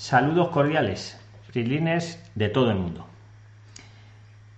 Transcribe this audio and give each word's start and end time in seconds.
Saludos 0.00 0.48
cordiales, 0.48 1.20
prilines 1.52 2.18
de 2.34 2.48
todo 2.48 2.70
el 2.70 2.78
mundo. 2.78 3.06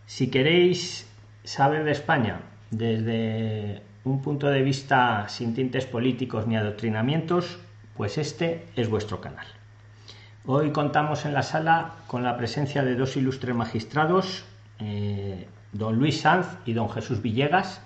Si 0.07 0.31
queréis 0.31 1.11
saber 1.43 1.83
de 1.83 1.91
España 1.91 2.43
desde 2.71 3.83
un 4.05 4.23
punto 4.23 4.47
de 4.47 4.63
vista 4.63 5.29
sin 5.29 5.53
tintes 5.53 5.85
políticos 5.87 6.47
ni 6.47 6.57
adoctrinamientos, 6.57 7.59
pues 7.97 8.19
este 8.19 8.69
es 8.77 8.89
vuestro 8.89 9.21
canal. 9.21 9.45
Hoy 10.47 10.71
contamos 10.71 11.25
en 11.25 11.35
la 11.35 11.43
sala 11.43 11.95
con 12.07 12.23
la 12.23 12.37
presencia 12.37 12.85
de 12.85 12.95
dos 12.95 13.17
ilustres 13.17 13.57
magistrados, 13.57 14.45
eh, 14.79 15.49
don 15.73 15.97
Luis 15.97 16.21
Sanz 16.21 16.47
y 16.67 16.73
don 16.73 16.89
Jesús 16.89 17.21
Villegas, 17.21 17.83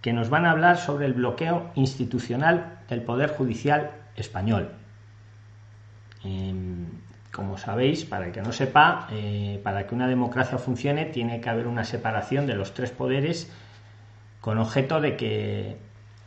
que 0.00 0.14
nos 0.14 0.30
van 0.30 0.46
a 0.46 0.52
hablar 0.52 0.78
sobre 0.78 1.04
el 1.04 1.12
bloqueo 1.12 1.70
institucional 1.74 2.78
del 2.88 3.02
Poder 3.02 3.28
Judicial 3.36 3.90
español 4.16 4.70
como 7.32 7.58
sabéis, 7.58 8.04
para 8.04 8.26
el 8.26 8.32
que 8.32 8.42
no 8.42 8.52
sepa, 8.52 9.06
eh, 9.10 9.60
para 9.62 9.86
que 9.86 9.94
una 9.94 10.08
democracia 10.08 10.58
funcione 10.58 11.06
tiene 11.06 11.40
que 11.40 11.48
haber 11.48 11.66
una 11.66 11.84
separación 11.84 12.46
de 12.46 12.54
los 12.54 12.74
tres 12.74 12.90
poderes 12.90 13.52
con 14.40 14.58
objeto 14.58 15.00
de 15.00 15.16
que 15.16 15.76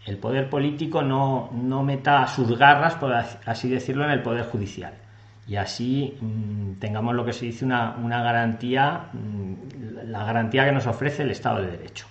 el 0.06 0.18
poder 0.18 0.50
político 0.50 1.02
no, 1.02 1.50
meta 1.84 2.28
sus 2.28 2.58
garras, 2.58 2.96
por 2.96 3.14
así 3.14 3.70
decirlo, 3.70 4.06
en 4.06 4.12
el 4.12 4.22
poder 4.22 4.46
judicial. 4.46 4.94
Y 5.48 5.56
así 5.56 6.18
mm, 6.22 6.74
tengamos 6.80 7.16
lo 7.16 7.26
que 7.26 7.34
se 7.34 7.46
dice 7.46 7.66
una, 7.66 7.96
una 7.98 8.22
garantía, 8.24 9.10
mm, 9.14 9.54
la 10.06 10.24
garantía 10.24 10.66
que 10.66 10.72
nos 10.72 10.88
ofrece 10.88 11.24
el 11.24 11.32
Estado 11.32 11.62
de 11.62 11.72
Derecho. 11.72 12.06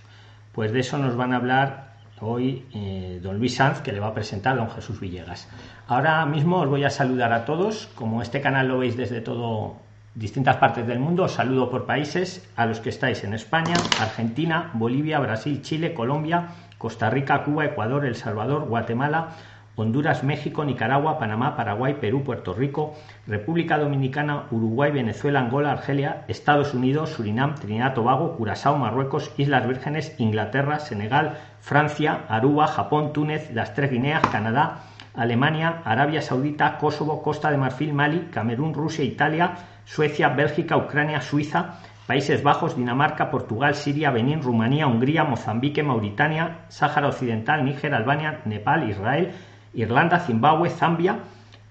Pues 0.52 0.72
de 0.72 0.80
eso 0.80 0.98
nos 0.98 1.16
van 1.16 1.32
a 1.32 1.36
hablar 1.36 1.89
hoy 2.20 2.64
eh, 2.74 3.20
don 3.22 3.38
Luis 3.38 3.56
Sanz, 3.56 3.80
que 3.80 3.92
le 3.92 4.00
va 4.00 4.08
a 4.08 4.14
presentar 4.14 4.56
don 4.56 4.70
Jesús 4.70 5.00
Villegas. 5.00 5.48
Ahora 5.86 6.24
mismo 6.26 6.58
os 6.60 6.68
voy 6.68 6.84
a 6.84 6.90
saludar 6.90 7.32
a 7.32 7.44
todos. 7.44 7.88
Como 7.94 8.22
este 8.22 8.40
canal 8.40 8.68
lo 8.68 8.78
veis 8.78 8.96
desde 8.96 9.20
todo 9.20 9.76
distintas 10.14 10.56
partes 10.56 10.86
del 10.86 10.98
mundo, 10.98 11.24
os 11.24 11.32
saludo 11.32 11.70
por 11.70 11.86
países 11.86 12.46
a 12.56 12.66
los 12.66 12.80
que 12.80 12.90
estáis 12.90 13.22
en 13.24 13.32
España, 13.32 13.74
Argentina, 14.00 14.70
Bolivia, 14.74 15.20
Brasil, 15.20 15.62
Chile, 15.62 15.94
Colombia, 15.94 16.48
Costa 16.78 17.10
Rica, 17.10 17.44
Cuba, 17.44 17.64
Ecuador, 17.66 18.04
El 18.04 18.16
Salvador, 18.16 18.64
Guatemala, 18.64 19.36
Honduras, 19.80 20.22
México, 20.22 20.64
Nicaragua, 20.64 21.18
Panamá, 21.18 21.56
Paraguay, 21.56 21.94
Perú, 21.94 22.22
Puerto 22.22 22.54
Rico, 22.54 22.94
República 23.26 23.78
Dominicana, 23.78 24.46
Uruguay, 24.50 24.90
Venezuela, 24.90 25.40
Angola, 25.40 25.72
Argelia, 25.72 26.24
Estados 26.28 26.74
Unidos, 26.74 27.10
Surinam, 27.10 27.54
Trinidad, 27.54 27.94
Tobago, 27.94 28.36
Curazao, 28.36 28.76
Marruecos, 28.76 29.32
Islas 29.36 29.66
Vírgenes, 29.66 30.14
Inglaterra, 30.18 30.78
Senegal, 30.78 31.38
Francia, 31.60 32.24
Aruba, 32.28 32.66
Japón, 32.66 33.12
Túnez, 33.12 33.50
las 33.52 33.74
tres 33.74 33.90
Guineas, 33.90 34.26
Canadá, 34.26 34.82
Alemania, 35.14 35.82
Arabia 35.84 36.22
Saudita, 36.22 36.78
Kosovo, 36.78 37.22
Costa 37.22 37.50
de 37.50 37.56
Marfil, 37.56 37.92
Mali, 37.92 38.28
Camerún, 38.30 38.74
Rusia, 38.74 39.04
Italia, 39.04 39.56
Suecia, 39.84 40.28
Bélgica, 40.28 40.76
Ucrania, 40.76 41.20
Suiza, 41.20 41.80
Países 42.06 42.42
Bajos, 42.42 42.76
Dinamarca, 42.76 43.30
Portugal, 43.30 43.74
Siria, 43.74 44.10
Benín, 44.10 44.42
Rumanía, 44.42 44.86
Hungría, 44.86 45.24
Mozambique, 45.24 45.82
Mauritania, 45.82 46.64
Sáhara 46.68 47.08
Occidental, 47.08 47.64
Níger, 47.64 47.94
Albania, 47.94 48.40
Nepal, 48.44 48.88
Israel, 48.88 49.32
Irlanda, 49.74 50.20
Zimbabue, 50.20 50.70
Zambia, 50.70 51.18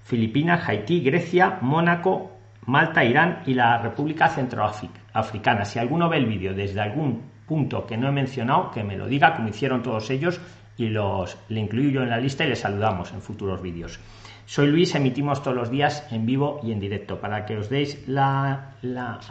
Filipinas, 0.04 0.68
Haití, 0.68 1.02
Grecia, 1.02 1.60
Mónaco, 1.62 2.32
Malta, 2.66 3.04
Irán 3.04 3.44
y 3.46 3.54
la 3.54 3.78
República 3.78 4.28
Centroafricana. 4.30 5.66
Si 5.66 5.80
alguno 5.80 6.10
ve 6.10 6.18
el 6.18 6.26
vídeo 6.26 6.54
desde 6.54 6.82
algún 6.82 7.24
punto 7.46 7.86
que 7.86 7.98
no 7.98 8.10
he 8.10 8.12
mencionado, 8.12 8.72
que 8.72 8.84
me 8.84 8.96
lo 8.96 9.08
diga, 9.08 9.36
como 9.36 9.50
hicieron 9.50 9.82
todos 9.82 10.10
ellos, 10.10 10.40
y 10.78 10.88
los 10.88 11.38
le 11.50 11.60
incluyo 11.60 11.90
yo 11.90 12.04
en 12.04 12.10
la 12.10 12.18
lista 12.18 12.46
y 12.46 12.50
les 12.50 12.60
saludamos 12.60 13.12
en 13.12 13.22
futuros 13.22 13.62
vídeos. 13.62 14.00
Soy 14.46 14.68
Luis, 14.68 14.96
emitimos 14.96 15.44
todos 15.44 15.56
los 15.56 15.70
días 15.70 16.08
en 16.12 16.26
vivo 16.26 16.60
y 16.64 16.72
en 16.72 16.80
directo. 16.80 17.20
Para 17.20 17.46
que 17.46 17.58
os 17.58 17.70
deis 17.70 18.08
la, 18.08 18.76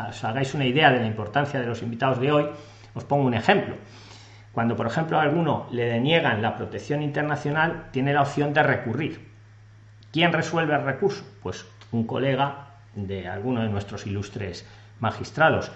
os 0.09 0.25
hagáis 0.25 0.55
una 0.55 0.67
idea 0.67 0.93
de 0.93 1.01
la 1.01 1.07
importancia 1.07 1.59
de 1.59 1.67
los 1.67 1.83
invitados 1.83 2.21
de 2.21 2.31
hoy, 2.31 2.47
os 2.95 3.05
pongo 3.05 3.25
un 3.25 3.35
ejemplo. 3.35 3.75
Cuando, 4.59 4.75
por 4.75 4.89
ejemplo, 4.89 5.21
a 5.21 5.23
alguno 5.23 5.69
le 5.71 5.85
deniegan 5.85 6.43
la 6.43 6.57
protección 6.57 7.01
internacional, 7.01 7.91
tiene 7.93 8.13
la 8.13 8.23
opción 8.23 8.53
de 8.53 8.65
recurrir. 8.65 9.29
¿Quién 10.11 10.33
resuelve 10.33 10.75
el 10.75 10.83
recurso? 10.83 11.25
Pues 11.45 11.65
un 11.93 12.09
colega 12.09 12.71
de 12.97 13.29
alguno 13.29 13.63
de 13.63 13.69
nuestros 13.69 14.05
ilustres 14.05 14.67
magistrados. 14.99 15.71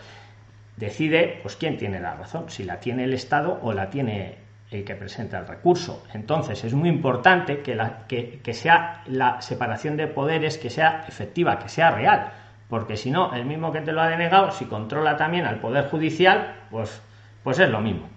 Decide, 0.76 1.38
pues, 1.42 1.54
quién 1.54 1.78
tiene 1.78 2.00
la 2.00 2.16
razón, 2.16 2.50
si 2.50 2.64
la 2.64 2.80
tiene 2.80 3.04
el 3.04 3.12
Estado 3.12 3.60
o 3.62 3.72
la 3.72 3.88
tiene 3.88 4.38
el 4.72 4.82
que 4.82 4.96
presenta 4.96 5.38
el 5.38 5.46
recurso. 5.46 6.02
Entonces, 6.12 6.64
es 6.64 6.74
muy 6.74 6.88
importante 6.88 7.60
que, 7.60 7.76
la, 7.76 8.06
sea 8.52 9.04
la 9.06 9.40
separación 9.42 9.96
de 9.96 10.08
poderes, 10.08 10.58
que 10.58 10.70
sea 10.70 11.04
efectiva, 11.06 11.60
que 11.60 11.68
sea 11.68 11.92
real. 11.92 12.32
Porque 12.68 12.96
si 12.96 13.12
no, 13.12 13.32
el 13.32 13.44
mismo 13.44 13.70
que 13.70 13.82
te 13.82 13.92
lo 13.92 14.02
ha 14.02 14.08
denegado, 14.08 14.50
si 14.50 14.64
controla 14.64 15.16
también 15.16 15.46
al 15.46 15.60
Poder 15.60 15.88
Judicial, 15.88 16.56
pues, 16.68 17.00
pues 17.44 17.60
es 17.60 17.70
lo 17.70 17.80
mismo. 17.80 18.11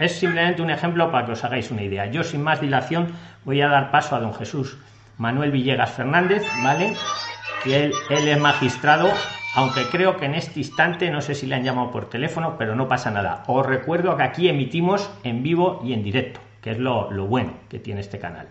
Es 0.00 0.18
simplemente 0.18 0.62
un 0.62 0.70
ejemplo 0.70 1.12
para 1.12 1.26
que 1.26 1.32
os 1.32 1.44
hagáis 1.44 1.70
una 1.70 1.82
idea. 1.82 2.06
Yo, 2.06 2.24
sin 2.24 2.42
más 2.42 2.60
dilación, 2.60 3.12
voy 3.44 3.60
a 3.60 3.68
dar 3.68 3.90
paso 3.90 4.16
a 4.16 4.20
don 4.20 4.34
Jesús 4.34 4.78
Manuel 5.18 5.50
Villegas 5.50 5.90
Fernández, 5.90 6.42
¿vale? 6.64 6.94
Que 7.62 7.84
él, 7.84 7.92
es 8.08 8.40
magistrado, 8.40 9.12
aunque 9.54 9.82
creo 9.90 10.16
que 10.16 10.24
en 10.24 10.34
este 10.34 10.60
instante, 10.60 11.10
no 11.10 11.20
sé 11.20 11.34
si 11.34 11.46
le 11.46 11.56
han 11.56 11.64
llamado 11.64 11.90
por 11.90 12.08
teléfono, 12.08 12.56
pero 12.56 12.74
no 12.74 12.88
pasa 12.88 13.10
nada. 13.10 13.44
Os 13.46 13.66
recuerdo 13.66 14.16
que 14.16 14.22
aquí 14.22 14.48
emitimos 14.48 15.10
en 15.22 15.42
vivo 15.42 15.82
y 15.84 15.92
en 15.92 16.02
directo, 16.02 16.40
que 16.62 16.70
es 16.70 16.78
lo, 16.78 17.10
bueno 17.26 17.52
que 17.68 17.78
tiene 17.78 18.00
este 18.00 18.18
canal. 18.18 18.48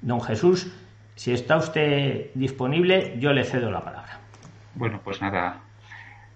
Don 0.00 0.20
Jesús, 0.20 0.72
si 1.16 1.32
está 1.32 1.56
usted 1.56 2.30
disponible, 2.34 3.16
yo 3.18 3.32
le 3.32 3.42
cedo 3.42 3.72
la 3.72 3.82
palabra. 3.82 4.20
Bueno, 4.76 5.00
pues 5.02 5.20
nada, 5.20 5.58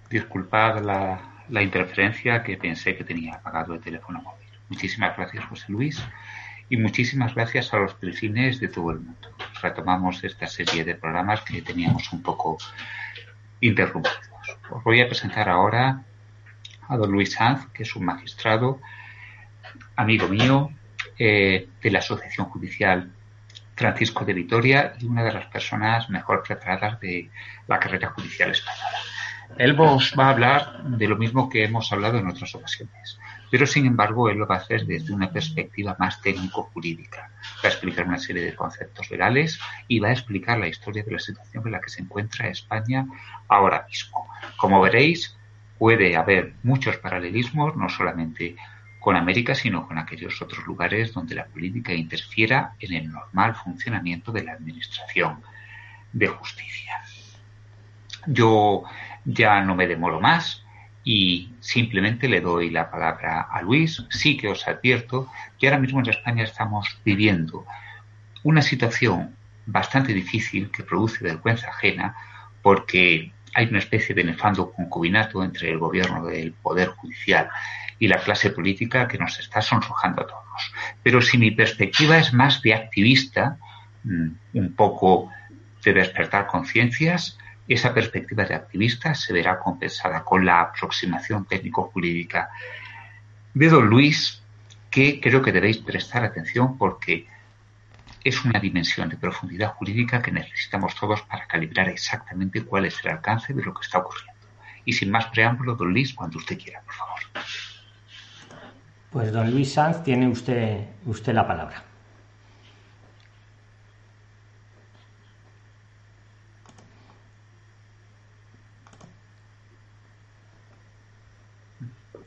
disculpad 0.09 0.83
la, 0.83 1.61
interferencia 1.61 2.43
que 2.43 2.57
pensé 2.57 2.97
que 2.97 3.05
tenía 3.05 3.35
apagado 3.35 3.73
el 3.73 3.79
teléfono. 3.79 4.21
Muchísimas 4.69 5.15
gracias, 5.15 5.45
José 5.45 5.65
Luis, 5.69 6.03
y 6.69 6.77
muchísimas 6.77 7.33
gracias 7.33 7.73
a 7.73 7.77
los 7.77 7.99
delfines 7.99 8.59
de 8.59 8.67
todo 8.67 8.91
el 8.91 8.99
mundo. 8.99 9.29
Retomamos 9.61 10.23
esta 10.23 10.47
serie 10.47 10.83
de 10.83 10.95
programas 10.95 11.41
que 11.41 11.61
teníamos 11.61 12.11
un 12.11 12.21
poco 12.21 12.57
interrumpidos. 13.61 14.19
Os 14.69 14.83
voy 14.83 15.01
a 15.01 15.07
presentar 15.07 15.47
ahora 15.49 16.03
a 16.89 16.97
don 16.97 17.11
Luis 17.11 17.33
Sanz, 17.33 17.67
que 17.73 17.83
es 17.83 17.95
un 17.95 18.05
magistrado, 18.05 18.79
amigo 19.95 20.27
mío, 20.27 20.71
eh, 21.17 21.69
de 21.81 21.91
la 21.91 21.99
Asociación 21.99 22.47
Judicial 22.47 23.11
Francisco 23.75 24.25
de 24.25 24.33
Vitoria 24.33 24.93
y 24.99 25.05
una 25.05 25.23
de 25.23 25.33
las 25.33 25.45
personas 25.45 26.09
mejor 26.09 26.43
preparadas 26.43 26.99
de 26.99 27.29
la 27.67 27.79
carrera 27.79 28.09
judicial 28.09 28.51
española. 28.51 28.97
Él 29.57 29.79
va 29.79 30.25
a 30.25 30.29
hablar 30.29 30.83
de 30.83 31.07
lo 31.07 31.15
mismo 31.15 31.49
que 31.49 31.63
hemos 31.63 31.91
hablado 31.93 32.17
en 32.17 32.27
otras 32.27 32.53
ocasiones, 32.55 33.19
pero 33.49 33.65
sin 33.65 33.85
embargo 33.85 34.29
él 34.29 34.37
lo 34.37 34.47
va 34.47 34.55
a 34.55 34.59
hacer 34.59 34.85
desde 34.85 35.13
una 35.13 35.31
perspectiva 35.31 35.95
más 35.99 36.21
técnico-jurídica. 36.21 37.31
Va 37.63 37.69
a 37.69 37.71
explicar 37.71 38.07
una 38.07 38.17
serie 38.17 38.43
de 38.43 38.55
conceptos 38.55 39.09
legales 39.09 39.59
y 39.87 39.99
va 39.99 40.09
a 40.09 40.13
explicar 40.13 40.57
la 40.59 40.67
historia 40.67 41.03
de 41.03 41.11
la 41.11 41.19
situación 41.19 41.63
en 41.65 41.71
la 41.71 41.81
que 41.81 41.89
se 41.89 42.01
encuentra 42.01 42.47
España 42.47 43.05
ahora 43.47 43.85
mismo. 43.87 44.27
Como 44.57 44.81
veréis, 44.81 45.35
puede 45.77 46.15
haber 46.15 46.53
muchos 46.63 46.97
paralelismos, 46.97 47.75
no 47.75 47.89
solamente 47.89 48.55
con 48.99 49.15
América, 49.15 49.55
sino 49.55 49.87
con 49.87 49.97
aquellos 49.97 50.41
otros 50.41 50.65
lugares 50.65 51.13
donde 51.13 51.35
la 51.35 51.45
política 51.45 51.93
interfiera 51.93 52.73
en 52.79 52.93
el 52.93 53.09
normal 53.09 53.55
funcionamiento 53.55 54.31
de 54.31 54.43
la 54.43 54.53
administración 54.53 55.41
de 56.11 56.27
justicia. 56.27 56.93
Yo 58.25 58.83
ya 59.23 59.61
no 59.61 59.75
me 59.75 59.87
demoro 59.87 60.19
más 60.19 60.63
y 61.09 61.53
simplemente 61.61 62.27
le 62.27 62.41
doy 62.41 62.69
la 62.69 62.91
palabra 62.91 63.47
a 63.49 63.61
Luis. 63.61 64.03
Sí 64.09 64.35
que 64.35 64.49
os 64.49 64.67
advierto 64.67 65.31
que 65.57 65.67
ahora 65.67 65.79
mismo 65.79 66.01
en 66.01 66.09
España 66.09 66.43
estamos 66.43 66.99
viviendo 67.05 67.65
una 68.43 68.61
situación 68.61 69.33
bastante 69.65 70.13
difícil 70.13 70.69
que 70.69 70.83
produce 70.83 71.23
vergüenza 71.23 71.69
ajena 71.69 72.13
porque 72.61 73.31
hay 73.53 73.67
una 73.67 73.79
especie 73.79 74.13
de 74.13 74.25
nefando 74.25 74.73
concubinato 74.73 75.41
entre 75.45 75.69
el 75.69 75.77
gobierno 75.77 76.25
del 76.25 76.51
Poder 76.51 76.89
Judicial 76.89 77.47
y 77.99 78.09
la 78.09 78.17
clase 78.17 78.49
política 78.49 79.07
que 79.07 79.17
nos 79.17 79.39
está 79.39 79.61
sonrojando 79.61 80.23
a 80.23 80.27
todos. 80.27 80.73
Pero 81.03 81.21
si 81.21 81.37
mi 81.37 81.51
perspectiva 81.51 82.17
es 82.17 82.33
más 82.33 82.61
de 82.61 82.73
activista, 82.73 83.57
mm, 84.03 84.27
un 84.55 84.73
poco 84.73 85.31
de 85.85 85.93
despertar 85.93 86.47
conciencias, 86.47 87.37
esa 87.67 87.93
perspectiva 87.93 88.45
de 88.45 88.55
activista 88.55 89.13
se 89.13 89.33
verá 89.33 89.59
compensada 89.59 90.23
con 90.23 90.45
la 90.45 90.61
aproximación 90.61 91.45
técnico-jurídica 91.45 92.49
de 93.53 93.69
don 93.69 93.87
Luis, 93.87 94.41
que 94.89 95.19
creo 95.19 95.41
que 95.41 95.51
debéis 95.51 95.79
prestar 95.79 96.23
atención 96.23 96.77
porque 96.77 97.27
es 98.23 98.43
una 98.45 98.59
dimensión 98.59 99.09
de 99.09 99.17
profundidad 99.17 99.73
jurídica 99.73 100.21
que 100.21 100.31
necesitamos 100.31 100.95
todos 100.95 101.21
para 101.23 101.47
calibrar 101.47 101.89
exactamente 101.89 102.63
cuál 102.63 102.85
es 102.85 102.99
el 103.03 103.11
alcance 103.11 103.53
de 103.53 103.63
lo 103.63 103.73
que 103.73 103.85
está 103.85 103.99
ocurriendo. 103.99 104.33
Y 104.85 104.93
sin 104.93 105.11
más 105.11 105.25
preámbulo, 105.27 105.75
don 105.75 105.91
Luis, 105.91 106.13
cuando 106.13 106.37
usted 106.37 106.57
quiera, 106.57 106.81
por 106.81 106.93
favor. 106.93 107.19
Pues 109.11 109.31
don 109.31 109.49
Luis 109.51 109.73
Sanz, 109.73 110.03
tiene 110.03 110.27
usted, 110.27 110.85
usted 111.05 111.33
la 111.33 111.47
palabra. 111.47 111.86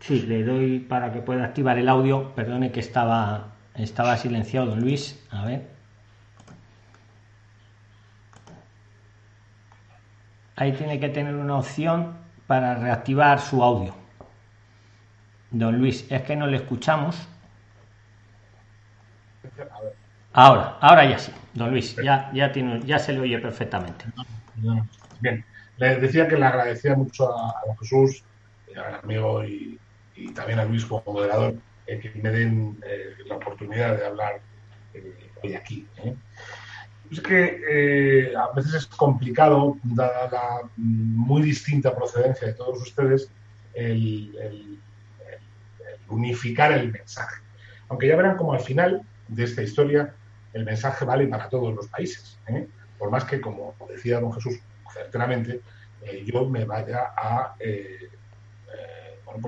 Sí, 0.00 0.22
le 0.22 0.42
doy 0.44 0.80
para 0.80 1.12
que 1.12 1.20
pueda 1.20 1.44
activar 1.44 1.78
el 1.78 1.88
audio. 1.88 2.34
Perdone 2.34 2.72
que 2.72 2.80
estaba, 2.80 3.52
estaba 3.74 4.16
silenciado, 4.16 4.66
don 4.66 4.80
Luis. 4.80 5.22
A 5.30 5.44
ver. 5.44 5.68
Ahí 10.56 10.72
tiene 10.72 10.98
que 10.98 11.08
tener 11.08 11.34
una 11.34 11.56
opción 11.58 12.16
para 12.46 12.74
reactivar 12.74 13.40
su 13.40 13.62
audio. 13.62 13.94
Don 15.50 15.78
Luis, 15.78 16.06
es 16.10 16.22
que 16.22 16.36
no 16.36 16.46
le 16.46 16.58
escuchamos. 16.58 17.28
Ahora, 20.32 20.78
ahora 20.80 21.04
ya 21.04 21.18
sí, 21.18 21.32
don 21.54 21.70
Luis, 21.70 21.96
ya, 21.96 22.30
ya, 22.32 22.52
tiene, 22.52 22.80
ya 22.82 22.98
se 22.98 23.12
le 23.12 23.20
oye 23.20 23.38
perfectamente. 23.38 24.04
Bien, 25.20 25.44
le 25.76 25.96
decía 25.96 26.28
que 26.28 26.36
le 26.36 26.44
agradecía 26.44 26.94
mucho 26.94 27.36
a, 27.36 27.50
a 27.50 27.76
Jesús, 27.80 28.22
al 28.76 28.94
amigo 29.02 29.44
y, 29.44 29.78
también 30.28 30.58
a 30.58 30.64
Luis 30.64 30.84
como 30.84 31.02
moderador, 31.06 31.54
eh, 31.86 31.98
que 31.98 32.10
me 32.20 32.30
den 32.30 32.78
eh, 32.86 33.14
la 33.26 33.36
oportunidad 33.36 33.96
de 33.96 34.06
hablar 34.06 34.40
eh, 34.94 35.30
hoy 35.42 35.54
aquí. 35.54 35.86
Es 37.10 37.20
que 37.20 38.32
a 38.36 38.54
veces 38.54 38.74
es 38.74 38.86
complicado, 38.86 39.76
dada 39.82 40.30
la 40.30 40.70
muy 40.76 41.42
distinta 41.42 41.94
procedencia 41.94 42.46
de 42.46 42.54
todos 42.54 42.80
ustedes, 42.80 43.30
unificar 46.08 46.72
el 46.72 46.92
mensaje. 46.92 47.42
Aunque 47.88 48.06
ya 48.06 48.16
verán 48.16 48.36
como 48.36 48.52
al 48.52 48.60
final 48.60 49.02
de 49.28 49.44
esta 49.44 49.62
historia 49.62 50.14
el 50.52 50.64
mensaje 50.64 51.04
vale 51.04 51.26
para 51.26 51.48
todos 51.48 51.74
los 51.74 51.88
países. 51.88 52.38
¿eh? 52.48 52.66
Por 52.98 53.10
más 53.10 53.24
que, 53.24 53.40
como 53.40 53.74
decía 53.88 54.20
don 54.20 54.32
Jesús 54.32 54.58
certeramente, 54.92 55.60
eh, 56.02 56.24
yo 56.24 56.48
me 56.48 56.64
vaya 56.64 57.12
a 57.16 57.54
eh, 57.58 58.08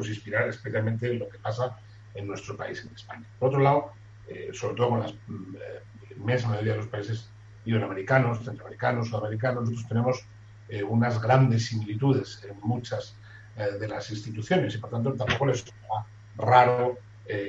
inspirar 0.08 0.48
especialmente 0.48 1.10
en 1.10 1.18
lo 1.18 1.28
que 1.28 1.38
pasa 1.38 1.78
en 2.14 2.26
nuestro 2.26 2.56
país, 2.56 2.84
en 2.84 2.94
España. 2.94 3.26
Por 3.38 3.48
otro 3.48 3.60
lado, 3.60 3.92
sobre 4.52 4.74
todo 4.74 4.90
con 4.90 5.00
la 5.00 5.12
inmensa 6.16 6.48
mayoría 6.48 6.72
de 6.72 6.78
los 6.78 6.88
países 6.88 7.30
iberoamericanos, 7.64 8.44
centroamericanos, 8.44 9.08
sudamericanos, 9.08 9.64
nosotros 9.64 9.88
tenemos 9.88 10.26
unas 10.88 11.20
grandes 11.20 11.66
similitudes 11.66 12.42
en 12.48 12.58
muchas 12.60 13.16
de 13.56 13.86
las 13.86 14.10
instituciones 14.10 14.74
y 14.74 14.78
por 14.78 14.90
tanto 14.90 15.12
tampoco 15.12 15.46
les 15.46 15.64
es 15.64 15.72
raro 16.36 16.96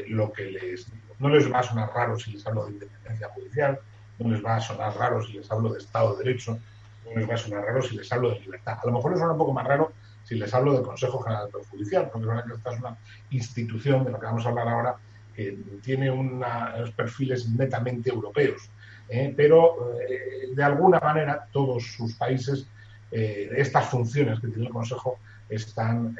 lo 0.07 0.33
que 0.33 0.51
les 0.51 0.91
digo. 0.91 1.15
No 1.19 1.29
les 1.29 1.49
va 1.51 1.59
a 1.59 1.63
sonar 1.63 1.89
raro 1.93 2.19
si 2.19 2.31
les 2.31 2.45
hablo 2.45 2.65
de 2.65 2.73
independencia 2.73 3.29
judicial, 3.29 3.79
no 4.19 4.29
les 4.29 4.43
va 4.43 4.57
a 4.57 4.59
sonar 4.59 4.93
raro 4.97 5.23
si 5.23 5.33
les 5.33 5.49
hablo 5.49 5.71
de 5.71 5.79
Estado 5.79 6.17
de 6.17 6.23
Derecho, 6.25 6.59
no 7.05 7.15
les 7.15 7.29
va 7.29 7.35
a 7.35 7.37
sonar 7.37 7.63
raro 7.63 7.81
si 7.81 7.95
les 7.95 8.11
hablo 8.11 8.31
de 8.31 8.39
libertad. 8.41 8.79
A 8.81 8.85
lo 8.85 8.91
mejor 8.91 9.11
les 9.11 9.19
suena 9.19 9.31
un 9.31 9.37
poco 9.37 9.53
más 9.53 9.65
raro 9.65 9.92
si 10.23 10.35
les 10.35 10.53
hablo 10.53 10.73
del 10.73 10.83
Consejo 10.83 11.19
General 11.21 11.45
del 11.45 11.51
Poder 11.51 11.67
Judicial, 11.67 12.09
porque 12.11 12.27
que 12.27 12.53
esta 12.53 12.73
es 12.73 12.79
una 12.79 12.97
institución 13.31 14.05
de 14.05 14.11
lo 14.11 14.19
que 14.19 14.25
vamos 14.25 14.45
a 14.45 14.49
hablar 14.49 14.67
ahora 14.67 14.95
que 15.35 15.57
tiene 15.81 16.11
unos 16.11 16.91
perfiles 16.95 17.49
netamente 17.49 18.09
europeos, 18.09 18.69
¿eh? 19.09 19.33
pero 19.35 19.99
eh, 19.99 20.53
de 20.53 20.63
alguna 20.63 20.99
manera 20.99 21.47
todos 21.51 21.83
sus 21.83 22.13
países, 22.15 22.67
eh, 23.11 23.49
estas 23.57 23.89
funciones 23.89 24.39
que 24.39 24.47
tiene 24.47 24.67
el 24.67 24.73
Consejo 24.73 25.19
están 25.49 26.17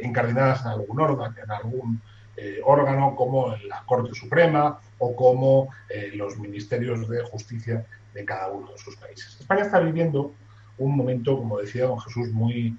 encardinadas 0.00 0.62
en 0.62 0.68
algún 0.68 0.98
órgano, 0.98 1.34
en 1.40 1.50
algún 1.50 2.02
órgano 2.64 3.14
como 3.14 3.54
la 3.68 3.84
Corte 3.86 4.12
Suprema 4.14 4.80
o 4.98 5.14
como 5.14 5.68
los 6.14 6.36
ministerios 6.38 7.08
de 7.08 7.22
justicia 7.22 7.86
de 8.12 8.24
cada 8.24 8.50
uno 8.50 8.72
de 8.72 8.78
sus 8.78 8.96
países. 8.96 9.36
España 9.38 9.62
está 9.62 9.78
viviendo 9.78 10.32
un 10.78 10.96
momento, 10.96 11.38
como 11.38 11.58
decía 11.58 11.84
don 11.84 12.00
Jesús, 12.00 12.30
muy, 12.32 12.76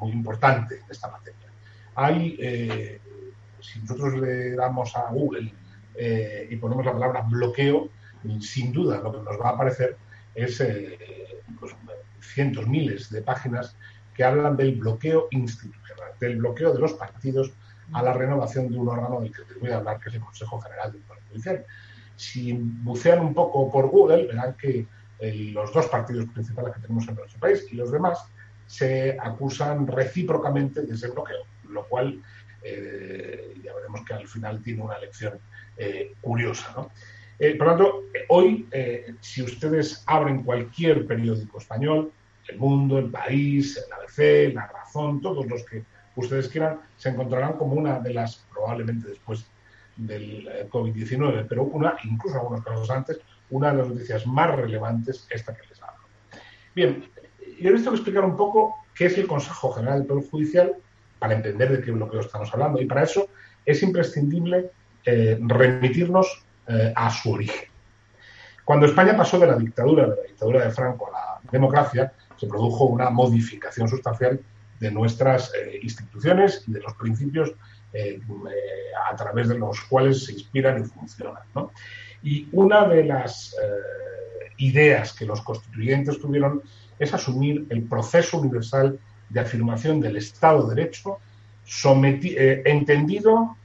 muy 0.00 0.12
importante 0.12 0.76
en 0.76 0.90
esta 0.90 1.08
materia. 1.10 1.48
Hay, 1.94 2.36
si 3.60 3.80
nosotros 3.80 4.14
le 4.14 4.52
damos 4.52 4.96
a 4.96 5.10
Google 5.10 5.52
y 6.50 6.56
ponemos 6.56 6.86
la 6.86 6.92
palabra 6.92 7.22
bloqueo, 7.22 7.88
sin 8.40 8.72
duda 8.72 9.00
lo 9.00 9.12
que 9.12 9.18
nos 9.18 9.40
va 9.40 9.50
a 9.50 9.52
aparecer 9.52 9.96
es 10.34 10.62
pues, 11.58 11.74
cientos, 12.20 12.66
miles 12.66 13.10
de 13.10 13.22
páginas 13.22 13.76
que 14.14 14.24
hablan 14.24 14.56
del 14.56 14.74
bloqueo 14.76 15.28
institucional, 15.30 16.12
del 16.20 16.38
bloqueo 16.38 16.72
de 16.72 16.80
los 16.80 16.94
partidos 16.94 17.52
a 17.92 18.02
la 18.02 18.12
renovación 18.12 18.68
de 18.68 18.76
un 18.76 18.88
órgano 18.88 19.20
del 19.20 19.32
que 19.32 19.42
te 19.42 19.54
voy 19.54 19.70
a 19.70 19.76
hablar, 19.76 20.00
que 20.00 20.08
es 20.08 20.16
el 20.16 20.20
Consejo 20.20 20.60
General 20.60 20.92
del 20.92 21.02
Poder 21.02 21.22
Judicial. 21.30 21.64
Si 22.16 22.52
bucean 22.52 23.20
un 23.20 23.32
poco 23.32 23.70
por 23.70 23.88
Google, 23.88 24.26
verán 24.26 24.56
que 24.56 24.86
eh, 25.20 25.50
los 25.52 25.72
dos 25.72 25.86
partidos 25.86 26.26
principales 26.26 26.74
que 26.74 26.80
tenemos 26.80 27.06
en 27.08 27.14
nuestro 27.14 27.38
país 27.38 27.64
y 27.70 27.76
los 27.76 27.92
demás 27.92 28.24
se 28.68 29.16
acusan 29.20 29.88
recíprocamente 29.88 30.82
de 30.82 30.94
ese 30.94 31.08
bloqueo, 31.08 31.42
lo 31.68 31.84
cual 31.88 32.22
eh, 32.62 33.56
ya 33.60 33.74
veremos 33.74 34.04
que 34.04 34.14
al 34.14 34.28
final 34.28 34.62
tiene 34.62 34.82
una 34.82 34.98
lección 34.98 35.40
eh, 35.76 36.14
curiosa. 36.20 36.72
por 36.74 37.58
lo 37.58 37.66
tanto, 37.66 38.02
hoy, 38.28 38.68
si 39.20 39.42
ustedes 39.42 40.04
abren 40.06 40.44
cualquier 40.44 41.04
periódico 41.06 41.58
español, 41.58 42.12
El 42.46 42.58
Mundo, 42.58 42.98
El 42.98 43.10
País, 43.10 43.76
El 43.76 43.92
ABC, 43.92 44.54
La 44.54 44.68
Razón, 44.68 45.20
todos 45.20 45.44
los 45.46 45.64
que 45.64 45.82
ustedes 46.14 46.48
quieran, 46.48 46.80
se 46.96 47.08
encontrarán 47.08 47.54
como 47.54 47.74
una 47.74 47.98
de 47.98 48.14
las, 48.14 48.44
probablemente 48.52 49.08
después 49.08 49.46
del 49.98 50.48
eh, 50.48 50.68
COVID-19, 50.70 51.46
pero 51.48 51.64
una, 51.64 51.96
incluso 52.04 52.36
algunos 52.36 52.64
casos 52.64 52.88
antes, 52.90 53.20
una 53.50 53.72
de 53.72 53.78
las 53.78 53.88
noticias 53.88 54.26
más 54.26 54.54
relevantes, 54.54 55.26
esta 55.30 55.54
que 55.54 55.66
les 55.68 55.82
hablo. 55.82 56.02
Bien, 56.74 57.04
yo 57.60 57.70
les 57.70 57.82
tengo 57.82 57.92
que 57.92 57.98
explicar 57.98 58.24
un 58.24 58.36
poco 58.36 58.76
qué 58.94 59.06
es 59.06 59.18
el 59.18 59.26
Consejo 59.26 59.72
General 59.72 59.98
del 59.98 60.06
Poder 60.06 60.30
Judicial 60.30 60.76
para 61.18 61.34
entender 61.34 61.70
de 61.70 61.82
qué 61.82 61.90
bloqueo 61.90 62.20
estamos 62.20 62.52
hablando. 62.52 62.80
Y 62.80 62.86
para 62.86 63.02
eso 63.02 63.28
es 63.64 63.82
imprescindible 63.82 64.70
eh, 65.04 65.38
remitirnos 65.40 66.44
eh, 66.66 66.92
a 66.94 67.10
su 67.10 67.32
origen. 67.32 67.68
Cuando 68.64 68.86
España 68.86 69.16
pasó 69.16 69.38
de 69.38 69.46
la 69.46 69.56
dictadura, 69.56 70.06
de 70.08 70.16
la 70.16 70.22
dictadura 70.22 70.64
de 70.64 70.70
Franco 70.70 71.08
a 71.08 71.12
la 71.12 71.50
democracia, 71.50 72.12
se 72.36 72.46
produjo 72.46 72.84
una 72.84 73.10
modificación 73.10 73.88
sustancial 73.88 74.40
de 74.78 74.90
nuestras 74.90 75.52
eh, 75.54 75.80
instituciones 75.82 76.64
y 76.66 76.72
de 76.72 76.80
los 76.80 76.94
principios 76.94 77.52
a 79.10 79.16
través 79.16 79.48
de 79.48 79.58
los 79.58 79.80
cuales 79.80 80.26
se 80.26 80.32
inspiran 80.32 80.82
y 80.82 80.84
funcionan. 80.84 81.42
Y 82.22 82.46
una 82.52 82.86
de 82.86 83.02
las 83.02 83.56
ideas 84.58 85.14
que 85.14 85.24
los 85.24 85.40
constituyentes 85.40 86.20
tuvieron 86.20 86.62
es 86.98 87.14
asumir 87.14 87.66
el 87.70 87.82
proceso 87.82 88.38
universal 88.38 88.98
de 89.28 89.40
afirmación 89.40 90.00
del 90.00 90.16
Estado 90.16 90.68
de 90.68 90.74
Derecho 90.74 91.18
entendido 91.84 93.56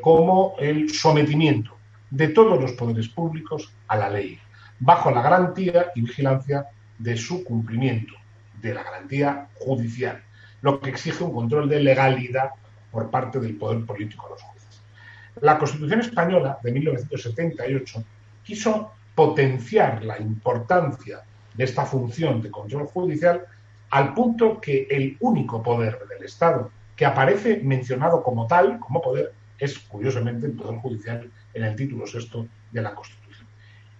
como 0.00 0.56
el 0.58 0.90
sometimiento 0.92 1.76
de 2.10 2.28
todos 2.28 2.60
los 2.60 2.72
poderes 2.72 3.08
públicos 3.08 3.72
a 3.88 3.96
la 3.96 4.10
ley, 4.10 4.38
bajo 4.80 5.10
la 5.10 5.22
garantía 5.22 5.86
y 5.94 6.02
vigilancia 6.02 6.66
de 6.98 7.16
su 7.16 7.44
cumplimiento, 7.44 8.14
de 8.60 8.74
la 8.74 8.82
garantía 8.82 9.48
judicial 9.58 10.22
lo 10.62 10.80
que 10.80 10.90
exige 10.90 11.22
un 11.22 11.34
control 11.34 11.68
de 11.68 11.80
legalidad 11.80 12.50
por 12.90 13.10
parte 13.10 13.38
del 13.40 13.56
poder 13.56 13.84
político 13.84 14.26
a 14.26 14.30
los 14.30 14.42
jueces. 14.42 14.82
La 15.40 15.58
Constitución 15.58 16.00
española 16.00 16.58
de 16.62 16.72
1978 16.72 18.04
quiso 18.44 18.92
potenciar 19.14 20.04
la 20.04 20.18
importancia 20.18 21.20
de 21.54 21.64
esta 21.64 21.84
función 21.84 22.40
de 22.40 22.50
control 22.50 22.86
judicial 22.86 23.46
al 23.90 24.14
punto 24.14 24.60
que 24.60 24.86
el 24.90 25.16
único 25.20 25.62
poder 25.62 25.98
del 26.08 26.24
Estado 26.24 26.70
que 26.96 27.06
aparece 27.06 27.60
mencionado 27.62 28.22
como 28.22 28.46
tal, 28.46 28.78
como 28.78 29.02
poder, 29.02 29.32
es 29.58 29.78
curiosamente 29.78 30.46
el 30.46 30.52
Poder 30.52 30.78
Judicial 30.78 31.30
en 31.54 31.64
el 31.64 31.76
título 31.76 32.06
sexto 32.06 32.46
de 32.70 32.82
la 32.82 32.94
Constitución. 32.94 33.46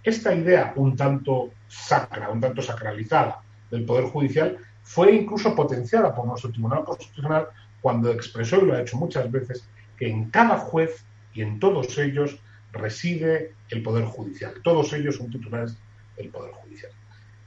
Esta 0.03 0.33
idea 0.35 0.73
un 0.75 0.95
tanto 0.95 1.51
sacra, 1.67 2.29
un 2.29 2.41
tanto 2.41 2.61
sacralizada 2.61 3.41
del 3.71 3.85
Poder 3.85 4.05
Judicial 4.05 4.57
fue 4.81 5.13
incluso 5.13 5.55
potenciada 5.55 6.13
por 6.13 6.25
nuestro 6.25 6.51
Tribunal 6.51 6.83
Constitucional 6.83 7.47
cuando 7.81 8.11
expresó, 8.11 8.57
y 8.57 8.65
lo 8.65 8.73
ha 8.73 8.81
hecho 8.81 8.97
muchas 8.97 9.31
veces, 9.31 9.67
que 9.97 10.09
en 10.09 10.29
cada 10.29 10.57
juez 10.57 11.05
y 11.33 11.41
en 11.41 11.59
todos 11.59 11.97
ellos 11.97 12.39
reside 12.71 13.53
el 13.69 13.83
Poder 13.83 14.05
Judicial. 14.05 14.53
Todos 14.63 14.91
ellos 14.93 15.15
son 15.15 15.31
titulares 15.31 15.77
del 16.17 16.29
Poder 16.29 16.51
Judicial. 16.51 16.91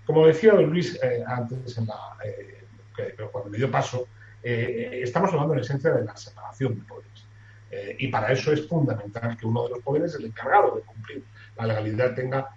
Como 0.06 0.26
decía 0.26 0.54
don 0.54 0.70
Luis 0.70 0.98
eh, 1.02 1.25
antes, 1.26 1.76
en 1.76 1.86
la, 1.86 2.16
eh, 2.25 2.64
cuando 3.32 3.50
me 3.50 3.58
dio 3.58 3.70
paso, 3.70 4.06
eh, 4.42 5.00
estamos 5.02 5.32
hablando 5.32 5.54
en 5.54 5.60
esencia 5.60 5.90
de 5.90 6.04
la 6.04 6.16
separación 6.16 6.78
de 6.78 6.84
poderes. 6.84 7.26
y 7.98 8.08
para 8.08 8.32
eso 8.32 8.52
es 8.52 8.66
fundamental 8.68 9.36
que 9.36 9.44
uno 9.44 9.64
de 9.64 9.70
los 9.70 9.80
poderes, 9.80 10.14
el 10.14 10.26
encargado 10.26 10.76
de 10.76 10.82
cumplir 10.82 11.22
la 11.56 11.66
legalidad, 11.66 12.14
tenga 12.14 12.48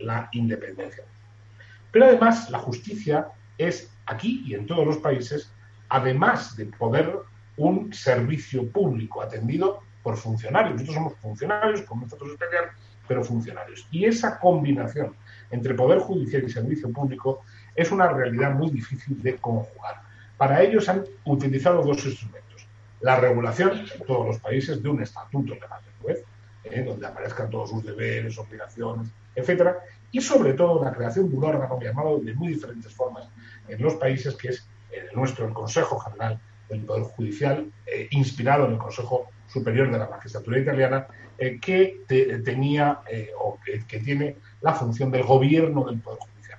la 0.00 0.28
independencia. 0.32 1.04
Pero 1.90 2.04
además, 2.04 2.50
la 2.50 2.58
justicia 2.58 3.28
es 3.56 3.90
aquí 4.06 4.44
y 4.46 4.54
en 4.54 4.66
todos 4.66 4.86
los 4.86 4.98
países, 4.98 5.50
además 5.88 6.56
de 6.56 6.66
poder 6.66 7.18
un 7.56 7.92
servicio 7.92 8.70
público 8.70 9.22
atendido 9.22 9.80
por 10.02 10.16
funcionarios. 10.16 10.74
Nosotros 10.74 10.94
somos 10.94 11.14
funcionarios 11.16 11.82
con 11.82 11.98
un 11.98 12.04
estatus 12.04 12.32
especial, 12.32 12.66
pero 13.08 13.24
funcionarios. 13.24 13.88
Y 13.90 14.04
esa 14.04 14.38
combinación 14.38 15.16
entre 15.50 15.74
poder 15.74 15.98
judicial 15.98 16.44
y 16.44 16.50
servicio 16.50 16.90
público 16.92 17.42
es 17.74 17.90
una 17.90 18.08
realidad 18.08 18.54
muy 18.54 18.70
difícil 18.70 19.22
de 19.22 19.36
conjugar. 19.36 20.02
Para 20.36 20.62
ello 20.62 20.80
se 20.80 20.90
han 20.90 21.04
utilizado 21.24 21.82
dos 21.82 22.04
instrumentos. 22.06 22.66
la 23.02 23.18
regulación 23.18 23.72
en 23.94 24.06
todos 24.06 24.26
los 24.26 24.38
países 24.38 24.82
de 24.82 24.88
un 24.88 25.02
estatuto 25.02 25.54
legal 25.54 25.80
del 25.84 25.94
juez, 26.02 26.24
¿eh? 26.64 26.82
donde 26.82 27.06
aparezcan 27.06 27.48
todos 27.48 27.70
sus 27.70 27.84
deberes, 27.84 28.38
obligaciones, 28.38 29.08
etcétera, 29.34 29.78
y 30.12 30.20
sobre 30.20 30.52
todo 30.52 30.84
la 30.84 30.92
creación 30.92 31.30
de 31.30 31.36
un 31.36 31.44
órgano 31.44 31.80
llamado 31.80 32.18
de 32.18 32.34
muy 32.34 32.48
diferentes 32.48 32.92
formas 32.92 33.28
en 33.68 33.80
los 33.82 33.94
países, 33.94 34.34
que 34.34 34.48
es 34.48 34.66
el 34.90 35.14
nuestro, 35.14 35.46
el 35.46 35.54
Consejo 35.54 35.98
General 35.98 36.38
del 36.68 36.80
Poder 36.80 37.04
Judicial, 37.04 37.70
eh, 37.86 38.08
inspirado 38.10 38.66
en 38.66 38.72
el 38.72 38.78
Consejo 38.78 39.28
Superior 39.46 39.90
de 39.90 39.98
la 39.98 40.08
Magistratura 40.08 40.58
Italiana, 40.58 41.06
eh, 41.38 41.58
que 41.60 42.02
tenía 42.44 43.00
o 43.38 43.58
que, 43.64 43.98
tiene 44.00 44.36
la 44.60 44.74
función 44.74 45.10
del 45.10 45.22
gobierno 45.22 45.84
del 45.84 46.00
Poder 46.00 46.18
Judicial. 46.20 46.58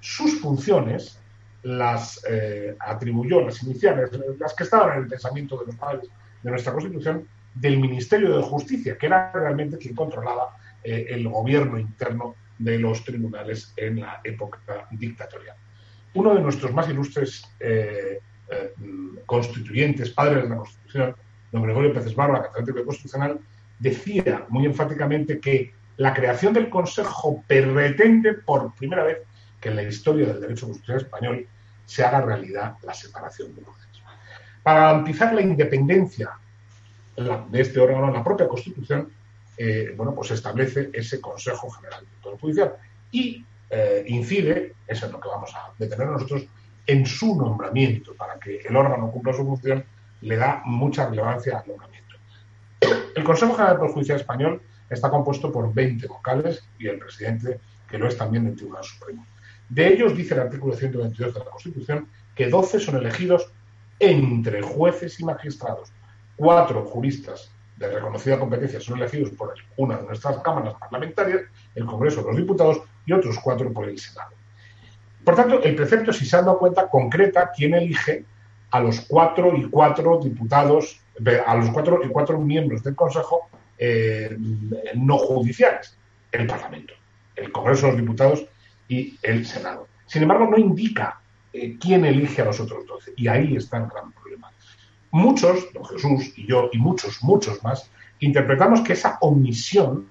Sus 0.00 0.40
funciones 0.40 1.18
las 1.62 2.22
atribuyó, 2.78 3.42
las 3.42 3.62
iniciales, 3.62 4.10
las 4.38 4.54
que 4.54 4.64
estaban 4.64 4.96
en 4.96 5.02
el 5.04 5.08
pensamiento 5.08 5.58
de 5.58 5.66
los 5.66 5.76
padres 5.76 6.08
de 6.42 6.50
nuestra 6.50 6.72
Constitución, 6.72 7.26
del 7.54 7.78
Ministerio 7.78 8.36
de 8.36 8.42
Justicia, 8.42 8.96
que 8.96 9.06
era 9.06 9.32
realmente 9.32 9.78
quien 9.78 9.94
controlaba 9.94 10.56
eh, 10.82 11.06
el 11.10 11.28
gobierno 11.28 11.78
interno 11.78 12.34
de 12.58 12.78
los 12.78 13.04
tribunales 13.04 13.72
en 13.76 14.00
la 14.00 14.20
época 14.24 14.86
dictatorial. 14.90 15.56
Uno 16.14 16.34
de 16.34 16.40
nuestros 16.40 16.72
más 16.72 16.88
ilustres 16.88 17.44
eh, 17.58 18.20
eh, 18.50 18.74
constituyentes, 19.26 20.10
padres 20.10 20.44
de 20.44 20.48
la 20.48 20.56
Constitución, 20.56 21.14
don 21.52 21.62
Gregorio 21.62 21.92
Pérez 21.92 22.14
Barba, 22.14 22.42
catedrático 22.42 22.84
constitucional, 22.84 23.38
decía 23.78 24.46
muy 24.48 24.66
enfáticamente 24.66 25.40
que 25.40 25.72
la 26.00 26.14
creación 26.14 26.54
del 26.54 26.70
Consejo 26.70 27.44
pretende 27.46 28.32
por 28.32 28.74
primera 28.74 29.04
vez 29.04 29.18
que 29.60 29.68
en 29.68 29.76
la 29.76 29.82
historia 29.82 30.28
del 30.28 30.40
derecho 30.40 30.64
constitucional 30.64 31.02
español 31.02 31.46
se 31.84 32.02
haga 32.02 32.22
realidad 32.22 32.76
la 32.84 32.94
separación 32.94 33.54
de 33.54 33.60
poderes. 33.60 33.86
Para 34.62 34.80
garantizar 34.80 35.34
la 35.34 35.42
independencia 35.42 36.30
de 37.16 37.60
este 37.60 37.78
órgano, 37.80 38.10
la 38.10 38.24
propia 38.24 38.48
Constitución, 38.48 39.10
eh, 39.58 39.92
bueno, 39.94 40.14
pues 40.14 40.30
establece 40.30 40.88
ese 40.94 41.20
Consejo 41.20 41.68
General 41.68 42.00
del 42.00 42.20
Poder 42.22 42.40
Judicial 42.40 42.72
y 43.10 43.44
eh, 43.68 44.02
incide, 44.06 44.76
eso 44.86 45.04
es 45.04 45.12
lo 45.12 45.20
que 45.20 45.28
vamos 45.28 45.54
a 45.54 45.70
detener 45.78 46.06
nosotros, 46.06 46.46
en 46.86 47.04
su 47.04 47.36
nombramiento, 47.36 48.14
para 48.14 48.40
que 48.40 48.60
el 48.60 48.74
órgano 48.74 49.10
cumpla 49.10 49.34
su 49.34 49.44
función, 49.44 49.84
le 50.22 50.36
da 50.36 50.62
mucha 50.64 51.10
relevancia 51.10 51.58
al 51.58 51.68
nombramiento. 51.68 52.16
El 53.14 53.22
Consejo 53.22 53.52
General 53.52 53.72
del 53.72 53.80
Poder 53.80 53.92
Judicial 53.92 54.18
Español 54.18 54.62
está 54.90 55.08
compuesto 55.08 55.50
por 55.52 55.72
20 55.72 56.06
vocales 56.08 56.62
y 56.78 56.88
el 56.88 56.98
presidente, 56.98 57.60
que 57.88 57.98
lo 57.98 58.08
es 58.08 58.18
también 58.18 58.44
del 58.44 58.56
Tribunal 58.56 58.84
Supremo. 58.84 59.24
De 59.68 59.86
ellos 59.86 60.16
dice 60.16 60.34
el 60.34 60.40
artículo 60.40 60.74
122 60.74 61.32
de 61.32 61.40
la 61.40 61.46
Constitución 61.46 62.08
que 62.34 62.48
12 62.48 62.80
son 62.80 62.96
elegidos 62.96 63.52
entre 64.00 64.62
jueces 64.62 65.20
y 65.20 65.24
magistrados, 65.24 65.92
cuatro 66.36 66.84
juristas 66.84 67.50
de 67.76 67.88
reconocida 67.88 68.38
competencia 68.38 68.80
son 68.80 68.98
elegidos 68.98 69.30
por 69.30 69.54
una 69.76 69.96
de 69.96 70.06
nuestras 70.06 70.38
cámaras 70.38 70.74
parlamentarias, 70.74 71.42
el 71.74 71.86
Congreso 71.86 72.20
de 72.22 72.28
los 72.28 72.36
Diputados 72.36 72.80
y 73.06 73.12
otros 73.12 73.38
cuatro 73.42 73.72
por 73.72 73.88
el 73.88 73.98
Senado. 73.98 74.32
Por 75.24 75.36
tanto, 75.36 75.62
el 75.62 75.74
precepto, 75.76 76.12
si 76.12 76.26
se 76.26 76.36
han 76.36 76.46
dado 76.46 76.58
cuenta, 76.58 76.88
concreta 76.88 77.50
quién 77.54 77.74
elige 77.74 78.24
a 78.70 78.80
los 78.80 79.00
cuatro 79.02 79.54
y 79.56 79.68
cuatro 79.68 80.18
diputados, 80.22 81.00
a 81.46 81.54
los 81.54 81.70
cuatro 81.70 82.00
y 82.04 82.08
cuatro 82.08 82.38
miembros 82.38 82.82
del 82.82 82.96
Consejo 82.96 83.48
eh, 83.82 84.36
no 84.94 85.16
judiciales, 85.16 85.96
el 86.30 86.46
Parlamento, 86.46 86.92
el 87.34 87.50
Congreso 87.50 87.86
de 87.86 87.92
los 87.92 88.00
Diputados 88.02 88.44
y 88.86 89.16
el 89.22 89.46
Senado. 89.46 89.88
Sin 90.04 90.22
embargo, 90.22 90.46
no 90.46 90.58
indica 90.58 91.18
eh, 91.50 91.78
quién 91.80 92.04
elige 92.04 92.42
a 92.42 92.44
los 92.44 92.60
otros 92.60 92.86
doce, 92.86 93.14
y 93.16 93.26
ahí 93.26 93.56
está 93.56 93.78
el 93.78 93.86
gran 93.86 94.12
problema. 94.12 94.52
Muchos, 95.12 95.72
don 95.72 95.86
Jesús 95.86 96.34
y 96.36 96.46
yo 96.46 96.68
y 96.72 96.78
muchos, 96.78 97.22
muchos 97.22 97.64
más, 97.64 97.90
interpretamos 98.18 98.82
que 98.82 98.92
esa 98.92 99.16
omisión, 99.22 100.06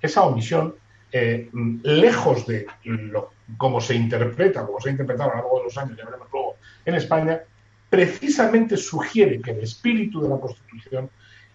esa 0.00 0.22
omisión, 0.22 0.74
eh, 1.12 1.48
lejos 1.84 2.44
de 2.46 2.66
lo, 2.84 3.30
cómo 3.56 3.80
se 3.80 3.94
interpreta, 3.94 4.66
como 4.66 4.80
se 4.80 4.88
ha 4.88 4.92
interpretado 4.92 5.30
a 5.30 5.34
lo 5.34 5.42
largo 5.42 5.58
de 5.58 5.64
los 5.64 5.78
años, 5.78 5.96
ya 5.96 6.06
veremos 6.06 6.26
luego, 6.32 6.56
en 6.84 6.94
España, 6.96 7.40
precisamente 7.88 8.76
sugiere 8.76 9.40
que 9.40 9.52
el 9.52 9.60
espíritu 9.60 10.22
de 10.22 10.28
la 10.28 10.40
Constitución 10.40 11.08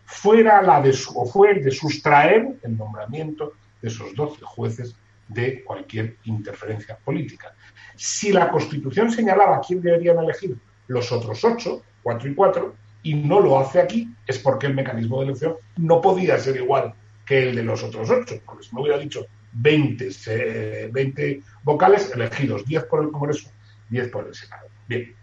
fuera 0.07 0.61
la 0.61 0.81
de 0.81 0.97
o 1.13 1.25
fue 1.25 1.51
el 1.51 1.63
de 1.63 1.71
sustraer 1.71 2.57
el 2.63 2.77
nombramiento 2.77 3.53
de 3.81 3.89
esos 3.89 4.15
doce 4.15 4.41
jueces 4.41 4.95
de 5.27 5.63
cualquier 5.63 6.15
interferencia 6.23 6.97
política. 6.97 7.53
Si 7.95 8.31
la 8.31 8.49
Constitución 8.49 9.11
señalaba 9.11 9.59
quién 9.59 9.81
deberían 9.81 10.17
elegir 10.19 10.57
los 10.87 11.11
otros 11.11 11.43
ocho, 11.43 11.83
cuatro 12.01 12.29
y 12.29 12.33
cuatro, 12.33 12.75
y 13.03 13.15
no 13.15 13.41
lo 13.41 13.59
hace 13.59 13.81
aquí, 13.81 14.09
es 14.25 14.39
porque 14.39 14.67
el 14.67 14.75
mecanismo 14.75 15.19
de 15.19 15.27
elección 15.27 15.55
no 15.75 15.99
podía 15.99 16.39
ser 16.39 16.55
igual 16.55 16.93
que 17.25 17.49
el 17.49 17.55
de 17.55 17.63
los 17.63 17.83
otros 17.83 18.09
ocho, 18.09 18.41
porque 18.45 18.63
si 18.63 18.73
me 18.73 18.81
hubiera 18.81 18.97
dicho 18.97 19.25
20, 19.51 20.89
20 20.89 21.41
vocales 21.63 22.11
elegidos, 22.13 22.65
10 22.65 22.85
por 22.85 23.03
el 23.03 23.11
Congreso, 23.11 23.49
10 23.89 24.07
por 24.07 24.27
el 24.27 24.33
Senado. 24.33 24.67
Bien. 24.87 25.13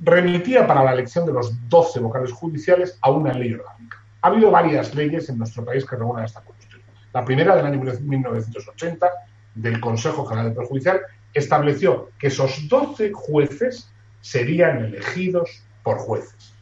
Remitía 0.00 0.66
para 0.66 0.84
la 0.84 0.92
elección 0.92 1.26
de 1.26 1.32
los 1.32 1.68
12 1.68 2.00
vocales 2.00 2.32
judiciales 2.32 2.98
a 3.00 3.10
una 3.10 3.32
ley 3.32 3.54
orgánica. 3.54 4.02
Ha 4.22 4.28
habido 4.28 4.50
varias 4.50 4.94
leyes 4.94 5.28
en 5.28 5.38
nuestro 5.38 5.64
país 5.64 5.84
que 5.84 5.96
regulan 5.96 6.24
esta 6.24 6.40
cuestión. 6.40 6.80
La 7.12 7.24
primera, 7.24 7.56
del 7.56 7.66
año 7.66 7.80
1980, 7.80 9.10
del 9.54 9.80
Consejo 9.80 10.24
General 10.26 10.46
del 10.46 10.54
Poder 10.54 10.68
Judicial, 10.68 11.00
estableció 11.34 12.10
que 12.18 12.28
esos 12.28 12.68
12 12.68 13.12
jueces 13.12 13.90
serían 14.20 14.84
elegidos 14.84 15.62
por 15.82 15.98
jueces 15.98 16.54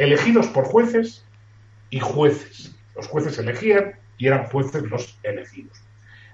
elegidos 0.00 0.48
por 0.48 0.64
jueces 0.64 1.24
y 1.90 2.00
jueces. 2.00 2.74
Los 2.96 3.06
jueces 3.06 3.38
elegían 3.38 3.96
y 4.16 4.26
eran 4.26 4.46
jueces 4.46 4.82
los 4.84 5.18
elegidos. 5.22 5.78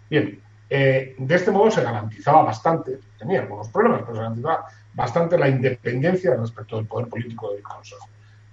Bien, 0.08 0.40
eh, 0.70 1.16
de 1.18 1.34
este 1.34 1.50
modo 1.50 1.70
se 1.70 1.82
garantizaba 1.82 2.42
bastante, 2.42 3.00
tenía 3.18 3.40
algunos 3.40 3.68
problemas, 3.68 4.02
pero 4.02 4.14
se 4.14 4.20
garantizaba 4.20 4.66
bastante 4.96 5.38
la 5.38 5.48
independencia 5.48 6.34
respecto 6.34 6.76
del 6.76 6.86
poder 6.86 7.08
político 7.08 7.52
del 7.52 7.62
Consejo. 7.62 8.08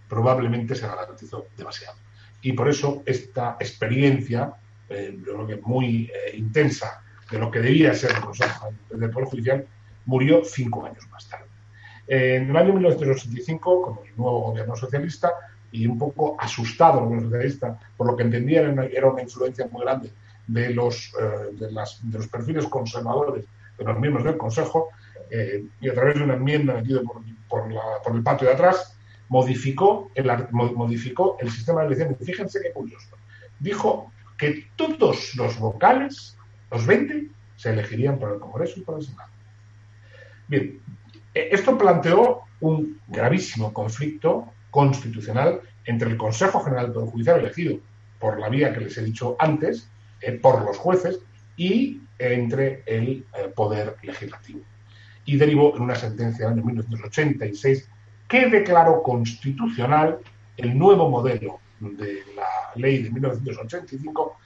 Probablemente 0.07 0.75
se 0.75 0.85
garantizó 0.85 1.47
demasiado. 1.57 1.97
Y 2.41 2.51
por 2.51 2.69
eso 2.69 3.01
esta 3.05 3.55
experiencia, 3.59 4.53
eh, 4.89 5.17
yo 5.25 5.33
creo 5.33 5.47
que 5.47 5.55
muy 5.55 6.11
eh, 6.13 6.35
intensa, 6.35 7.01
de 7.31 7.39
lo 7.39 7.49
que 7.49 7.59
debía 7.59 7.93
ser 7.95 8.11
el 8.11 8.19
Consejo 8.19 8.73
del 8.91 9.09
Poder 9.09 9.29
Judicial, 9.29 9.65
murió 10.05 10.43
cinco 10.43 10.85
años 10.85 11.07
más 11.09 11.27
tarde. 11.27 11.45
En 12.05 12.49
el 12.49 12.57
año 12.57 12.73
1985, 12.73 13.81
con 13.81 14.05
el 14.05 14.15
nuevo 14.17 14.41
gobierno 14.41 14.75
socialista, 14.75 15.31
y 15.71 15.87
un 15.87 15.97
poco 15.97 16.35
asustado 16.39 16.99
el 16.99 17.05
gobierno 17.05 17.29
socialista 17.29 17.79
por 17.97 18.07
lo 18.07 18.15
que 18.15 18.23
entendían 18.23 18.77
era 18.91 19.09
una 19.09 19.21
influencia 19.23 19.67
muy 19.71 19.81
grande 19.81 20.11
de 20.45 20.69
los, 20.71 21.11
eh, 21.19 21.49
de, 21.53 21.71
los 21.71 22.27
perfiles 22.27 22.65
conservadores 22.67 23.45
de 23.77 23.83
los 23.83 23.99
miembros 23.99 24.23
del 24.23 24.37
Consejo, 24.37 24.89
eh, 25.35 25.65
y 25.81 25.89
a 25.89 25.95
través 25.95 26.15
de 26.15 26.23
una 26.23 26.35
enmienda 26.35 26.75
metida 26.75 27.01
por, 27.49 28.15
el 28.15 28.23
patio 28.23 28.47
de 28.47 28.53
atrás, 28.53 28.95
modificó 29.29 30.11
el, 30.13 30.31
modificó 30.51 31.37
el 31.39 31.49
sistema 31.49 31.81
de 31.81 31.87
elección. 31.87 32.15
fíjense 32.23 32.59
qué 32.61 32.71
curioso. 32.71 33.17
Dijo 33.59 34.11
que 34.37 34.67
todos 34.75 35.33
los 35.35 35.57
vocales, 35.57 36.37
los 36.69 36.85
20, 36.85 37.29
se 37.55 37.71
elegirían 37.71 38.19
por 38.19 38.33
el 38.33 38.39
Congreso 38.39 38.79
y 38.79 38.83
por 38.83 38.99
el 38.99 39.05
Senado. 39.05 39.31
Bien, 40.47 40.79
eh, 41.33 41.49
esto 41.51 41.79
planteó 41.79 42.41
un 42.59 43.01
gravísimo 43.07 43.73
conflicto 43.73 44.53
constitucional 44.69 45.61
entre 45.85 46.11
el 46.11 46.17
Consejo 46.17 46.63
General 46.63 46.85
del 46.85 46.93
Poder 46.93 47.09
Judicial 47.09 47.39
elegido 47.39 47.79
por 48.19 48.39
la 48.39 48.49
vía 48.49 48.71
que 48.71 48.81
les 48.81 48.95
he 48.99 49.03
dicho 49.03 49.35
antes, 49.39 49.89
eh, 50.21 50.33
por 50.33 50.63
los 50.63 50.77
jueces, 50.77 51.21
y 51.57 52.01
entre 52.19 52.83
el 52.85 53.25
eh, 53.33 53.51
Poder 53.55 53.95
Legislativo. 54.03 54.61
Y 55.25 55.37
derivó 55.37 55.75
en 55.75 55.83
una 55.83 55.95
sentencia 55.95 56.45
del 56.45 56.55
año 56.55 56.65
1986 56.65 57.89
que 58.27 58.47
declaró 58.47 59.01
constitucional 59.03 60.19
el 60.57 60.77
nuevo 60.77 61.09
modelo 61.09 61.59
de 61.79 62.23
la 62.35 62.71
ley 62.75 63.03
de 63.03 63.11
1985, 63.11 64.37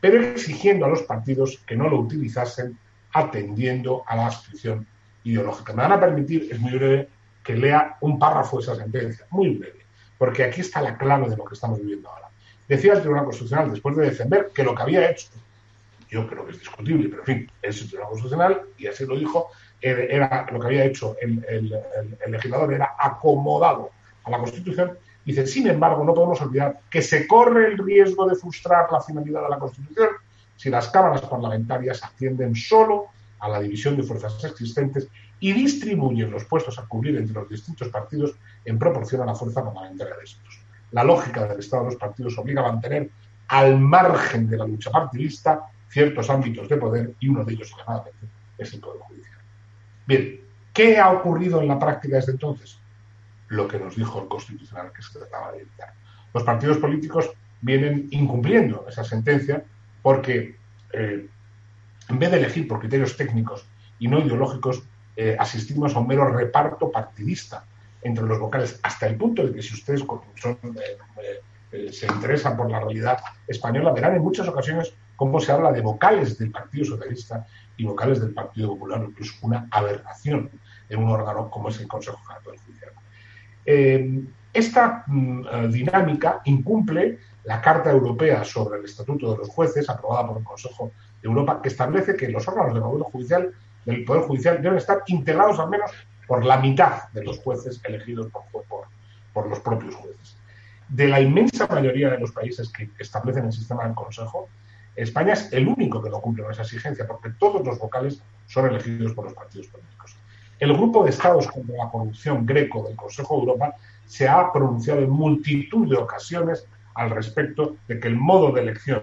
pero 0.00 0.22
exigiendo 0.22 0.86
a 0.86 0.88
los 0.88 1.02
partidos 1.02 1.58
que 1.66 1.76
no 1.76 1.88
lo 1.88 2.00
utilizasen 2.00 2.78
atendiendo 3.12 4.02
a 4.06 4.16
la 4.16 4.26
adscripción 4.26 4.86
ideológica. 5.24 5.72
Me 5.72 5.82
van 5.82 5.92
a 5.92 6.00
permitir, 6.00 6.48
es 6.50 6.58
muy 6.60 6.72
breve, 6.72 7.08
que 7.42 7.54
lea 7.54 7.96
un 8.00 8.18
párrafo 8.18 8.56
de 8.56 8.62
esa 8.64 8.76
sentencia, 8.76 9.26
muy 9.30 9.50
breve, 9.56 9.86
porque 10.18 10.44
aquí 10.44 10.60
está 10.60 10.82
la 10.82 10.96
clave 10.96 11.28
de 11.28 11.36
lo 11.36 11.44
que 11.44 11.54
estamos 11.54 11.80
viviendo 11.80 12.08
ahora. 12.08 12.28
Decía 12.68 12.94
el 12.94 13.00
Tribunal 13.00 13.24
Constitucional, 13.24 13.70
después 13.70 13.96
de 13.96 14.04
defender 14.04 14.50
que 14.52 14.64
lo 14.64 14.74
que 14.74 14.82
había 14.82 15.10
hecho, 15.10 15.28
yo 16.08 16.26
creo 16.26 16.44
que 16.44 16.52
es 16.52 16.60
discutible, 16.60 17.08
pero 17.08 17.22
en 17.22 17.26
fin, 17.26 17.50
es 17.62 17.80
el 17.80 17.88
Tribunal 17.88 18.10
Constitucional, 18.10 18.62
y 18.78 18.86
así 18.86 19.06
lo 19.06 19.16
dijo, 19.16 19.48
era 19.80 20.46
lo 20.50 20.60
que 20.60 20.66
había 20.66 20.84
hecho 20.84 21.16
el, 21.20 21.44
el 21.48 22.32
legislador, 22.32 22.72
era 22.72 22.94
acomodado 22.98 23.90
a 24.24 24.30
la 24.30 24.38
Constitución, 24.38 24.98
dice, 25.24 25.46
sin 25.46 25.66
embargo, 25.68 26.04
no 26.04 26.14
podemos 26.14 26.40
olvidar 26.42 26.80
que 26.90 27.02
se 27.02 27.26
corre 27.26 27.66
el 27.68 27.78
riesgo 27.78 28.26
de 28.26 28.36
frustrar 28.36 28.90
la 28.90 29.00
finalidad 29.00 29.42
de 29.42 29.48
la 29.50 29.58
Constitución 29.58 30.08
si 30.56 30.70
las 30.70 30.88
cámaras 30.88 31.20
parlamentarias 31.22 32.02
atienden 32.02 32.54
solo 32.54 33.06
a 33.40 33.48
la 33.48 33.60
división 33.60 33.96
de 33.96 34.02
fuerzas 34.02 34.42
existentes 34.44 35.08
y 35.38 35.52
distribuyen 35.52 36.30
los 36.30 36.44
puestos 36.44 36.78
a 36.78 36.86
cubrir 36.86 37.16
entre 37.16 37.34
los 37.34 37.48
distintos 37.48 37.88
partidos 37.88 38.34
en 38.64 38.78
proporción 38.78 39.20
a 39.22 39.26
la 39.26 39.34
fuerza 39.34 39.62
parlamentaria 39.62 40.16
de 40.16 40.24
estos. 40.24 40.60
La 40.92 41.04
lógica 41.04 41.46
del 41.46 41.58
Estado 41.58 41.84
de 41.84 41.90
los 41.90 42.00
partidos 42.00 42.38
obliga 42.38 42.62
a 42.62 42.72
mantener 42.72 43.10
al 43.48 43.78
margen 43.78 44.48
de 44.48 44.56
la 44.56 44.66
lucha 44.66 44.90
partidista 44.90 45.66
ciertos 45.88 46.28
ámbitos 46.30 46.68
de 46.68 46.76
poder 46.76 47.14
y 47.20 47.28
uno 47.28 47.44
de 47.44 47.54
ellos, 47.54 47.72
llamadamente, 47.76 48.26
es 48.58 48.72
el 48.72 48.80
Poder 48.80 49.00
Judicial. 49.02 49.38
Bien, 50.06 50.40
¿qué 50.72 50.98
ha 50.98 51.10
ocurrido 51.10 51.60
en 51.60 51.68
la 51.68 51.78
práctica 51.78 52.16
desde 52.16 52.32
entonces? 52.32 52.78
Lo 53.48 53.68
que 53.68 53.78
nos 53.78 53.96
dijo 53.96 54.22
el 54.22 54.28
Constitucional 54.28 54.92
que 54.92 55.02
se 55.02 55.18
trataba 55.18 55.52
de 55.52 55.60
evitar. 55.60 55.92
Los 56.34 56.42
partidos 56.42 56.78
políticos 56.78 57.30
vienen 57.60 58.08
incumpliendo 58.10 58.86
esa 58.88 59.04
sentencia 59.04 59.64
porque 60.02 60.56
eh, 60.92 61.28
en 62.08 62.18
vez 62.18 62.30
de 62.30 62.38
elegir 62.38 62.68
por 62.68 62.80
criterios 62.80 63.16
técnicos 63.16 63.66
y 63.98 64.08
no 64.08 64.20
ideológicos, 64.20 64.82
eh, 65.16 65.36
asistimos 65.38 65.94
a 65.94 65.98
un 65.98 66.06
mero 66.06 66.28
reparto 66.28 66.90
partidista 66.90 67.64
entre 68.02 68.24
los 68.24 68.38
vocales, 68.38 68.78
hasta 68.82 69.06
el 69.06 69.16
punto 69.16 69.44
de 69.44 69.52
que 69.52 69.62
si 69.62 69.74
ustedes 69.74 70.02
eh, 71.72 71.92
se 71.92 72.06
interesan 72.06 72.56
por 72.56 72.70
la 72.70 72.80
realidad 72.80 73.18
española, 73.48 73.92
verán 73.92 74.14
en 74.14 74.22
muchas 74.22 74.46
ocasiones 74.46 74.94
cómo 75.16 75.40
se 75.40 75.52
habla 75.52 75.72
de 75.72 75.80
vocales 75.80 76.38
del 76.38 76.50
Partido 76.50 76.84
Socialista 76.84 77.46
y 77.76 77.84
vocales 77.84 78.20
del 78.20 78.34
Partido 78.34 78.68
Popular, 78.68 79.00
lo 79.00 79.12
es 79.18 79.32
una 79.42 79.66
aberración 79.70 80.50
en 80.88 81.02
un 81.02 81.10
órgano 81.10 81.50
como 81.50 81.68
es 81.68 81.80
el 81.80 81.88
Consejo 81.88 82.18
General 82.18 82.58
Judicial. 82.64 82.92
esta 84.52 85.04
mm, 85.06 85.70
dinámica 85.70 86.40
incumple 86.44 87.18
la 87.44 87.60
Carta 87.60 87.90
Europea 87.90 88.44
sobre 88.44 88.78
el 88.78 88.84
Estatuto 88.84 89.32
de 89.32 89.38
los 89.38 89.48
Jueces, 89.48 89.88
aprobada 89.88 90.26
por 90.26 90.38
el 90.38 90.44
Consejo 90.44 90.92
de 91.22 91.28
Europa, 91.28 91.60
que 91.62 91.68
establece 91.68 92.16
que 92.16 92.28
los 92.28 92.46
órganos 92.48 92.74
del 92.74 92.82
Poder 92.82 93.04
Judicial, 93.04 93.54
del 93.84 94.04
Poder 94.04 94.22
Judicial 94.22 94.62
deben 94.62 94.78
estar 94.78 95.02
integrados 95.06 95.58
al 95.60 95.70
menos 95.70 95.90
por 96.26 96.44
la 96.44 96.58
mitad 96.58 97.08
de 97.12 97.24
los 97.24 97.38
jueces 97.38 97.80
elegidos 97.84 98.28
por, 98.32 98.64
por, 99.32 99.48
los 99.48 99.60
propios 99.60 99.94
jueces. 99.94 100.36
De 100.88 101.06
la 101.06 101.20
inmensa 101.20 101.66
mayoría 101.68 102.10
de 102.10 102.18
los 102.18 102.32
países 102.32 102.68
que 102.70 102.90
establecen 102.98 103.44
el 103.44 103.52
sistema 103.52 103.84
del 103.84 103.94
Consejo, 103.94 104.48
España 104.96 105.34
es 105.34 105.52
el 105.52 105.68
único 105.68 106.02
que 106.02 106.10
no 106.10 106.20
cumple 106.20 106.42
con 106.42 106.52
esa 106.52 106.62
exigencia, 106.62 107.06
porque 107.06 107.30
todos 107.38 107.64
los 107.64 107.78
vocales 107.78 108.22
son 108.46 108.66
elegidos 108.66 109.12
por 109.12 109.26
los 109.26 109.34
partidos 109.34 109.68
políticos. 109.68 110.16
El 110.58 110.72
grupo 110.72 111.04
de 111.04 111.10
estados 111.10 111.46
contra 111.48 111.76
la 111.76 111.90
corrupción 111.90 112.46
greco 112.46 112.82
del 112.84 112.96
Consejo 112.96 113.34
de 113.34 113.40
Europa 113.40 113.76
se 114.06 114.26
ha 114.26 114.52
pronunciado 114.52 115.00
en 115.00 115.10
multitud 115.10 115.88
de 115.88 115.96
ocasiones 115.96 116.66
al 116.94 117.10
respecto 117.10 117.76
de 117.88 118.00
que 118.00 118.08
el 118.08 118.16
modo 118.16 118.52
de 118.52 118.62
elección 118.62 119.02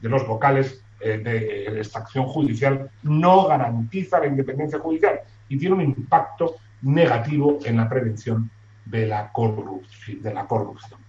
de 0.00 0.08
los 0.08 0.26
vocales 0.26 0.82
eh, 1.00 1.18
de 1.18 1.80
esta 1.80 1.98
acción 1.98 2.24
judicial 2.26 2.90
no 3.02 3.46
garantiza 3.46 4.20
la 4.20 4.26
independencia 4.26 4.78
judicial 4.78 5.20
y 5.48 5.58
tiene 5.58 5.74
un 5.74 5.82
impacto 5.82 6.56
negativo 6.82 7.58
en 7.64 7.76
la 7.76 7.88
prevención 7.88 8.50
de 8.84 9.06
la, 9.06 9.30
corrupción. 9.32 11.00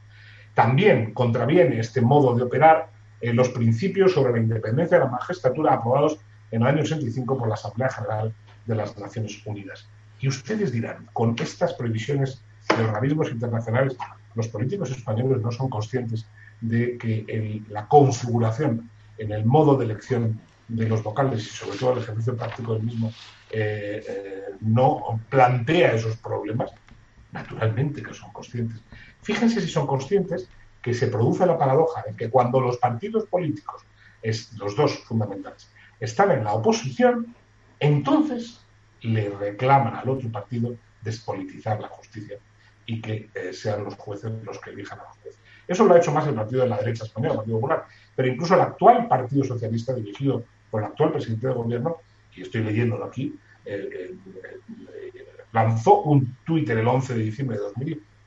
También 0.54 1.14
contraviene 1.14 1.80
este 1.80 2.02
modo 2.02 2.36
de 2.36 2.44
operar 2.44 2.90
eh, 3.26 3.34
los 3.34 3.50
principios 3.50 4.14
sobre 4.14 4.34
la 4.34 4.40
independencia 4.40 5.00
de 5.00 5.06
la 5.06 5.10
magistratura 5.10 5.74
aprobados 5.74 6.20
en 6.52 6.62
el 6.62 6.68
año 6.68 6.82
85 6.84 7.38
por 7.40 7.48
la 7.48 7.56
Asamblea 7.56 7.90
General 7.90 8.32
de 8.68 8.76
las 8.76 8.96
Naciones 9.00 9.42
Unidas. 9.46 9.88
Y 10.20 10.28
ustedes 10.28 10.72
dirán, 10.72 11.08
con 11.12 11.36
estas 11.40 11.74
previsiones 11.74 12.44
de 12.78 12.84
organismos 12.84 13.32
internacionales, 13.32 13.98
los 14.36 14.48
políticos 14.50 14.92
españoles 14.92 15.42
no 15.42 15.52
son 15.52 15.70
conscientes 15.72 16.28
de 16.62 17.00
que 17.00 17.64
la 17.70 17.88
configuración 17.88 18.92
en 19.18 19.32
el 19.32 19.44
modo 19.44 19.76
de 19.76 19.86
elección 19.86 20.40
de 20.68 20.88
los 20.88 21.02
vocales 21.02 21.48
y 21.48 21.50
sobre 21.50 21.80
todo 21.80 21.94
el 21.94 22.00
ejercicio 22.04 22.38
práctico 22.38 22.76
del 22.76 22.84
mismo 22.84 23.12
eh, 23.50 24.04
eh, 24.08 24.44
no 24.62 25.20
plantea 25.30 25.94
esos 25.94 26.16
problemas, 26.18 26.70
naturalmente 27.32 28.04
que 28.04 28.14
son 28.14 28.32
conscientes. 28.32 28.80
Fíjense 29.24 29.62
si 29.62 29.68
son 29.68 29.88
conscientes 29.88 30.48
que 30.86 30.94
se 30.94 31.08
produce 31.08 31.48
la 31.48 31.58
paradoja 31.58 32.04
de 32.06 32.16
que 32.16 32.30
cuando 32.30 32.62
los 32.62 32.78
partidos 32.78 33.26
políticos, 33.26 33.82
es, 34.22 34.54
los 34.54 34.76
dos 34.76 35.00
fundamentales, 35.00 35.68
están 36.00 36.30
en 36.30 36.44
la 36.44 36.54
oposición, 36.54 37.34
entonces 37.80 38.62
le 39.02 39.30
reclaman 39.30 39.96
al 39.96 40.08
otro 40.08 40.32
partido 40.32 40.76
despolitizar 41.02 41.82
la 41.82 41.88
justicia 41.88 42.38
y 42.86 43.02
que 43.02 43.32
eh, 43.34 43.52
sean 43.52 43.84
los 43.84 43.96
jueces 43.96 44.32
los 44.44 44.60
que 44.60 44.70
elijan 44.70 45.00
a 45.00 45.06
los 45.06 45.18
jueces. 45.18 45.42
Eso 45.68 45.86
lo 45.86 45.96
ha 45.96 45.98
hecho 45.98 46.12
más 46.12 46.28
el 46.28 46.36
partido 46.36 46.62
de 46.62 46.70
la 46.70 46.78
derecha 46.78 47.06
española, 47.06 47.34
el 47.34 47.38
Partido 47.38 47.58
Popular, 47.58 47.86
pero 48.16 48.28
incluso 48.28 48.54
el 48.54 48.62
actual 48.62 49.08
Partido 49.08 49.44
Socialista 49.44 49.96
dirigido 49.96 50.44
por 50.70 50.82
el 50.82 50.90
actual 50.90 51.14
presidente 51.14 51.48
del 51.48 51.56
gobierno, 51.56 51.98
y 52.36 52.44
estoy 52.44 52.62
leyéndolo 52.62 53.06
aquí, 53.06 53.36
lanzó 55.52 56.04
un 56.04 56.38
Twitter 56.46 56.78
el 56.78 56.88
11 56.88 57.16
de 57.16 57.24
diciembre 57.24 57.58
de 57.58 57.64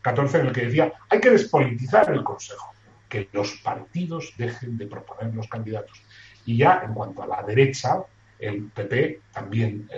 2014 0.03 0.39
en 0.39 0.47
el 0.47 0.53
que 0.53 0.67
decía 0.67 0.93
hay 1.09 1.21
que 1.21 1.31
despolitizar 1.31 2.11
el 2.13 2.23
Consejo, 2.23 2.73
que 3.09 3.29
los 3.33 3.53
partidos 3.63 4.33
dejen 4.37 4.77
de 4.77 4.87
proponer 4.87 5.35
los 5.35 5.49
candidatos. 5.49 6.03
Y 6.45 6.59
ya 6.59 6.83
en 6.85 6.95
cuanto 6.95 7.23
a 7.23 7.27
la 7.27 7.43
derecha, 7.43 8.03
el 8.39 8.65
PP 8.65 9.21
también 9.33 9.89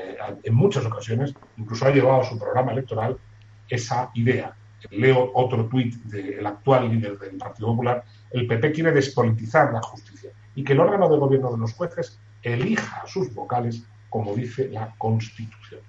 en 0.42 0.54
muchas 0.54 0.84
ocasiones 0.84 1.34
incluso 1.56 1.86
ha 1.86 1.90
llevado 1.90 2.22
a 2.22 2.24
su 2.24 2.38
programa 2.38 2.72
electoral 2.72 3.18
esa 3.68 4.10
idea. 4.14 4.54
Leo 4.90 5.30
otro 5.34 5.66
tuit 5.66 5.94
del 6.04 6.44
actual 6.46 6.88
líder 6.88 7.18
del 7.18 7.36
Partido 7.36 7.68
Popular. 7.68 8.02
El 8.30 8.46
PP 8.46 8.72
quiere 8.72 8.92
despolitizar 8.92 9.72
la 9.72 9.82
justicia 9.82 10.30
y 10.54 10.64
que 10.64 10.72
el 10.72 10.80
órgano 10.80 11.08
de 11.08 11.18
gobierno 11.18 11.52
de 11.52 11.58
los 11.58 11.74
jueces 11.74 12.18
elija 12.42 13.02
a 13.02 13.06
sus 13.06 13.32
vocales 13.34 13.84
como 14.08 14.34
dice 14.34 14.68
la 14.68 14.94
Constitución. 14.98 15.82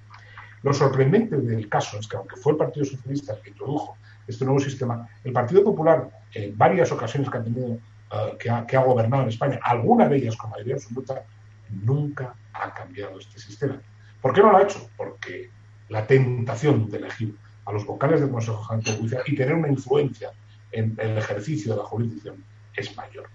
Lo 0.63 0.73
sorprendente 0.73 1.37
del 1.37 1.67
caso 1.67 1.97
es 1.99 2.07
que, 2.07 2.17
aunque 2.17 2.35
fue 2.35 2.53
el 2.53 2.57
Partido 2.57 2.85
Socialista 2.85 3.33
el 3.33 3.41
que 3.41 3.49
introdujo 3.49 3.97
este 4.27 4.45
nuevo 4.45 4.59
sistema, 4.59 5.07
el 5.23 5.33
Partido 5.33 5.63
Popular, 5.63 6.09
en 6.33 6.57
varias 6.57 6.91
ocasiones 6.91 7.29
que 7.29 7.37
ha 7.37 7.43
tenido, 7.43 7.77
eh, 8.11 8.37
que, 8.39 8.49
ha, 8.49 8.83
gobernado 8.83 9.23
en 9.23 9.29
España, 9.29 9.59
alguna 9.63 10.07
de 10.07 10.17
ellas 10.17 10.35
con 10.35 10.51
mayoría 10.51 10.75
absoluta, 10.75 11.23
nunca 11.69 12.35
ha 12.53 12.73
cambiado 12.73 13.19
este 13.19 13.39
sistema. 13.39 13.81
¿Por 14.21 14.33
qué 14.33 14.41
no 14.41 14.51
lo 14.51 14.57
ha 14.57 14.63
hecho? 14.63 14.89
Porque 14.95 15.49
la 15.89 16.05
tentación 16.05 16.89
de 16.89 16.97
elegir 16.97 17.35
a 17.65 17.71
los 17.71 17.85
vocales 17.85 18.21
del 18.21 18.29
Consejo 18.29 18.63
General 18.63 18.83
de 18.83 18.91
Justicia 18.91 19.23
y 19.25 19.35
tener 19.35 19.55
una 19.55 19.69
influencia 19.69 20.31
en, 20.71 20.95
el 20.97 21.17
ejercicio 21.17 21.73
de 21.73 21.79
la 21.79 21.85
jurisdicción 21.85 22.43
es 22.75 22.95
mayor. 22.95 23.25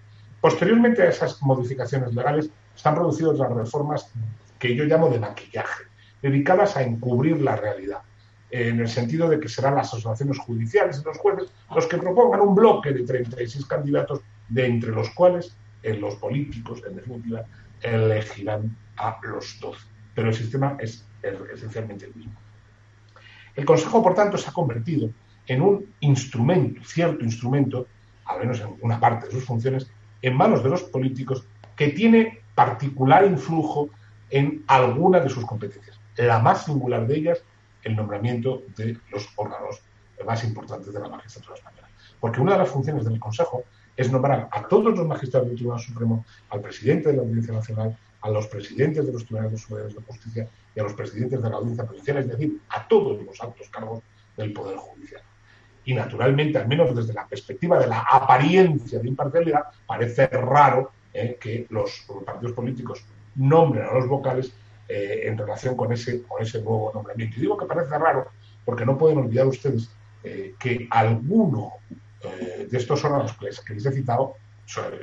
Posteriormente 0.41 1.03
a 1.03 1.09
esas 1.09 1.43
modificaciones 1.43 2.15
legales 2.15 2.51
se 2.75 2.89
han 2.89 2.95
producido 2.95 3.33
otras 3.33 3.53
reformas 3.53 4.11
que 4.59 4.75
yo 4.75 4.85
llamo 4.85 5.09
de 5.09 5.19
maquillaje, 5.19 5.85
dedicadas 6.31 6.77
a 6.77 6.83
encubrir 6.83 7.41
la 7.41 7.57
realidad, 7.57 8.03
en 8.51 8.81
el 8.81 8.89
sentido 8.89 9.29
de 9.29 9.39
que 9.39 9.49
serán 9.49 9.77
las 9.77 9.89
asociaciones 9.89 10.39
judiciales 10.39 11.01
y 11.01 11.05
los 11.05 11.19
jueces 11.19 11.53
los 11.75 11.87
que 11.87 11.99
propongan 11.99 12.41
un 12.41 12.55
bloque 12.55 12.93
de 12.93 13.05
36 13.05 13.67
candidatos, 13.67 14.21
de 14.49 14.67
entre 14.67 14.91
los 14.91 15.11
cuales 15.11 15.57
en 15.83 16.01
los 16.01 16.17
políticos, 16.17 16.83
en 16.89 16.97
definitiva, 16.97 17.45
elegirán 17.81 18.77
a 18.97 19.19
los 19.23 19.59
12. 19.61 19.81
Pero 20.15 20.29
el 20.29 20.35
sistema 20.35 20.77
es 20.81 21.05
esencialmente 21.23 22.07
el 22.07 22.15
mismo. 22.15 22.35
El 23.55 23.65
Consejo, 23.65 24.03
por 24.03 24.15
tanto, 24.15 24.37
se 24.37 24.49
ha 24.51 24.53
convertido 24.53 25.11
en 25.47 25.63
un 25.63 25.87
instrumento, 26.01 26.83
cierto 26.85 27.25
instrumento, 27.25 27.87
al 28.25 28.41
menos 28.41 28.61
en 28.61 28.77
una 28.81 28.99
parte 28.99 29.27
de 29.27 29.33
sus 29.33 29.45
funciones, 29.45 29.89
en 30.23 30.37
manos 30.37 30.63
de 30.63 30.71
los 30.71 30.83
políticos 30.83 31.45
que 31.77 31.89
tiene 31.89 32.41
particular 32.55 33.25
influjo 33.25 33.91
en 34.31 34.65
alguna 34.67 35.21
de 35.21 35.29
sus 35.29 35.45
competencias. 35.45 35.99
La 36.17 36.39
más 36.39 36.65
singular 36.65 37.07
de 37.07 37.17
ellas, 37.17 37.43
el 37.83 37.97
nombramiento 37.97 38.63
de 38.77 38.99
los 39.11 39.29
órganos 39.37 39.83
más 40.25 40.43
importantes 40.45 40.93
de 40.93 41.01
la 41.01 41.09
magistratura 41.09 41.57
española. 41.57 41.89
Porque 42.21 42.41
una 42.41 42.53
de 42.53 42.59
las 42.59 42.71
funciones 42.71 43.05
del 43.05 43.21
Consejo 43.21 43.65
es 43.97 44.11
nombrar 44.11 44.49
a 44.51 44.67
todos 44.67 44.97
los 44.97 45.07
magistrados 45.07 45.49
del 45.49 45.57
Tribunal 45.57 45.81
Supremo, 45.81 46.25
al 46.51 46.61
presidente 46.61 47.11
de 47.11 47.17
la 47.17 47.23
Audiencia 47.23 47.55
Nacional, 47.55 47.97
a 48.21 48.31
los 48.31 48.47
presidentes 48.47 49.07
de 49.07 49.13
los 49.13 49.25
tribunales 49.25 49.61
superiores 49.61 49.95
de 49.95 50.03
justicia 50.03 50.49
y 50.75 50.81
a 50.81 50.83
los 50.83 50.95
presidentes 50.95 51.43
de 51.43 51.51
la 51.51 51.57
audiencia 51.57 51.85
provincial, 51.85 52.19
es 52.19 52.29
decir, 52.29 52.61
a 52.71 52.87
todos 52.89 53.23
los 53.23 53.41
altos 53.41 53.69
cargos 53.71 54.03
del 54.37 54.53
Poder 54.53 54.77
Judicial. 54.77 55.23
Y 55.85 55.95
naturalmente, 55.95 56.59
al 56.59 56.67
menos 56.67 56.95
desde 56.95 57.15
la 57.15 57.27
perspectiva 57.27 57.79
de 57.79 57.87
la 57.87 58.01
apariencia 58.01 58.99
de 58.99 59.09
imparcialidad, 59.09 59.67
parece 59.87 60.27
raro 60.27 60.91
eh, 61.15 61.39
que 61.41 61.67
los, 61.71 62.07
partidos 62.25 62.53
políticos 62.53 63.05
nombren 63.37 63.87
a 63.87 63.93
los 63.93 64.09
vocales 64.09 64.53
eh, 64.89 65.23
en 65.25 65.37
relación 65.39 65.77
con 65.77 65.93
ese, 65.93 66.23
con 66.23 66.43
ese 66.43 66.61
nuevo 66.61 66.91
nombramiento. 66.95 67.37
Y 67.37 67.41
digo 67.41 67.57
que 67.57 67.67
parece 67.67 67.99
raro 67.99 68.31
porque 68.65 68.87
no 68.87 68.99
pueden 68.99 69.19
olvidar 69.19 69.47
ustedes 69.47 69.91
eh, 70.25 70.55
que 70.59 70.89
alguno 70.91 71.73
de 72.69 72.77
estos 72.77 73.05
órganos 73.05 73.35
que 73.35 73.75
les, 73.75 73.87
he 73.87 73.93
citado, 73.93 74.35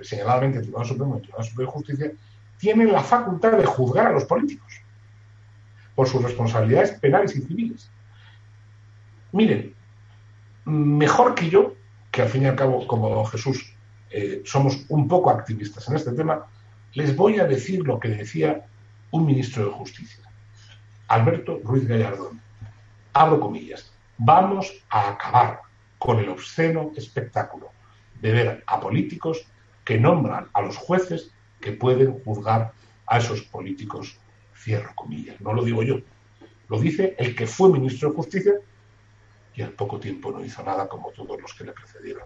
señaladamente 0.02 0.58
el 0.58 0.64
Tribunal 0.64 0.88
Supremo 0.88 1.14
y 1.14 1.18
el 1.18 1.22
Tribunal 1.22 1.48
Superior 1.48 1.68
de 1.68 1.74
Justicia, 1.74 2.12
tienen 2.58 2.92
la 2.92 3.02
facultad 3.02 3.58
de 3.58 3.66
juzgar 3.66 4.08
a 4.08 4.12
los 4.12 4.26
políticos 4.26 4.74
por 5.96 6.08
sus 6.08 6.22
responsabilidades 6.22 6.92
penales 6.92 7.36
y 7.36 7.42
civiles. 7.42 7.90
Miren, 9.32 9.74
mejor 10.66 11.36
que 11.36 11.50
yo, 11.50 11.76
que 12.12 12.22
al 12.22 12.30
fin 12.30 12.44
y 12.44 12.46
al 12.46 12.56
cabo, 12.56 12.86
como 12.88 13.10
don 13.10 13.26
Jesús, 13.26 13.74
eh, 14.10 14.42
somos 14.46 14.86
un 14.90 15.08
poco 15.08 15.30
activistas 15.30 15.88
en 15.90 15.96
este 15.96 16.12
tema, 16.12 16.46
les 16.94 17.16
voy 17.16 17.40
a 17.40 17.46
decir 17.46 17.86
lo 17.86 18.00
que 18.00 18.10
decía 18.10 18.66
un 19.14 19.28
ministro 19.28 19.66
de 19.66 19.72
Justicia. 19.72 20.24
Alberto 21.08 21.62
Ruiz 21.64 21.88
Gallardón. 21.88 22.42
Abro 23.14 23.40
comillas. 23.40 23.94
Vamos 24.18 24.74
a 24.90 25.10
acabar 25.12 25.62
con 26.00 26.18
el 26.20 26.30
obsceno 26.30 26.92
espectáculo 26.96 27.70
de 28.20 28.32
ver 28.32 28.64
a 28.66 28.80
políticos 28.80 29.46
que 29.86 30.00
nombran 30.00 30.48
a 30.54 30.62
los 30.64 30.78
jueces 30.78 31.32
que 31.62 31.74
pueden 31.74 32.24
juzgar 32.24 32.72
a 33.06 33.18
esos 33.20 33.44
políticos, 33.44 34.18
cierro 34.56 34.96
comillas. 34.96 35.40
No 35.42 35.54
lo 35.54 35.64
digo 35.64 35.84
yo, 35.84 36.00
lo 36.68 36.80
dice 36.80 37.16
el 37.20 37.36
que 37.36 37.46
fue 37.46 37.70
ministro 37.70 38.10
de 38.10 38.16
Justicia 38.16 38.54
y 39.54 39.62
al 39.62 39.74
poco 39.74 40.00
tiempo 40.00 40.32
no 40.32 40.44
hizo 40.44 40.64
nada 40.64 40.88
como 40.88 41.12
todos 41.12 41.40
los 41.40 41.54
que 41.54 41.66
le 41.66 41.74
precedieron 41.74 42.24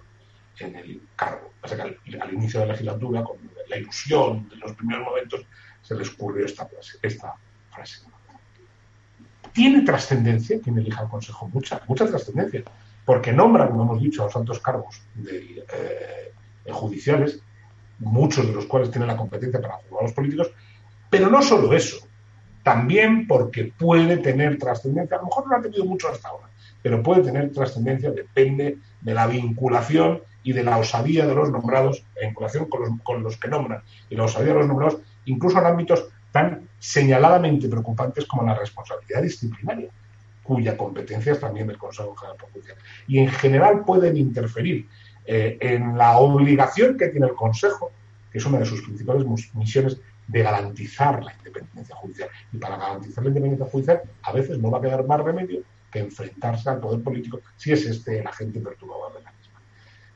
en 0.59 0.75
el 0.77 1.01
cargo. 1.17 1.51
al, 1.63 2.33
inicio 2.33 2.61
de 2.61 2.65
la 2.65 2.71
legislatura, 2.71 3.25
con 3.25 3.37
la 3.67 3.77
ilusión 3.77 4.47
de 4.47 4.55
los 4.55 4.71
primeros 4.71 5.05
momentos, 5.05 5.45
se 5.87 5.95
les 5.95 6.13
ocurrió 6.13 6.45
esta 6.45 6.65
frase. 6.65 6.97
Esta 7.01 7.35
frase. 7.71 8.01
Tiene 9.53 9.81
trascendencia 9.83 10.59
quien 10.61 10.77
elija 10.77 11.03
el 11.03 11.09
Consejo, 11.09 11.47
mucha, 11.47 11.81
mucha 11.87 12.05
trascendencia, 12.05 12.63
porque 13.05 13.31
nombra, 13.31 13.69
como 13.69 13.83
hemos 13.83 14.01
dicho, 14.01 14.21
a 14.21 14.25
los 14.25 14.35
altos 14.35 14.59
cargos 14.59 15.01
eh, 15.29 16.33
judiciales, 16.69 17.39
muchos 17.99 18.45
de 18.45 18.53
los 18.53 18.65
cuales 18.65 18.91
tienen 18.91 19.07
la 19.07 19.17
competencia 19.17 19.61
para 19.61 19.75
juzgar 19.75 19.99
a 20.01 20.03
los 20.03 20.13
políticos, 20.13 20.51
pero 21.09 21.29
no 21.29 21.41
solo 21.41 21.73
eso, 21.73 22.05
también 22.63 23.25
porque 23.27 23.71
puede 23.77 24.17
tener 24.17 24.57
trascendencia, 24.57 25.15
a 25.15 25.21
lo 25.21 25.27
mejor 25.27 25.47
no 25.47 25.55
ha 25.55 25.61
tenido 25.61 25.85
mucho 25.85 26.09
hasta 26.09 26.27
ahora, 26.27 26.49
pero 26.83 27.01
puede 27.01 27.23
tener 27.23 27.51
trascendencia, 27.53 28.11
depende 28.11 28.77
de 29.01 29.13
la 29.13 29.25
vinculación 29.25 30.21
y 30.43 30.51
de 30.51 30.63
la 30.63 30.77
osadía 30.77 31.25
de 31.25 31.33
los 31.33 31.49
nombrados, 31.49 32.03
la 32.15 32.27
vinculación 32.27 32.65
con 32.65 32.81
los, 32.81 32.89
con 33.03 33.23
los 33.23 33.37
que 33.37 33.47
nombran 33.47 33.81
y 34.09 34.15
la 34.15 34.25
osadía 34.25 34.49
de 34.49 34.59
los 34.59 34.67
nombrados, 34.67 34.99
incluso 35.27 35.59
en 35.59 35.65
ámbitos 35.65 36.07
tan 36.31 36.67
señaladamente 36.79 37.69
preocupantes 37.69 38.25
como 38.25 38.43
la 38.43 38.55
responsabilidad 38.55 39.21
disciplinaria, 39.21 39.89
cuya 40.43 40.77
competencia 40.77 41.33
es 41.33 41.39
también 41.39 41.67
del 41.67 41.77
Consejo 41.77 42.15
General 42.15 42.37
de 42.37 42.43
Justicia. 42.45 42.75
Y 43.07 43.19
en 43.19 43.29
general 43.29 43.83
pueden 43.85 44.17
interferir 44.17 44.87
eh, 45.25 45.57
en 45.59 45.97
la 45.97 46.17
obligación 46.17 46.97
que 46.97 47.09
tiene 47.09 47.27
el 47.27 47.35
Consejo, 47.35 47.91
que 48.31 48.37
es 48.37 48.45
una 48.45 48.59
de 48.59 48.65
sus 48.65 48.81
principales 48.81 49.25
misiones, 49.53 49.99
de 50.27 50.43
garantizar 50.43 51.23
la 51.23 51.33
independencia 51.33 51.95
judicial. 51.95 52.29
Y 52.51 52.57
para 52.57 52.77
garantizar 52.77 53.23
la 53.23 53.29
independencia 53.29 53.67
judicial, 53.67 54.01
a 54.23 54.31
veces 54.33 54.59
no 54.59 54.71
va 54.71 54.79
a 54.79 54.81
quedar 54.81 55.05
más 55.05 55.21
remedio 55.21 55.61
que 55.91 55.99
enfrentarse 55.99 56.69
al 56.69 56.79
poder 56.79 57.01
político 57.01 57.39
si 57.55 57.71
es 57.71 57.85
este 57.85 58.19
el 58.19 58.27
agente 58.27 58.59
perturbador 58.59 59.13
de 59.17 59.23
la 59.23 59.31
misma. 59.31 59.61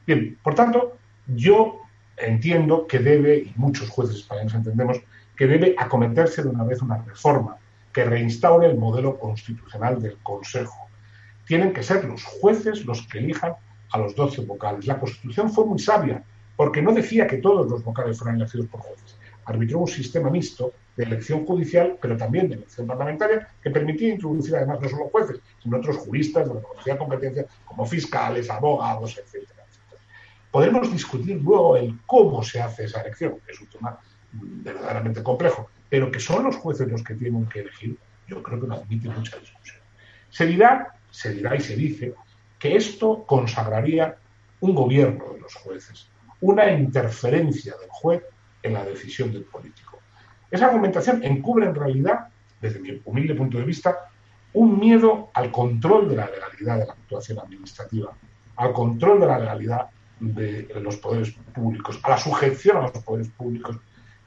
Bien, 0.06 0.38
por 0.44 0.54
tanto, 0.54 0.98
yo 1.28 1.81
entiendo 2.28 2.88
que 2.88 3.00
debe, 3.00 3.38
y 3.38 3.54
muchos 3.56 3.90
jueces 3.90 4.18
españoles 4.18 4.54
entendemos, 4.54 5.00
que 5.36 5.48
debe 5.48 5.76
acometerse 5.78 6.44
de 6.44 6.50
una 6.50 6.64
vez 6.64 6.82
una 6.82 6.98
reforma 6.98 7.58
que 7.92 8.06
reinstaure 8.06 8.68
el 8.68 8.78
modelo 8.78 9.18
constitucional 9.20 10.02
del 10.02 10.18
Consejo. 10.24 10.88
Tienen 11.46 11.74
que 11.74 11.84
ser 11.84 12.06
los 12.06 12.24
jueces 12.24 12.86
los 12.86 13.06
que 13.08 13.20
elijan 13.20 13.54
a 13.92 13.98
los 13.98 14.16
doce 14.16 14.42
vocales. 14.42 14.88
La 14.88 15.00
Constitución 15.00 15.52
fue 15.52 15.66
muy 15.66 15.80
sabia, 15.80 16.24
porque 16.56 16.82
no 16.82 16.94
decía 16.94 17.28
que 17.28 17.38
todos 17.38 17.70
los 17.70 17.84
vocales 17.84 18.18
fueran 18.18 18.36
elegidos 18.36 18.68
por 18.68 18.82
jueces. 18.82 19.18
Arbitró 19.46 19.80
un 19.80 19.88
sistema 19.88 20.30
mixto 20.30 20.74
de 20.96 21.04
elección 21.04 21.46
judicial, 21.46 21.98
pero 22.02 22.16
también 22.16 22.48
de 22.48 22.56
elección 22.56 22.88
parlamentaria, 22.88 23.48
que 23.62 23.72
permitía 23.72 24.14
introducir 24.14 24.56
además 24.56 24.80
no 24.82 24.90
solo 24.90 25.10
jueces, 25.10 25.40
sino 25.62 25.78
otros 25.78 25.98
juristas 25.98 26.48
de 26.48 26.62
la 26.86 26.98
competencia, 26.98 27.46
como 27.66 27.86
fiscales, 27.86 28.50
abogados, 28.50 29.18
etcétera, 29.18 29.61
Podemos 30.52 30.92
discutir 30.92 31.42
luego 31.42 31.78
el 31.78 31.98
cómo 32.06 32.44
se 32.44 32.62
hace 32.62 32.84
esa 32.84 33.02
elección, 33.02 33.38
que 33.46 33.54
es 33.54 33.62
un 33.62 33.68
tema 33.68 33.98
verdaderamente 34.34 35.24
complejo, 35.24 35.70
pero 35.90 36.12
que 36.12 36.20
son 36.20 36.44
los 36.44 36.58
jueces 36.58 36.88
los 36.90 37.04
que 37.04 37.16
tienen 37.16 37.48
que 37.48 37.62
elegir, 37.62 37.98
yo 38.28 38.44
creo 38.44 38.60
que 38.60 38.68
no 38.68 38.76
admite 38.76 39.10
mucha 39.10 39.38
discusión. 39.38 39.80
Se 40.30 40.46
dirá, 40.46 40.96
se 41.10 41.34
dirá 41.34 41.56
y 41.56 41.62
se 41.62 41.76
dice 41.76 42.14
que 42.60 42.76
esto 42.76 43.26
consagraría 43.26 44.18
un 44.60 44.76
gobierno 44.76 45.34
de 45.34 45.42
los 45.42 45.54
jueces, 45.56 46.08
una 46.42 46.72
interferencia 46.72 47.76
del 47.80 47.90
juez 47.90 48.24
en 48.64 48.74
la 48.74 48.86
decisión 48.86 49.32
del 49.32 49.44
político. 49.44 50.00
Esa 50.50 50.68
argumentación 50.68 51.24
encubre 51.24 51.66
en 51.66 51.76
realidad, 51.76 52.28
desde 52.62 52.80
mi 52.80 53.02
humilde 53.06 53.36
punto 53.36 53.58
de 53.58 53.64
vista, 53.64 53.98
un 54.54 54.80
miedo 54.80 55.30
al 55.34 55.52
control 55.52 56.10
de 56.10 56.18
la 56.18 56.30
legalidad 56.30 56.78
de 56.80 56.86
la 56.86 56.94
actuación 56.94 57.40
administrativa, 57.40 58.12
al 58.58 58.74
control 58.74 59.22
de 59.22 59.28
la 59.28 59.40
legalidad 59.40 59.90
de 60.22 60.68
los 60.82 60.98
poderes 60.98 61.32
públicos, 61.54 62.00
a 62.04 62.12
la 62.12 62.18
sujeción 62.18 62.78
a 62.78 62.82
los 62.82 62.92
poderes 62.92 63.30
públicos 63.30 63.78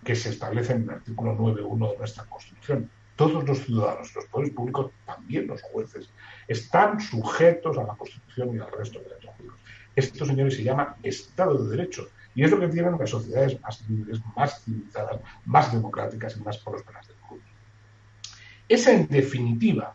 que 0.03 0.17
se 0.17 0.31
establecen 0.31 0.79
en 0.79 0.83
el 0.85 0.91
artículo 0.97 1.39
9.1 1.39 1.93
de 1.93 1.99
nuestra 1.99 2.25
Constitución. 2.25 2.91
Todos 3.17 3.45
los 3.45 3.61
ciudadanos, 3.61 4.13
los 4.15 4.25
poderes 4.27 4.53
públicos, 4.53 4.91
también 5.07 5.47
los 5.47 5.63
jueces, 5.63 6.11
están 6.49 7.01
sujetos 7.01 7.79
a 7.79 7.85
la 7.85 7.95
Constitución 7.95 8.57
y 8.57 8.59
al 8.59 8.73
resto 8.73 8.99
de 8.99 9.05
derechos 9.05 9.35
públicos. 9.37 9.61
Esto, 9.95 10.27
señores, 10.27 10.57
se 10.57 10.65
llama 10.65 10.97
Estado 11.05 11.65
de 11.65 11.77
Derecho 11.77 12.09
y 12.35 12.43
es 12.43 12.51
lo 12.51 12.59
que 12.59 12.69
tienen 12.69 12.99
las 12.99 13.11
sociedades 13.11 13.61
más 13.61 13.89
libres, 13.89 14.21
más 14.37 14.65
civilizadas, 14.65 15.21
más 15.45 15.73
democráticas 15.73 16.37
y 16.37 16.41
más 16.41 16.59
prósperas 16.59 17.07
del 17.07 17.17
mundo. 17.31 17.45
Es 18.69 18.89
en 18.89 19.07
definitiva 19.07 19.95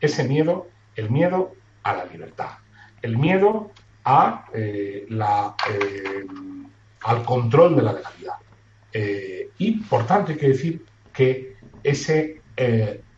ese 0.00 0.22
miedo, 0.22 0.68
el 0.94 1.10
miedo 1.10 1.56
a 1.82 1.94
la 1.94 2.04
libertad, 2.04 2.58
el 3.02 3.18
miedo 3.18 3.72
eh, 4.54 5.06
eh, 5.08 6.26
al 7.04 7.24
control 7.24 7.76
de 7.76 7.82
la 7.82 7.92
legalidad. 7.92 8.34
Eh, 8.92 9.50
y, 9.58 9.78
por 9.80 10.06
tanto, 10.06 10.32
hay 10.32 10.38
que 10.38 10.48
decir 10.48 10.84
que 11.12 11.56
ese 11.82 12.42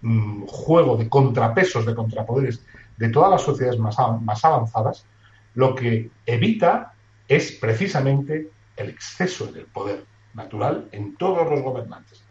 mm, 0.03 0.45
juego 0.47 0.97
de 0.97 1.09
contrapesos, 1.09 1.87
de 1.87 1.95
contrapoderes 1.95 2.63
de 2.97 3.09
todas 3.09 3.31
las 3.31 3.43
sociedades 3.43 3.81
más, 3.81 3.99
avanzadas, 4.45 5.07
lo 5.55 5.75
que 5.75 6.11
evita 6.27 6.95
es 7.29 7.53
precisamente 7.53 8.51
el 8.77 8.89
exceso 8.89 9.47
del 9.47 9.67
poder 9.67 10.05
natural 10.35 10.89
en 10.93 11.17
todos 11.17 11.49
los 11.51 11.61
gobernantes 11.63 12.23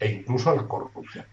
e 0.00 0.10
incluso 0.10 0.54
la 0.54 0.66
corrupción. 0.66 1.24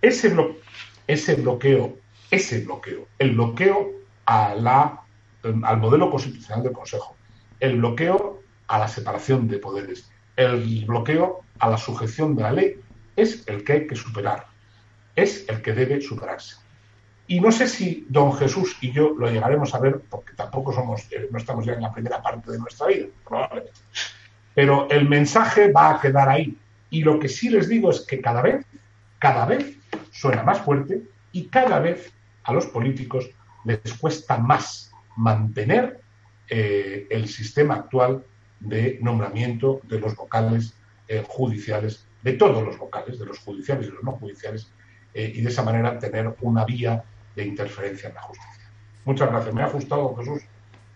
Ese 0.00 0.28
bloqueo, 0.28 1.96
ese 2.30 2.60
bloqueo, 2.64 3.08
el 3.18 3.32
bloqueo 3.32 3.90
a 4.26 4.54
la, 4.54 5.05
al 5.42 5.78
modelo 5.78 6.10
constitucional 6.10 6.62
del 6.62 6.72
Consejo, 6.72 7.16
el 7.60 7.78
bloqueo 7.78 8.42
a 8.66 8.78
la 8.78 8.88
separación 8.88 9.48
de 9.48 9.58
poderes, 9.58 10.10
el 10.36 10.84
bloqueo 10.86 11.40
a 11.58 11.70
la 11.70 11.78
sujeción 11.78 12.36
de 12.36 12.42
la 12.42 12.52
ley, 12.52 12.80
es 13.14 13.46
el 13.46 13.64
que 13.64 13.72
hay 13.72 13.86
que 13.86 13.96
superar, 13.96 14.46
es 15.14 15.48
el 15.48 15.62
que 15.62 15.72
debe 15.72 16.00
superarse. 16.00 16.56
Y 17.28 17.40
no 17.40 17.50
sé 17.50 17.66
si 17.66 18.06
don 18.08 18.32
Jesús 18.34 18.76
y 18.80 18.92
yo 18.92 19.14
lo 19.16 19.28
llegaremos 19.30 19.74
a 19.74 19.80
ver, 19.80 20.00
porque 20.08 20.34
tampoco 20.34 20.72
somos, 20.72 21.10
eh, 21.10 21.28
no 21.30 21.38
estamos 21.38 21.64
ya 21.64 21.72
en 21.72 21.82
la 21.82 21.92
primera 21.92 22.22
parte 22.22 22.52
de 22.52 22.58
nuestra 22.58 22.86
vida, 22.86 23.06
probablemente. 23.24 23.72
Pero 24.54 24.88
el 24.90 25.08
mensaje 25.08 25.72
va 25.72 25.90
a 25.90 26.00
quedar 26.00 26.28
ahí. 26.28 26.56
Y 26.88 27.02
lo 27.02 27.18
que 27.18 27.28
sí 27.28 27.48
les 27.48 27.68
digo 27.68 27.90
es 27.90 28.02
que 28.02 28.20
cada 28.20 28.42
vez, 28.42 28.64
cada 29.18 29.44
vez 29.44 29.76
suena 30.12 30.44
más 30.44 30.60
fuerte 30.60 31.02
y 31.32 31.48
cada 31.48 31.80
vez 31.80 32.12
a 32.44 32.52
los 32.52 32.66
políticos 32.66 33.28
les 33.64 33.80
cuesta 33.94 34.38
más 34.38 34.92
mantener 35.16 36.00
eh, 36.48 37.06
el 37.10 37.28
sistema 37.28 37.74
actual 37.74 38.24
de 38.60 38.98
nombramiento 39.02 39.80
de 39.84 40.00
los 40.00 40.14
vocales 40.14 40.74
eh, 41.08 41.24
judiciales, 41.26 42.06
de 42.22 42.32
todos 42.34 42.64
los 42.64 42.78
vocales, 42.78 43.18
de 43.18 43.26
los 43.26 43.38
judiciales 43.38 43.88
y 43.88 43.90
los 43.90 44.02
no 44.02 44.12
judiciales, 44.12 44.70
y 45.14 45.40
de 45.40 45.48
esa 45.48 45.62
manera 45.62 45.98
tener 45.98 46.36
una 46.42 46.66
vía 46.66 47.02
de 47.34 47.46
interferencia 47.46 48.10
en 48.10 48.16
la 48.16 48.20
justicia. 48.20 48.70
Muchas 49.06 49.30
gracias. 49.30 49.54
Me 49.54 49.62
ha 49.62 49.66
ajustado, 49.66 50.14
Jesús, 50.16 50.42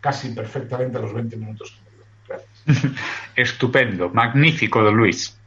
casi 0.00 0.30
perfectamente 0.30 0.98
los 0.98 1.14
20 1.14 1.36
minutos 1.38 1.70
que 1.70 1.90
me 1.90 1.96
dio. 1.96 2.04
Gracias. 2.28 3.00
Estupendo, 3.36 4.10
magnífico, 4.10 4.82
don 4.82 4.96
Luis. 4.96 5.39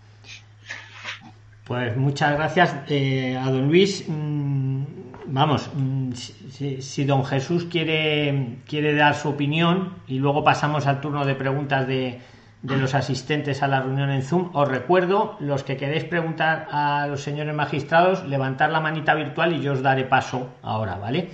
Pues 1.65 1.95
muchas 1.95 2.34
gracias 2.34 2.76
eh, 2.89 3.38
a 3.38 3.49
don 3.49 3.67
Luis. 3.67 4.06
Mm, 4.08 4.84
vamos, 5.28 5.69
mm, 5.73 6.12
si, 6.13 7.06
don 7.06 7.23
Jesús 7.23 7.65
quiere, 7.65 8.58
quiere 8.67 8.95
dar 8.95 9.15
su 9.15 9.30
opinión 9.30 9.95
y 10.08 10.19
luego 10.19 10.43
pasamos 10.43 10.88
al 10.88 10.99
turno 10.99 11.26
de 11.26 11.36
preguntas 11.36 11.88
de, 11.88 12.19
de 12.62 12.78
los 12.78 12.95
asistentes 12.95 13.63
a 13.63 13.67
la 13.67 13.82
reunión 13.82 14.10
en 14.10 14.23
Zoom. 14.23 14.49
Os 14.54 14.67
recuerdo, 14.67 15.38
los 15.39 15.63
que 15.63 15.78
queréis 15.78 16.04
preguntar 16.04 16.67
a 16.71 17.08
los 17.08 17.21
señores 17.21 17.56
magistrados, 17.56 18.26
levantar 18.26 18.69
la 18.69 18.82
manita 18.82 19.13
virtual 19.13 19.54
y 19.54 19.62
yo 19.62 19.73
os 19.73 19.82
daré 19.82 20.04
paso 20.04 20.54
ahora, 20.63 20.95
¿vale? 20.95 21.30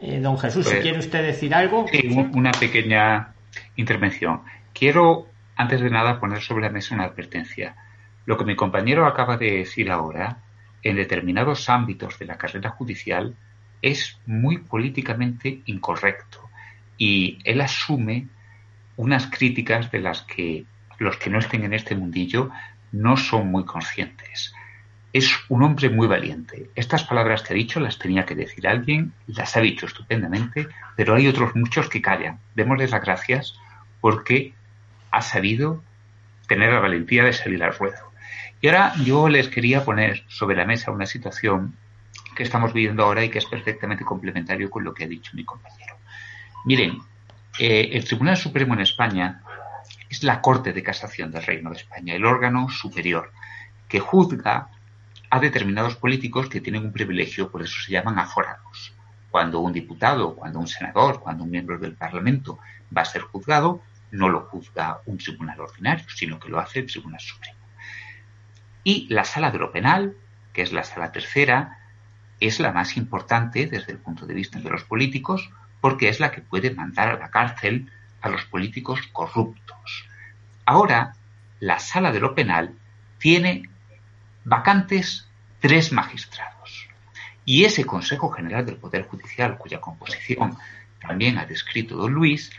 Eh, 0.00 0.20
don 0.20 0.38
Jesús, 0.38 0.66
si 0.66 0.72
pues, 0.72 0.82
quiere 0.82 0.98
usted 0.98 1.22
decir 1.24 1.54
algo. 1.54 1.86
Sí, 1.90 2.08
una 2.34 2.52
pequeña 2.52 3.28
intervención. 3.76 4.42
Quiero, 4.74 5.26
antes 5.56 5.80
de 5.80 5.90
nada, 5.90 6.20
poner 6.20 6.42
sobre 6.42 6.64
la 6.64 6.70
mesa 6.70 6.94
una 6.94 7.04
advertencia. 7.04 7.74
Lo 8.26 8.36
que 8.36 8.44
mi 8.44 8.56
compañero 8.56 9.06
acaba 9.06 9.36
de 9.36 9.58
decir 9.58 9.90
ahora, 9.90 10.42
en 10.82 10.96
determinados 10.96 11.68
ámbitos 11.68 12.18
de 12.18 12.26
la 12.26 12.36
carrera 12.36 12.70
judicial, 12.70 13.34
es 13.82 14.18
muy 14.26 14.58
políticamente 14.58 15.62
incorrecto. 15.66 16.50
Y 16.98 17.38
él 17.44 17.60
asume 17.60 18.28
unas 18.96 19.28
críticas 19.28 19.90
de 19.90 20.00
las 20.00 20.22
que 20.22 20.64
los 20.98 21.16
que 21.18 21.30
no 21.30 21.38
estén 21.38 21.64
en 21.64 21.74
este 21.74 21.94
mundillo 21.94 22.50
no 22.92 23.16
son 23.16 23.48
muy 23.48 23.64
conscientes. 23.64 24.54
es 25.12 25.34
un 25.48 25.62
hombre 25.62 25.88
muy 25.88 26.06
valiente. 26.06 26.68
Estas 26.74 27.04
palabras 27.04 27.42
que 27.42 27.54
ha 27.54 27.56
dicho 27.56 27.80
las 27.80 27.98
tenía 27.98 28.26
que 28.26 28.34
decir 28.34 28.68
alguien, 28.68 29.14
las 29.26 29.56
ha 29.56 29.60
dicho 29.60 29.86
estupendamente, 29.86 30.68
pero 30.94 31.14
hay 31.14 31.26
otros 31.26 31.56
muchos 31.56 31.88
que 31.88 32.02
callan. 32.02 32.38
Démosles 32.54 32.90
las 32.90 33.00
gracias 33.00 33.54
porque 34.02 34.52
ha 35.10 35.22
sabido 35.22 35.82
tener 36.48 36.70
la 36.70 36.80
valentía 36.80 37.24
de 37.24 37.32
salir 37.32 37.62
al 37.64 37.74
ruedo. 37.74 38.05
Y 38.66 38.68
ahora 38.68 38.94
yo 39.04 39.28
les 39.28 39.46
quería 39.46 39.84
poner 39.84 40.24
sobre 40.26 40.56
la 40.56 40.64
mesa 40.64 40.90
una 40.90 41.06
situación 41.06 41.76
que 42.34 42.42
estamos 42.42 42.72
viviendo 42.72 43.04
ahora 43.04 43.24
y 43.24 43.28
que 43.28 43.38
es 43.38 43.46
perfectamente 43.46 44.04
complementario 44.04 44.70
con 44.70 44.82
lo 44.82 44.92
que 44.92 45.04
ha 45.04 45.06
dicho 45.06 45.30
mi 45.36 45.44
compañero. 45.44 45.94
Miren, 46.64 46.98
eh, 47.60 47.90
el 47.92 48.04
Tribunal 48.04 48.36
Supremo 48.36 48.74
en 48.74 48.80
España 48.80 49.40
es 50.10 50.24
la 50.24 50.40
Corte 50.40 50.72
de 50.72 50.82
Casación 50.82 51.30
del 51.30 51.44
Reino 51.44 51.70
de 51.70 51.76
España, 51.76 52.14
el 52.16 52.24
órgano 52.24 52.68
superior 52.68 53.30
que 53.88 54.00
juzga 54.00 54.68
a 55.30 55.38
determinados 55.38 55.94
políticos 55.94 56.48
que 56.48 56.60
tienen 56.60 56.86
un 56.86 56.92
privilegio, 56.92 57.52
por 57.52 57.62
eso 57.62 57.80
se 57.80 57.92
llaman 57.92 58.18
aforados. 58.18 58.92
Cuando 59.30 59.60
un 59.60 59.72
diputado, 59.72 60.34
cuando 60.34 60.58
un 60.58 60.66
senador, 60.66 61.20
cuando 61.20 61.44
un 61.44 61.52
miembro 61.52 61.78
del 61.78 61.94
Parlamento 61.94 62.58
va 62.90 63.02
a 63.02 63.04
ser 63.04 63.22
juzgado, 63.22 63.80
no 64.10 64.28
lo 64.28 64.40
juzga 64.40 65.02
un 65.06 65.18
tribunal 65.18 65.60
ordinario, 65.60 66.06
sino 66.08 66.40
que 66.40 66.48
lo 66.48 66.58
hace 66.58 66.80
el 66.80 66.86
Tribunal 66.86 67.20
Supremo. 67.20 67.65
Y 68.86 69.08
la 69.08 69.24
sala 69.24 69.50
de 69.50 69.58
lo 69.58 69.72
penal, 69.72 70.14
que 70.52 70.62
es 70.62 70.72
la 70.72 70.84
sala 70.84 71.10
tercera, 71.10 71.80
es 72.38 72.60
la 72.60 72.70
más 72.70 72.96
importante 72.96 73.66
desde 73.66 73.90
el 73.90 73.98
punto 73.98 74.26
de 74.26 74.34
vista 74.34 74.60
de 74.60 74.70
los 74.70 74.84
políticos, 74.84 75.50
porque 75.80 76.08
es 76.08 76.20
la 76.20 76.30
que 76.30 76.40
puede 76.40 76.70
mandar 76.70 77.08
a 77.08 77.18
la 77.18 77.32
cárcel 77.32 77.90
a 78.20 78.28
los 78.28 78.44
políticos 78.44 79.00
corruptos. 79.12 80.06
Ahora, 80.64 81.16
la 81.58 81.80
sala 81.80 82.12
de 82.12 82.20
lo 82.20 82.36
penal 82.36 82.76
tiene 83.18 83.68
vacantes 84.44 85.26
tres 85.58 85.90
magistrados. 85.90 86.88
Y 87.44 87.64
ese 87.64 87.84
Consejo 87.84 88.30
General 88.30 88.64
del 88.64 88.76
Poder 88.76 89.02
Judicial, 89.08 89.58
cuya 89.58 89.80
composición 89.80 90.56
también 91.00 91.38
ha 91.38 91.46
descrito 91.46 91.96
don 91.96 92.12
Luis, 92.12 92.52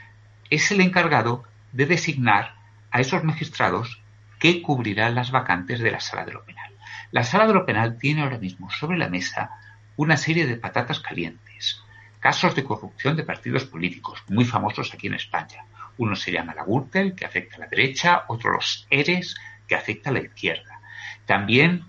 es 0.49 0.69
el 0.71 0.81
encargado 0.81 1.45
de 1.71 1.85
designar 1.85 2.55
a 2.91 2.99
esos 2.99 3.23
magistrados 3.23 4.01
que 4.39 4.61
cubrirán 4.61 5.15
las 5.15 5.31
vacantes 5.31 5.79
de 5.79 5.91
la 5.91 5.99
sala 5.99 6.25
de 6.25 6.33
lo 6.33 6.43
penal. 6.43 6.71
La 7.11 7.23
sala 7.23 7.47
de 7.47 7.53
lo 7.53 7.65
penal 7.65 7.97
tiene 7.97 8.21
ahora 8.21 8.37
mismo 8.37 8.69
sobre 8.69 8.97
la 8.97 9.09
mesa 9.09 9.51
una 9.95 10.17
serie 10.17 10.45
de 10.45 10.57
patatas 10.57 10.99
calientes, 10.99 11.81
casos 12.19 12.55
de 12.55 12.63
corrupción 12.63 13.15
de 13.15 13.23
partidos 13.23 13.65
políticos 13.65 14.23
muy 14.27 14.45
famosos 14.45 14.93
aquí 14.93 15.07
en 15.07 15.15
España. 15.15 15.65
Uno 15.97 16.15
se 16.15 16.31
llama 16.31 16.53
la 16.53 16.63
Gürtel, 16.63 17.15
que 17.15 17.25
afecta 17.25 17.55
a 17.55 17.59
la 17.59 17.67
derecha, 17.67 18.23
otro 18.27 18.51
los 18.51 18.85
ERES, 18.89 19.35
que 19.67 19.75
afecta 19.75 20.09
a 20.11 20.13
la 20.13 20.19
izquierda. 20.19 20.81
También 21.25 21.85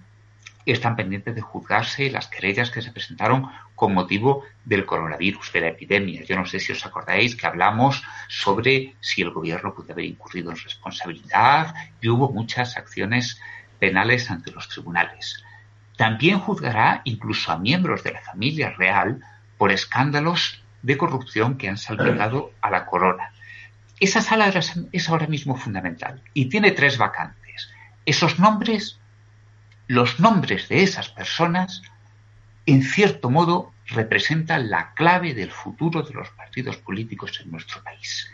están 0.64 0.96
pendientes 0.96 1.34
de 1.34 1.40
juzgarse 1.40 2.10
las 2.10 2.28
querellas 2.28 2.70
que 2.70 2.82
se 2.82 2.92
presentaron 2.92 3.48
con 3.78 3.94
motivo 3.94 4.42
del 4.64 4.84
coronavirus, 4.84 5.52
de 5.52 5.60
la 5.60 5.68
epidemia. 5.68 6.24
Yo 6.24 6.34
no 6.34 6.44
sé 6.44 6.58
si 6.58 6.72
os 6.72 6.84
acordáis 6.84 7.36
que 7.36 7.46
hablamos 7.46 8.02
sobre 8.26 8.96
si 8.98 9.22
el 9.22 9.30
gobierno 9.30 9.72
puede 9.72 9.92
haber 9.92 10.06
incurrido 10.06 10.50
en 10.50 10.56
responsabilidad 10.56 11.72
y 12.00 12.08
hubo 12.08 12.32
muchas 12.32 12.76
acciones 12.76 13.40
penales 13.78 14.32
ante 14.32 14.50
los 14.50 14.68
tribunales. 14.68 15.44
También 15.96 16.40
juzgará 16.40 17.02
incluso 17.04 17.52
a 17.52 17.58
miembros 17.58 18.02
de 18.02 18.14
la 18.14 18.20
familia 18.20 18.70
real 18.70 19.20
por 19.56 19.70
escándalos 19.70 20.60
de 20.82 20.98
corrupción 20.98 21.56
que 21.56 21.68
han 21.68 21.78
salpicado 21.78 22.50
a 22.60 22.70
la 22.70 22.84
corona. 22.84 23.32
Esa 24.00 24.22
sala 24.22 24.52
es 24.90 25.08
ahora 25.08 25.28
mismo 25.28 25.54
fundamental 25.54 26.20
y 26.34 26.46
tiene 26.46 26.72
tres 26.72 26.98
vacantes. 26.98 27.70
Esos 28.04 28.40
nombres 28.40 28.98
los 29.88 30.20
nombres 30.20 30.68
de 30.68 30.82
esas 30.82 31.08
personas, 31.08 31.82
en 32.68 32.82
cierto 32.82 33.30
modo, 33.30 33.72
representan 33.86 34.68
la 34.68 34.92
clave 34.92 35.32
del 35.32 35.50
futuro 35.50 36.02
de 36.02 36.12
los 36.12 36.28
partidos 36.28 36.76
políticos 36.76 37.40
en 37.42 37.50
nuestro 37.50 37.82
país. 37.82 38.30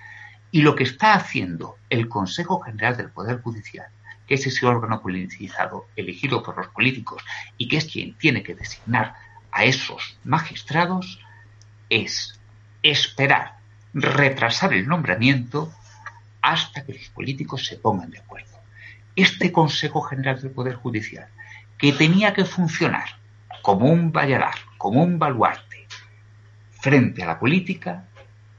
Y 0.50 0.62
lo 0.62 0.74
que 0.74 0.82
está 0.82 1.14
haciendo 1.14 1.76
el 1.88 2.08
Consejo 2.08 2.60
General 2.60 2.96
del 2.96 3.10
Poder 3.10 3.40
Judicial, 3.42 3.86
que 4.26 4.34
es 4.34 4.44
ese 4.44 4.66
órgano 4.66 5.00
politizado 5.00 5.86
elegido 5.94 6.42
por 6.42 6.56
los 6.56 6.66
políticos 6.66 7.22
y 7.58 7.68
que 7.68 7.76
es 7.76 7.84
quien 7.84 8.14
tiene 8.14 8.42
que 8.42 8.56
designar 8.56 9.14
a 9.52 9.66
esos 9.66 10.18
magistrados, 10.24 11.20
es 11.88 12.40
esperar, 12.82 13.58
retrasar 13.92 14.72
el 14.72 14.88
nombramiento 14.88 15.72
hasta 16.42 16.84
que 16.84 16.94
los 16.94 17.08
políticos 17.10 17.66
se 17.66 17.76
pongan 17.76 18.10
de 18.10 18.18
acuerdo. 18.18 18.58
Este 19.14 19.52
Consejo 19.52 20.02
General 20.02 20.42
del 20.42 20.50
Poder 20.50 20.74
Judicial 20.74 21.28
que 21.78 21.92
tenía 21.92 22.34
que 22.34 22.44
funcionar 22.44 23.22
como 23.64 23.86
un 23.86 24.12
valladar, 24.12 24.56
como 24.76 25.02
un 25.02 25.18
baluarte 25.18 25.86
frente 26.82 27.22
a 27.22 27.26
la 27.28 27.38
política, 27.38 28.04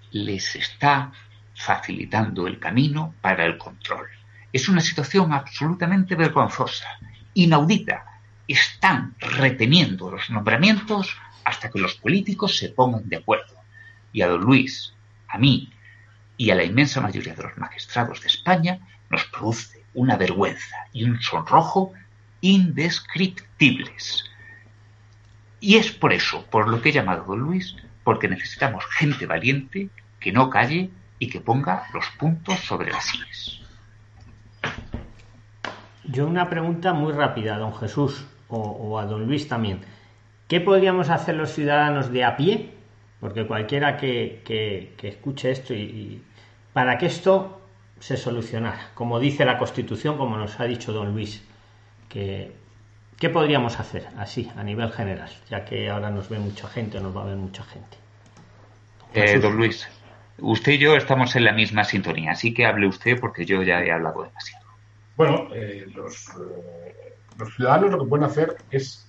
les 0.09 0.55
está 0.55 1.11
facilitando 1.53 2.47
el 2.47 2.57
camino 2.57 3.13
para 3.21 3.45
el 3.45 3.59
control. 3.59 4.07
Es 4.51 4.67
una 4.67 4.81
situación 4.81 5.31
absolutamente 5.31 6.15
vergonzosa, 6.15 6.87
inaudita. 7.35 8.19
Están 8.47 9.13
reteniendo 9.19 10.09
los 10.09 10.31
nombramientos 10.31 11.15
hasta 11.43 11.69
que 11.69 11.77
los 11.77 11.93
políticos 11.93 12.57
se 12.57 12.69
pongan 12.69 13.07
de 13.07 13.17
acuerdo. 13.17 13.57
Y 14.11 14.23
a 14.23 14.27
don 14.27 14.41
Luis, 14.41 14.91
a 15.27 15.37
mí 15.37 15.71
y 16.35 16.49
a 16.49 16.55
la 16.55 16.63
inmensa 16.63 16.99
mayoría 16.99 17.35
de 17.35 17.43
los 17.43 17.57
magistrados 17.59 18.21
de 18.21 18.27
España 18.27 18.79
nos 19.11 19.23
produce 19.25 19.83
una 19.93 20.17
vergüenza 20.17 20.77
y 20.93 21.03
un 21.03 21.21
sonrojo 21.21 21.93
indescriptibles. 22.41 24.31
Y 25.59 25.77
es 25.77 25.91
por 25.91 26.13
eso, 26.13 26.45
por 26.49 26.67
lo 26.67 26.81
que 26.81 26.89
he 26.89 26.93
llamado 26.93 27.25
don 27.25 27.39
Luis, 27.39 27.75
porque 28.03 28.27
necesitamos 28.27 28.85
gente 28.85 29.25
valiente 29.25 29.89
que 30.19 30.31
no 30.31 30.49
calle 30.49 30.89
y 31.19 31.29
que 31.29 31.39
ponga 31.39 31.87
los 31.93 32.05
puntos 32.19 32.59
sobre 32.59 32.91
las 32.91 33.05
sillas. 33.05 33.61
Yo 36.03 36.27
una 36.27 36.49
pregunta 36.49 36.93
muy 36.93 37.13
rápida, 37.13 37.57
don 37.57 37.75
Jesús, 37.75 38.25
o, 38.47 38.99
a 38.99 39.05
don 39.05 39.25
Luis 39.25 39.47
también. 39.47 39.81
¿Qué 40.47 40.61
podríamos 40.61 41.09
hacer 41.09 41.35
los 41.35 41.51
ciudadanos 41.51 42.11
de 42.11 42.23
a 42.23 42.37
pie? 42.37 42.71
Porque 43.19 43.47
cualquiera 43.47 43.97
que, 43.97 44.93
escuche 45.01 45.51
esto 45.51 45.73
y, 45.73 46.21
para 46.73 46.97
que 46.97 47.07
esto 47.07 47.61
se 47.99 48.17
solucionara, 48.17 48.91
como 48.93 49.19
dice 49.19 49.45
la 49.45 49.57
Constitución, 49.57 50.17
como 50.17 50.37
nos 50.37 50.59
ha 50.59 50.65
dicho 50.65 50.93
don 50.93 51.13
Luis. 51.13 51.43
¿Qué 53.19 53.29
podríamos 53.29 53.79
hacer 53.79 54.07
así, 54.17 54.51
a 54.57 54.63
nivel 54.63 54.91
general? 54.91 55.29
Ya 55.49 55.63
que 55.63 55.89
ahora 55.89 56.09
nos 56.09 56.27
ve 56.27 56.37
mucha 56.37 56.67
gente 56.67 56.97
o 56.97 57.01
nos 57.01 57.15
va 57.15 57.21
a 57.21 57.25
ver 57.25 57.37
mucha 57.37 57.63
gente. 57.63 57.97
Eh, 59.13 59.39
don 59.39 59.55
Luis, 59.55 59.87
usted 60.39 60.73
y 60.73 60.77
yo 60.79 60.97
estamos 60.97 61.33
en 61.37 61.45
la 61.45 61.53
misma 61.53 61.85
sintonía, 61.85 62.31
así 62.31 62.53
que 62.53 62.65
hable 62.65 62.87
usted 62.87 63.17
porque 63.17 63.45
yo 63.45 63.63
ya 63.63 63.81
he 63.81 63.91
hablado 63.91 64.23
demasiado. 64.23 64.65
Bueno, 65.15 65.47
eh, 65.53 65.85
los, 65.95 66.27
eh, 66.27 67.15
los, 67.37 67.55
ciudadanos 67.55 67.91
lo 67.91 67.99
que 68.03 68.09
pueden 68.09 68.25
hacer 68.25 68.57
es 68.69 69.07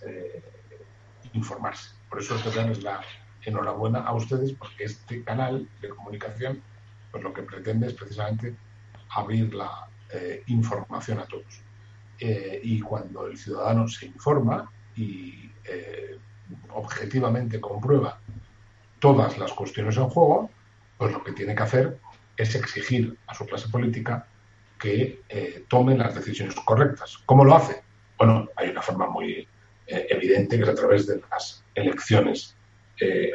informarse. 1.32 1.90
Por 2.08 2.20
eso 2.20 2.36
te 2.36 2.50
dan 2.56 2.80
la 2.84 3.00
enhorabuena 3.44 4.00
a 4.00 4.14
ustedes 4.14 4.52
porque 4.52 4.84
este 4.84 5.24
canal 5.24 5.68
de 5.80 5.88
comunicación 5.88 6.62
pues 7.10 7.24
lo 7.24 7.32
que 7.32 7.42
pretende 7.42 7.88
es 7.88 7.94
precisamente 7.94 8.54
abrir 9.10 9.52
la 9.52 9.88
información 10.46 11.18
a 11.18 11.24
todos. 11.24 11.65
Eh, 12.18 12.60
y 12.62 12.80
cuando 12.80 13.26
el 13.26 13.36
ciudadano 13.36 13.86
se 13.88 14.06
informa 14.06 14.70
y 14.96 15.50
eh, 15.64 16.16
objetivamente 16.70 17.60
comprueba 17.60 18.18
todas 18.98 19.36
las 19.36 19.52
cuestiones 19.52 19.96
en 19.98 20.08
juego, 20.08 20.50
pues 20.96 21.12
lo 21.12 21.22
que 21.22 21.32
tiene 21.32 21.54
que 21.54 21.62
hacer 21.62 21.98
es 22.36 22.54
exigir 22.54 23.16
a 23.26 23.34
su 23.34 23.44
clase 23.44 23.68
política 23.68 24.26
que 24.78 25.22
eh, 25.28 25.64
tome 25.68 25.96
las 25.96 26.14
decisiones 26.14 26.54
correctas. 26.54 27.18
¿Cómo 27.26 27.44
lo 27.44 27.54
hace? 27.54 27.82
Bueno, 28.16 28.48
hay 28.56 28.70
una 28.70 28.82
forma 28.82 29.08
muy 29.08 29.46
evidente 29.88 30.56
que 30.56 30.64
es 30.64 30.68
a 30.68 30.74
través 30.74 31.06
de 31.06 31.20
las 31.30 31.62
elecciones, 31.74 32.56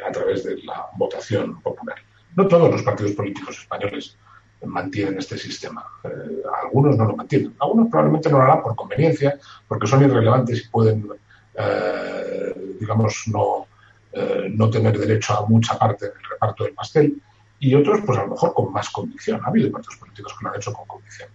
a 0.06 0.12
través 0.12 0.44
de 0.44 0.62
la 0.64 0.88
votación 0.96 1.62
popular. 1.62 1.96
No 2.36 2.46
todos 2.46 2.70
los 2.70 2.82
partidos 2.82 3.12
políticos 3.12 3.58
españoles 3.58 4.18
mantienen 4.66 5.18
este 5.18 5.38
sistema. 5.38 5.84
Eh, 6.04 6.42
algunos 6.62 6.96
no 6.96 7.04
lo 7.04 7.16
mantienen. 7.16 7.54
Algunos 7.60 7.88
probablemente 7.88 8.30
no 8.30 8.38
lo 8.38 8.44
harán 8.44 8.62
por 8.62 8.76
conveniencia, 8.76 9.38
porque 9.66 9.86
son 9.86 10.02
irrelevantes 10.02 10.64
y 10.64 10.68
pueden, 10.68 11.08
eh, 11.54 12.76
digamos, 12.78 13.24
no, 13.26 13.66
eh, 14.12 14.48
no 14.50 14.70
tener 14.70 14.98
derecho 14.98 15.34
a 15.34 15.46
mucha 15.46 15.78
parte 15.78 16.06
del 16.06 16.22
reparto 16.30 16.64
del 16.64 16.74
pastel. 16.74 17.20
Y 17.58 17.74
otros, 17.74 18.00
pues 18.04 18.18
a 18.18 18.22
lo 18.24 18.30
mejor 18.30 18.54
con 18.54 18.72
más 18.72 18.90
convicción. 18.90 19.40
Ha 19.44 19.48
habido 19.48 19.70
partidos 19.70 19.96
políticos 19.96 20.34
que 20.38 20.44
lo 20.44 20.50
han 20.50 20.56
hecho 20.56 20.72
con 20.72 20.86
convicción. 20.86 21.28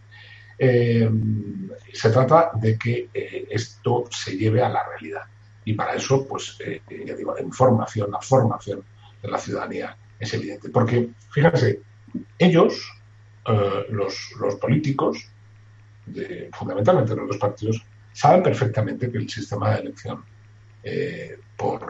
se 1.94 2.10
trata 2.10 2.52
de 2.56 2.78
que 2.78 3.10
esto 3.50 4.06
se 4.10 4.36
lleve 4.36 4.62
a 4.62 4.70
la 4.70 4.84
realidad. 4.84 5.22
Y 5.64 5.74
para 5.74 5.94
eso, 5.96 6.28
pues, 6.28 6.58
ya 7.06 7.16
digo, 7.16 7.34
la 7.34 7.42
información, 7.42 8.12
la 8.12 8.20
formación 8.20 8.84
de 9.22 9.30
la 9.30 9.38
ciudadanía 9.38 9.96
es 10.20 10.34
evidente. 10.34 10.70
Porque, 10.70 11.10
fíjense, 11.32 11.82
ellos, 12.38 12.97
eh, 13.48 13.86
los, 13.90 14.30
políticos, 14.60 15.18
fundamentalmente 16.54 17.16
los 17.16 17.28
dos 17.28 17.38
partidos, 17.38 17.84
saben 18.14 18.44
perfectamente 18.44 19.12
que 19.12 19.18
el 19.18 19.30
sistema 19.30 19.72
de 19.72 19.82
elección 19.82 20.24
eh, 20.84 21.40
por 21.56 21.82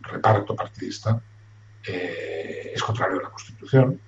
reparto 0.00 0.54
partidista 0.54 1.20
es 1.84 2.82
contrario 2.82 3.18
a 3.18 3.22
la 3.24 3.30
Constitución, 3.30 4.00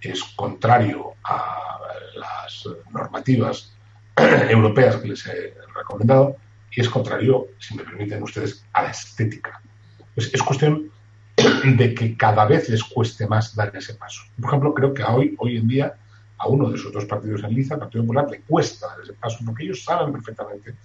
es 0.00 0.24
contrario 0.34 1.14
a 1.24 1.78
las 2.16 2.68
normativas 2.90 3.72
europeas 4.16 4.96
que 4.96 5.08
les 5.08 5.26
he 5.26 5.54
recomendado 5.74 6.36
y 6.72 6.80
es 6.80 6.88
contrario, 6.88 7.48
si 7.58 7.74
me 7.76 7.84
permiten 7.84 8.22
ustedes, 8.22 8.64
a 8.72 8.82
la 8.82 8.90
estética. 8.90 9.60
Es 10.16 10.42
cuestión 10.42 10.90
de 11.76 11.94
que 11.94 12.16
cada 12.16 12.44
vez 12.44 12.68
les 12.68 12.82
cueste 12.84 13.26
más 13.26 13.54
dar 13.54 13.74
ese 13.74 13.94
paso. 13.94 14.22
Por 14.40 14.50
ejemplo, 14.50 14.74
creo 14.74 14.94
que 14.94 15.02
hoy, 15.04 15.34
hoy 15.38 15.56
en 15.56 15.68
día 15.68 15.94
a 16.38 16.48
uno 16.48 16.70
de 16.70 16.76
esos 16.76 16.92
dos 16.92 17.04
partidos 17.04 17.44
en 17.44 17.54
liza, 17.54 17.74
el 17.74 17.80
Partido 17.80 18.02
Popular, 18.02 18.30
le 18.30 18.40
cuesta 18.40 18.88
dar 18.88 19.00
ese 19.02 19.12
paso 19.12 19.38
porque 19.44 19.64
ellos 19.64 19.84
saben 19.84 20.12
perfectamente 20.12 20.76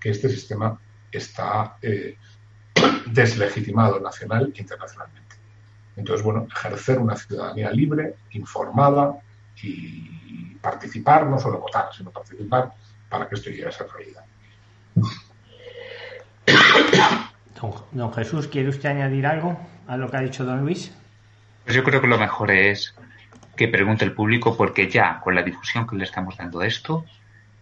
que 0.00 0.10
este 0.10 0.28
sistema 0.28 0.78
está 1.10 1.76
eh, 1.82 2.16
deslegitimado 3.06 4.00
nacional 4.00 4.52
e 4.54 4.60
internacionalmente. 4.60 5.36
Entonces, 5.96 6.24
bueno, 6.24 6.46
ejercer 6.50 6.98
una 6.98 7.16
ciudadanía 7.16 7.70
libre, 7.70 8.16
informada 8.30 9.18
y 9.62 10.54
participar, 10.62 11.26
no 11.26 11.38
solo 11.38 11.60
votar, 11.60 11.90
sino 11.94 12.10
participar 12.10 12.72
para 13.10 13.28
que 13.28 13.34
esto 13.34 13.50
llegue 13.50 13.66
a 13.66 13.72
ser 13.72 13.86
realidad. 13.88 14.24
Don, 17.92 18.12
Jesús, 18.12 18.48
¿quiere 18.48 18.68
usted 18.68 18.88
añadir 18.88 19.26
algo 19.26 19.58
a 19.86 19.96
lo 19.96 20.10
que 20.10 20.16
ha 20.16 20.20
dicho 20.20 20.44
don 20.44 20.60
Luis? 20.62 20.92
Pues 21.64 21.76
yo 21.76 21.84
creo 21.84 22.00
que 22.00 22.08
lo 22.08 22.18
mejor 22.18 22.50
es 22.50 22.94
que 23.56 23.68
pregunte 23.68 24.04
el 24.04 24.12
público 24.12 24.56
porque 24.56 24.88
ya 24.88 25.20
con 25.20 25.34
la 25.34 25.42
difusión 25.42 25.86
que 25.86 25.96
le 25.96 26.04
estamos 26.04 26.36
dando 26.36 26.60
a 26.60 26.66
esto, 26.66 27.04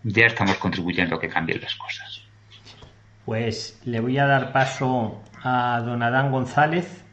ya 0.03 0.27
estamos 0.27 0.57
contribuyendo 0.57 1.17
a 1.17 1.21
que 1.21 1.29
cambien 1.29 1.61
las 1.61 1.75
cosas. 1.75 2.23
Pues 3.27 3.81
le 3.85 4.01
voy 4.01 4.17
a 4.19 4.27
dar 4.27 4.53
paso 4.53 5.23
a 5.43 5.83
don 5.85 6.03
Adán 6.03 6.31
González. 6.31 7.05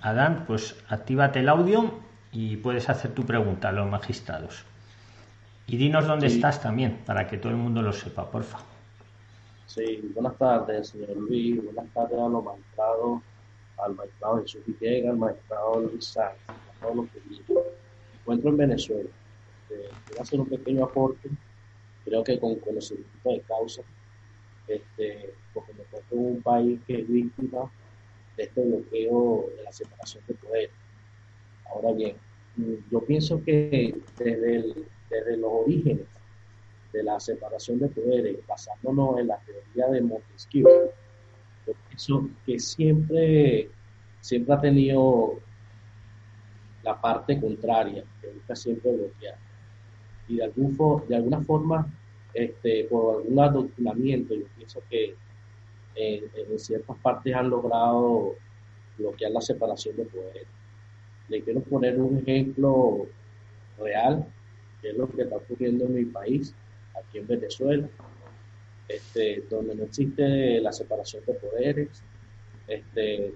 Adán, 0.00 0.44
pues 0.46 0.76
actívate 0.88 1.40
el 1.40 1.48
audio 1.48 2.00
y 2.30 2.56
puedes 2.56 2.88
hacer 2.88 3.12
tu 3.12 3.24
pregunta 3.24 3.70
a 3.70 3.72
los 3.72 3.90
magistrados. 3.90 4.64
Y 5.66 5.76
dinos 5.76 6.06
dónde 6.06 6.26
estás 6.26 6.60
también, 6.60 6.98
para 7.04 7.26
que 7.26 7.38
todo 7.38 7.50
el 7.50 7.58
mundo 7.58 7.82
lo 7.82 7.92
sepa, 7.92 8.30
porfa. 8.30 8.58
Sí, 9.66 10.10
buenas 10.14 10.36
tardes, 10.36 10.88
señor 10.88 11.16
Luis. 11.16 11.64
Buenas 11.64 11.92
tardes 11.94 12.18
a 12.18 12.28
los 12.28 12.44
magistrados, 12.44 13.22
al 13.78 13.94
magistrado 13.94 14.42
Jesús 14.42 14.62
Villegas, 14.66 15.10
al 15.10 15.16
magistrado 15.16 15.80
Luis 15.80 16.04
Sánchez, 16.04 16.40
a 16.48 16.82
todos 16.82 16.96
los 16.96 17.10
que. 17.10 17.20
Me 17.20 18.20
encuentro 18.20 18.50
en 18.50 18.56
Venezuela. 18.56 19.10
Este, 19.70 19.88
quiero 20.06 20.22
hacer 20.22 20.40
un 20.40 20.48
pequeño 20.48 20.84
aporte, 20.84 21.30
creo 22.04 22.22
que 22.22 22.38
con 22.38 22.56
conocimiento 22.56 23.30
de 23.30 23.40
causa, 23.40 23.82
este, 24.68 25.34
porque 25.54 25.72
me 25.72 25.82
encuentro 25.82 26.18
en 26.18 26.26
un 26.26 26.42
país 26.42 26.80
que 26.86 27.00
es 27.00 27.08
víctima 27.08 27.70
de 28.36 28.44
este 28.44 28.60
bloqueo 28.60 29.46
de 29.56 29.62
la 29.62 29.72
separación 29.72 30.22
de 30.28 30.34
poder. 30.34 30.70
Ahora 31.74 31.92
bien, 31.92 32.16
yo 32.90 33.00
pienso 33.00 33.42
que 33.42 33.98
desde, 34.18 34.74
desde 35.08 35.36
los 35.38 35.50
orígenes 35.50 36.06
de 36.92 37.02
la 37.02 37.18
separación 37.18 37.78
de 37.78 37.88
poderes, 37.88 38.46
basándonos 38.46 39.18
en 39.18 39.28
la 39.28 39.38
teoría 39.38 39.88
de 39.88 40.00
Montesquieu, 40.02 40.68
eso 41.94 42.28
que 42.44 42.58
siempre, 42.58 43.70
siempre 44.20 44.54
ha 44.54 44.60
tenido 44.60 45.38
la 46.82 47.00
parte 47.00 47.40
contraria, 47.40 48.04
que 48.20 48.28
busca 48.28 48.56
siempre 48.56 48.92
bloquear. 48.92 49.36
Y 50.28 50.36
de, 50.36 50.44
algún, 50.44 50.76
de 51.08 51.16
alguna 51.16 51.40
forma, 51.40 51.86
este, 52.34 52.84
por 52.84 53.16
algún 53.16 53.40
adoctrinamiento, 53.40 54.34
yo 54.34 54.44
pienso 54.56 54.82
que 54.90 55.14
en, 55.94 56.24
en, 56.34 56.58
ciertas 56.58 56.96
partes 56.98 57.34
han 57.34 57.50
logrado 57.50 58.34
bloquear 58.98 59.32
la 59.32 59.40
separación 59.40 59.96
de 59.96 60.04
poderes. 60.04 60.46
Le 61.28 61.42
quiero 61.42 61.60
poner 61.60 62.00
un 62.00 62.18
ejemplo 62.18 63.06
real, 63.78 64.26
que 64.80 64.90
es 64.90 64.96
lo 64.96 65.08
que 65.08 65.22
está 65.22 65.36
ocurriendo 65.36 65.84
en 65.84 65.94
mi 65.94 66.04
país 66.04 66.54
aquí 66.94 67.18
en 67.18 67.26
Venezuela, 67.26 67.88
este, 68.88 69.44
donde 69.50 69.74
no 69.74 69.84
existe 69.84 70.60
la 70.60 70.72
separación 70.72 71.22
de 71.26 71.34
poderes. 71.34 72.02
Este, 72.68 73.32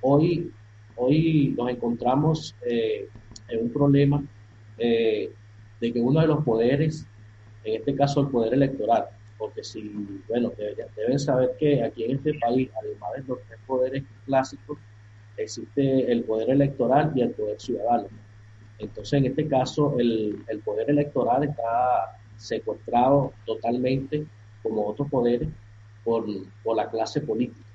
hoy, 0.00 0.52
hoy 0.96 1.54
nos 1.56 1.70
encontramos 1.70 2.54
eh, 2.66 3.08
en 3.48 3.62
un 3.62 3.72
problema 3.72 4.22
eh, 4.78 5.30
de 5.80 5.92
que 5.92 6.00
uno 6.00 6.20
de 6.20 6.26
los 6.26 6.44
poderes, 6.44 7.06
en 7.64 7.76
este 7.76 7.94
caso 7.94 8.22
el 8.22 8.28
poder 8.28 8.54
electoral, 8.54 9.06
porque 9.36 9.62
si, 9.62 10.22
bueno, 10.28 10.52
deben 10.96 11.18
saber 11.18 11.54
que 11.58 11.82
aquí 11.82 12.04
en 12.04 12.16
este 12.16 12.34
país, 12.34 12.68
además 12.76 13.10
de 13.16 13.22
los 13.28 13.38
tres 13.46 13.60
poderes 13.66 14.04
clásicos, 14.26 14.78
existe 15.36 16.10
el 16.10 16.24
poder 16.24 16.50
electoral 16.50 17.12
y 17.14 17.22
el 17.22 17.30
poder 17.30 17.60
ciudadano. 17.60 18.08
Entonces, 18.80 19.12
en 19.12 19.26
este 19.26 19.46
caso, 19.46 19.96
el, 19.98 20.42
el 20.48 20.58
poder 20.60 20.90
electoral 20.90 21.44
está 21.44 22.17
secuestrado 22.38 23.32
totalmente, 23.44 24.26
como 24.62 24.86
otros 24.86 25.08
poderes, 25.10 25.48
por, 26.04 26.24
por 26.64 26.76
la 26.76 26.88
clase 26.88 27.20
política, 27.20 27.66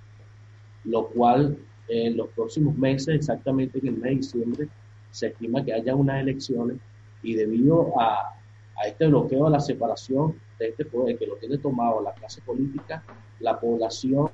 lo 0.86 1.08
cual 1.10 1.58
en 1.88 2.18
los 2.18 2.30
próximos 2.30 2.76
meses, 2.76 3.16
exactamente 3.16 3.78
en 3.80 3.88
el 3.88 3.94
mes 3.98 4.04
de 4.04 4.16
diciembre, 4.16 4.68
se 5.12 5.28
estima 5.28 5.64
que 5.64 5.74
haya 5.74 5.94
unas 5.94 6.22
elecciones 6.22 6.78
y 7.22 7.36
debido 7.36 8.00
a, 8.00 8.34
a 8.78 8.88
este 8.88 9.08
bloqueo, 9.08 9.46
a 9.46 9.52
la 9.52 9.60
separación 9.60 10.36
de 10.58 10.70
este 10.70 10.86
poder 10.86 11.18
que 11.18 11.28
lo 11.28 11.36
tiene 11.36 11.58
tomado 11.58 12.02
la 12.02 12.14
clase 12.14 12.42
política, 12.42 13.04
la 13.40 13.60
población 13.60 14.32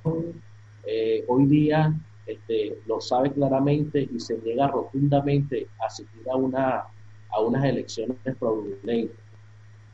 eh, 0.85 1.25
hoy 1.27 1.45
día 1.47 1.93
este, 2.25 2.77
lo 2.85 3.01
sabe 3.01 3.31
claramente 3.31 4.07
y 4.11 4.19
se 4.19 4.37
niega 4.37 4.67
rotundamente 4.67 5.67
a 5.81 5.87
asistir 5.87 6.21
a, 6.29 6.35
una, 6.35 6.83
a 7.31 7.41
unas 7.41 7.65
elecciones 7.65 8.17
fraudulentas 8.37 9.28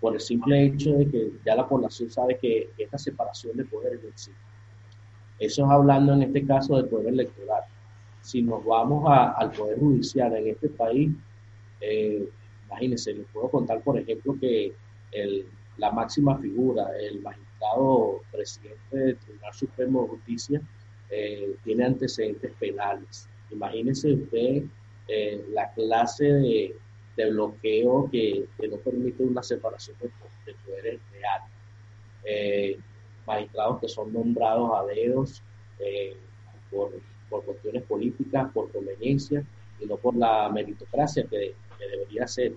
por 0.06 0.13
el 0.13 0.22
simple 0.22 0.65
hecho 0.65 0.91
de 0.91 1.10
que 1.10 1.32
ya 1.44 1.56
la 1.56 1.68
población 1.68 2.12
sabe 2.12 2.38
que 2.38 2.70
esta 2.78 2.96
separación 2.96 3.58
de 3.58 3.65
poderes 3.65 4.04
no 4.04 4.10
existe. 4.10 4.39
Eso 5.39 5.65
es 5.65 5.72
hablando 5.72 6.13
en 6.13 6.22
este 6.22 6.46
caso 6.46 6.76
del 6.76 6.86
poder 6.86 7.08
electoral. 7.08 7.63
Si 8.22 8.44
nos 8.44 8.63
vamos 8.63 9.04
al 9.08 9.52
poder 9.52 9.80
judicial 9.80 10.36
en 10.36 10.50
este 10.50 10.70
país, 10.70 11.10
eh, 11.82 12.30
imagínense, 12.68 13.15
les 13.15 13.26
puedo 13.34 13.50
contar, 13.50 13.82
por 13.82 13.98
ejemplo, 13.98 14.38
que 14.39 14.74
la 15.78 15.91
máxima 15.91 16.38
figura, 16.38 16.86
el 17.00 17.20
magistrado 17.24 18.22
presidente 18.32 18.96
del 18.96 19.18
Tribunal 19.18 19.54
Supremo 19.56 20.04
de 20.04 20.10
Justicia, 20.10 20.62
eh, 21.10 21.56
tiene 21.63 21.84
antecedentes 21.84 22.52
penales. 22.60 23.28
Imagínense 23.50 24.13
usted 24.13 24.65
eh, 25.08 25.44
la 25.52 25.72
clase 25.74 26.26
de, 26.26 26.76
de 27.15 27.32
bloqueo 27.32 28.10
que, 28.12 28.47
no 28.69 28.78
permite 28.78 29.23
una 29.23 29.43
separación 29.43 29.97
de, 29.99 30.10
poderes 30.65 30.99
real. 31.12 31.41
Eh, 32.23 32.80
magistrados 33.25 33.80
que 33.80 33.88
son 33.88 34.13
nombrados 34.13 34.71
a 34.75 34.86
dedos 34.86 35.43
eh, 35.80 36.15
por, 36.69 36.91
cuestiones 37.43 37.84
políticas, 37.84 38.51
por 38.54 38.71
conveniencia 38.71 39.43
y 39.80 39.86
no 39.86 39.97
por 39.97 40.15
la 40.15 40.49
meritocracia 40.49 41.25
que, 41.28 41.56
debería 41.78 42.25
ser, 42.28 42.54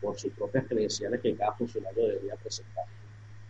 por 0.00 0.18
sus 0.18 0.32
propias 0.32 0.66
credenciales 0.66 1.20
que 1.20 1.34
cada 1.34 1.52
funcionario 1.52 2.08
debería 2.08 2.34
presentar. 2.36 2.84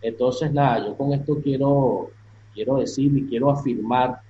Entonces, 0.03 0.53
nada, 0.53 0.85
yo 0.85 0.97
con 0.97 1.13
esto 1.13 1.41
quiero, 1.41 2.11
quiero 2.53 2.77
decir 2.77 3.17
y 3.17 3.27
quiero 3.27 3.51
afirmar 3.51 4.21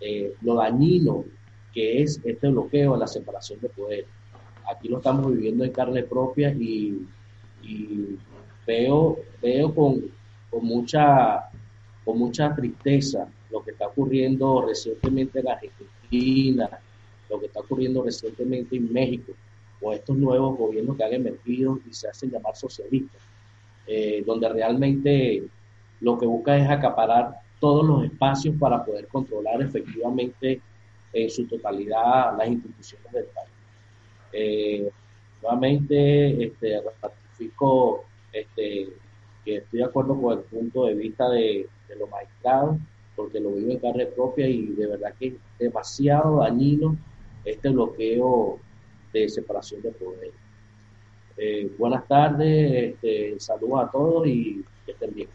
eh, 0.00 0.32
lo 0.40 0.54
dañino 0.54 1.24
que 1.74 2.02
es 2.02 2.20
este 2.24 2.48
bloqueo 2.48 2.94
a 2.94 2.98
la 2.98 3.06
separación 3.06 3.60
de 3.60 3.68
poderes 3.68 4.06
aquí 4.70 4.88
lo 4.88 4.98
estamos 4.98 5.32
viviendo 5.32 5.64
en 5.64 5.72
carne 5.72 6.02
propia 6.02 6.50
y, 6.50 7.06
veo, 8.66 9.18
veo 9.40 9.74
con, 9.74 10.04
mucha, 10.62 11.48
con 12.04 12.18
mucha 12.18 12.54
tristeza 12.54 13.28
lo 13.50 13.62
que 13.62 13.72
está 13.72 13.86
ocurriendo 13.86 14.64
recientemente 14.66 15.40
en 15.40 15.48
Argentina, 15.48 16.70
lo 17.28 17.40
que 17.40 17.46
está 17.46 17.60
ocurriendo 17.60 18.02
recientemente 18.02 18.76
en 18.76 18.92
México, 18.92 19.32
con 19.80 19.94
estos 19.94 20.16
nuevos 20.16 20.56
gobiernos 20.56 20.96
que 20.96 21.04
han 21.04 21.14
emergido 21.14 21.78
y 21.88 21.92
se 21.92 22.08
hacen 22.08 22.30
llamar 22.30 22.56
socialistas, 22.56 23.20
eh, 23.86 24.22
donde 24.26 24.48
realmente 24.48 25.44
lo 26.00 26.18
que 26.18 26.26
busca 26.26 26.56
es 26.56 26.68
acaparar 26.68 27.36
todos 27.60 27.86
los 27.86 28.04
espacios 28.04 28.56
para 28.58 28.84
poder 28.84 29.06
controlar 29.08 29.62
efectivamente 29.62 30.60
en 31.12 31.30
su 31.30 31.46
totalidad 31.46 32.36
las 32.36 32.48
instituciones 32.48 33.12
del 33.12 33.26
país. 33.26 33.61
Eh, 34.32 34.90
nuevamente, 35.42 36.44
este, 36.44 36.80
ratifico 37.00 38.04
este, 38.32 38.88
que 39.44 39.56
estoy 39.56 39.80
de 39.80 39.84
acuerdo 39.84 40.20
con 40.20 40.38
el 40.38 40.44
punto 40.44 40.86
de 40.86 40.94
vista 40.94 41.28
de, 41.28 41.68
los 41.98 42.08
magistrados, 42.08 42.78
porque 43.14 43.38
lo 43.38 43.50
vivo 43.50 43.70
en 43.70 43.78
carne 43.78 44.06
propia 44.06 44.48
y 44.48 44.68
de 44.68 44.86
verdad 44.86 45.12
que 45.18 45.26
es 45.26 45.34
demasiado 45.58 46.38
dañino 46.38 46.96
este 47.44 47.68
bloqueo 47.68 48.58
de 49.12 49.28
separación 49.28 49.82
de 49.82 49.90
poder. 49.90 50.30
Eh, 51.36 51.70
buenas 51.76 52.08
tardes, 52.08 52.94
este, 52.94 53.38
saludos 53.38 53.84
a 53.84 53.90
todos 53.90 54.26
y 54.26 54.64
que 54.86 54.92
estén 54.92 55.12
bien. 55.12 55.28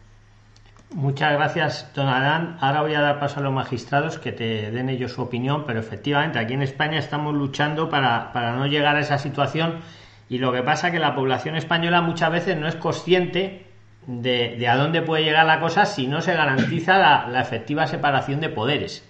Muchas 0.90 1.32
gracias, 1.34 1.90
don 1.94 2.08
Adán. 2.08 2.56
Ahora 2.60 2.80
voy 2.82 2.94
a 2.94 3.00
dar 3.00 3.20
paso 3.20 3.40
a 3.40 3.42
los 3.42 3.52
magistrados 3.52 4.18
que 4.18 4.32
te 4.32 4.70
den 4.70 4.88
ellos 4.88 5.12
su 5.12 5.22
opinión, 5.22 5.64
pero 5.66 5.80
efectivamente 5.80 6.38
aquí 6.38 6.54
en 6.54 6.62
España 6.62 6.98
estamos 6.98 7.34
luchando 7.34 7.90
para, 7.90 8.32
para 8.32 8.56
no 8.56 8.66
llegar 8.66 8.96
a 8.96 9.00
esa 9.00 9.18
situación 9.18 9.80
y 10.28 10.38
lo 10.38 10.52
que 10.52 10.62
pasa 10.62 10.88
es 10.88 10.92
que 10.92 10.98
la 10.98 11.14
población 11.14 11.56
española 11.56 12.02
muchas 12.02 12.30
veces 12.30 12.56
no 12.56 12.68
es 12.68 12.76
consciente 12.76 13.66
de, 14.06 14.66
a 14.68 14.76
dónde 14.76 15.02
puede 15.02 15.24
llegar 15.24 15.46
la 15.46 15.60
cosa 15.60 15.86
si 15.86 16.06
no 16.06 16.20
se 16.20 16.34
garantiza 16.34 16.98
la, 17.28 17.40
efectiva 17.40 17.86
separación 17.86 18.40
de 18.40 18.48
poderes. 18.48 19.06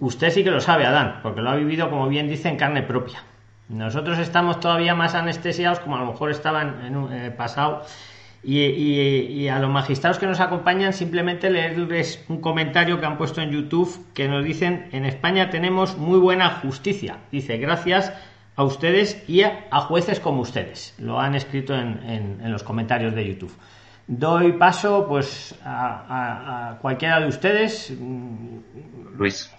Usted 0.00 0.30
sí 0.30 0.44
que 0.44 0.50
lo 0.50 0.60
sabe, 0.60 0.86
Adán, 0.86 1.20
porque 1.22 1.40
lo 1.40 1.50
ha 1.50 1.56
vivido, 1.56 1.88
como 1.88 2.08
bien 2.08 2.28
dice, 2.28 2.48
en 2.48 2.56
carne 2.56 2.82
propia. 2.82 3.22
Nosotros 3.68 4.18
estamos 4.18 4.60
todavía 4.60 4.94
más 4.94 5.14
anestesiados, 5.14 5.80
como 5.80 5.96
a 5.96 6.00
lo 6.00 6.06
mejor 6.06 6.30
estaban 6.30 6.84
en 6.84 6.96
un 6.96 7.12
eh, 7.12 7.30
pasado 7.30 7.84
y, 8.42 9.48
a 9.48 9.58
los 9.58 9.70
magistrados 9.70 10.18
que 10.18 10.26
nos 10.26 10.40
acompañan, 10.40 10.92
simplemente 10.92 11.50
leerles 11.50 12.24
un 12.28 12.40
comentario 12.40 12.98
que 12.98 13.06
han 13.06 13.18
puesto 13.18 13.42
en 13.42 13.50
YouTube 13.50 14.06
que 14.14 14.28
nos 14.28 14.44
dicen: 14.44 14.88
En 14.92 15.04
España 15.04 15.50
tenemos 15.50 15.98
muy 15.98 16.18
buena 16.18 16.50
justicia. 16.50 17.18
Dice, 17.30 17.58
gracias 17.58 18.12
a 18.56 18.64
ustedes 18.64 19.22
y 19.28 19.42
a, 19.42 19.80
jueces 19.80 20.20
como 20.20 20.40
ustedes. 20.40 20.94
Lo 20.98 21.20
han 21.20 21.34
escrito 21.34 21.74
en, 21.74 22.40
los 22.50 22.62
comentarios 22.62 23.14
de 23.14 23.26
YouTube. 23.26 23.52
Doy 24.06 24.52
paso 24.52 25.06
pues 25.06 25.54
a, 25.64 26.78
cualquiera 26.80 27.20
de 27.20 27.26
ustedes. 27.26 27.92
Luis. 29.16 29.52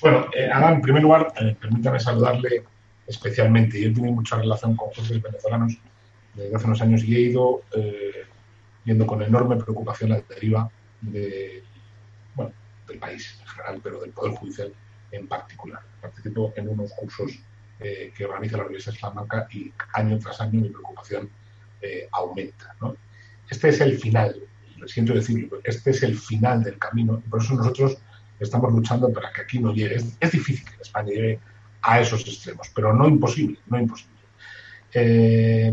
Bueno, 0.00 0.26
eh, 0.36 0.50
Adán, 0.50 0.74
en 0.74 0.80
primer 0.80 1.02
lugar, 1.02 1.32
eh, 1.40 1.56
permítame 1.60 2.00
saludarle 2.00 2.64
especialmente. 3.06 3.80
Yo 3.80 3.88
he 3.88 3.92
tenido 3.92 4.14
mucha 4.14 4.36
relación 4.36 4.76
con 4.76 4.88
jueces 4.88 5.20
venezolanos 5.22 5.78
desde 6.34 6.54
hace 6.54 6.66
unos 6.66 6.82
años 6.82 7.04
y 7.04 7.16
he 7.16 7.20
ido 7.20 7.62
eh, 7.76 8.24
viendo 8.84 9.06
con 9.06 9.22
enorme 9.22 9.56
preocupación 9.56 10.10
la 10.10 10.20
deriva 10.20 10.70
de, 11.00 11.62
bueno, 12.34 12.52
del 12.86 12.98
país 12.98 13.38
en 13.40 13.46
general, 13.48 13.80
pero 13.82 14.00
del 14.00 14.10
Poder 14.10 14.32
Judicial 14.32 14.72
en 15.10 15.26
particular. 15.26 15.80
Participo 16.00 16.52
en 16.56 16.68
unos 16.68 16.92
cursos 16.92 17.38
eh, 17.80 18.12
que 18.16 18.24
organiza 18.24 18.56
la 18.56 18.64
Universidad 18.64 18.94
de 18.94 19.00
Salamanca 19.00 19.48
y 19.50 19.72
año 19.94 20.18
tras 20.18 20.40
año 20.40 20.60
mi 20.60 20.68
preocupación 20.68 21.28
eh, 21.80 22.08
aumenta. 22.12 22.74
Este 23.48 23.68
es 23.68 23.80
el 23.80 23.98
final, 23.98 24.36
lo 24.78 24.88
siento 24.88 25.12
decirlo, 25.12 25.60
este 25.64 25.90
es 25.90 26.02
el 26.02 26.16
final 26.16 26.62
del 26.62 26.78
camino 26.78 27.22
y 27.24 27.28
por 27.28 27.42
eso 27.42 27.54
nosotros 27.54 27.98
estamos 28.40 28.72
luchando 28.72 29.12
para 29.12 29.32
que 29.32 29.42
aquí 29.42 29.58
no 29.58 29.72
llegue. 29.72 29.96
Es, 29.96 30.30
difícil 30.30 30.64
que 30.64 30.82
España 30.82 31.08
llegue 31.08 31.40
a 31.82 32.00
esos 32.00 32.26
extremos, 32.26 32.70
pero 32.74 32.94
no 32.94 33.06
imposible, 33.06 33.58
no 33.66 33.78
imposible. 33.78 34.13
Eh, 34.94 35.72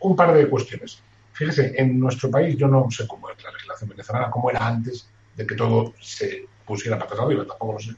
un 0.00 0.16
par 0.16 0.34
de 0.34 0.48
cuestiones. 0.48 1.02
Fíjese, 1.32 1.74
en 1.76 1.98
nuestro 1.98 2.30
país 2.30 2.56
yo 2.56 2.68
no 2.68 2.90
sé 2.90 3.06
cómo 3.06 3.30
es 3.30 3.42
la 3.42 3.50
legislación 3.50 3.90
venezolana, 3.90 4.30
cómo 4.30 4.50
era 4.50 4.66
antes 4.66 5.08
de 5.36 5.46
que 5.46 5.54
todo 5.54 5.94
se 6.00 6.46
pusiera 6.64 6.98
patas 6.98 7.20
arriba, 7.20 7.44
tampoco 7.46 7.74
lo 7.74 7.78
sé. 7.78 7.94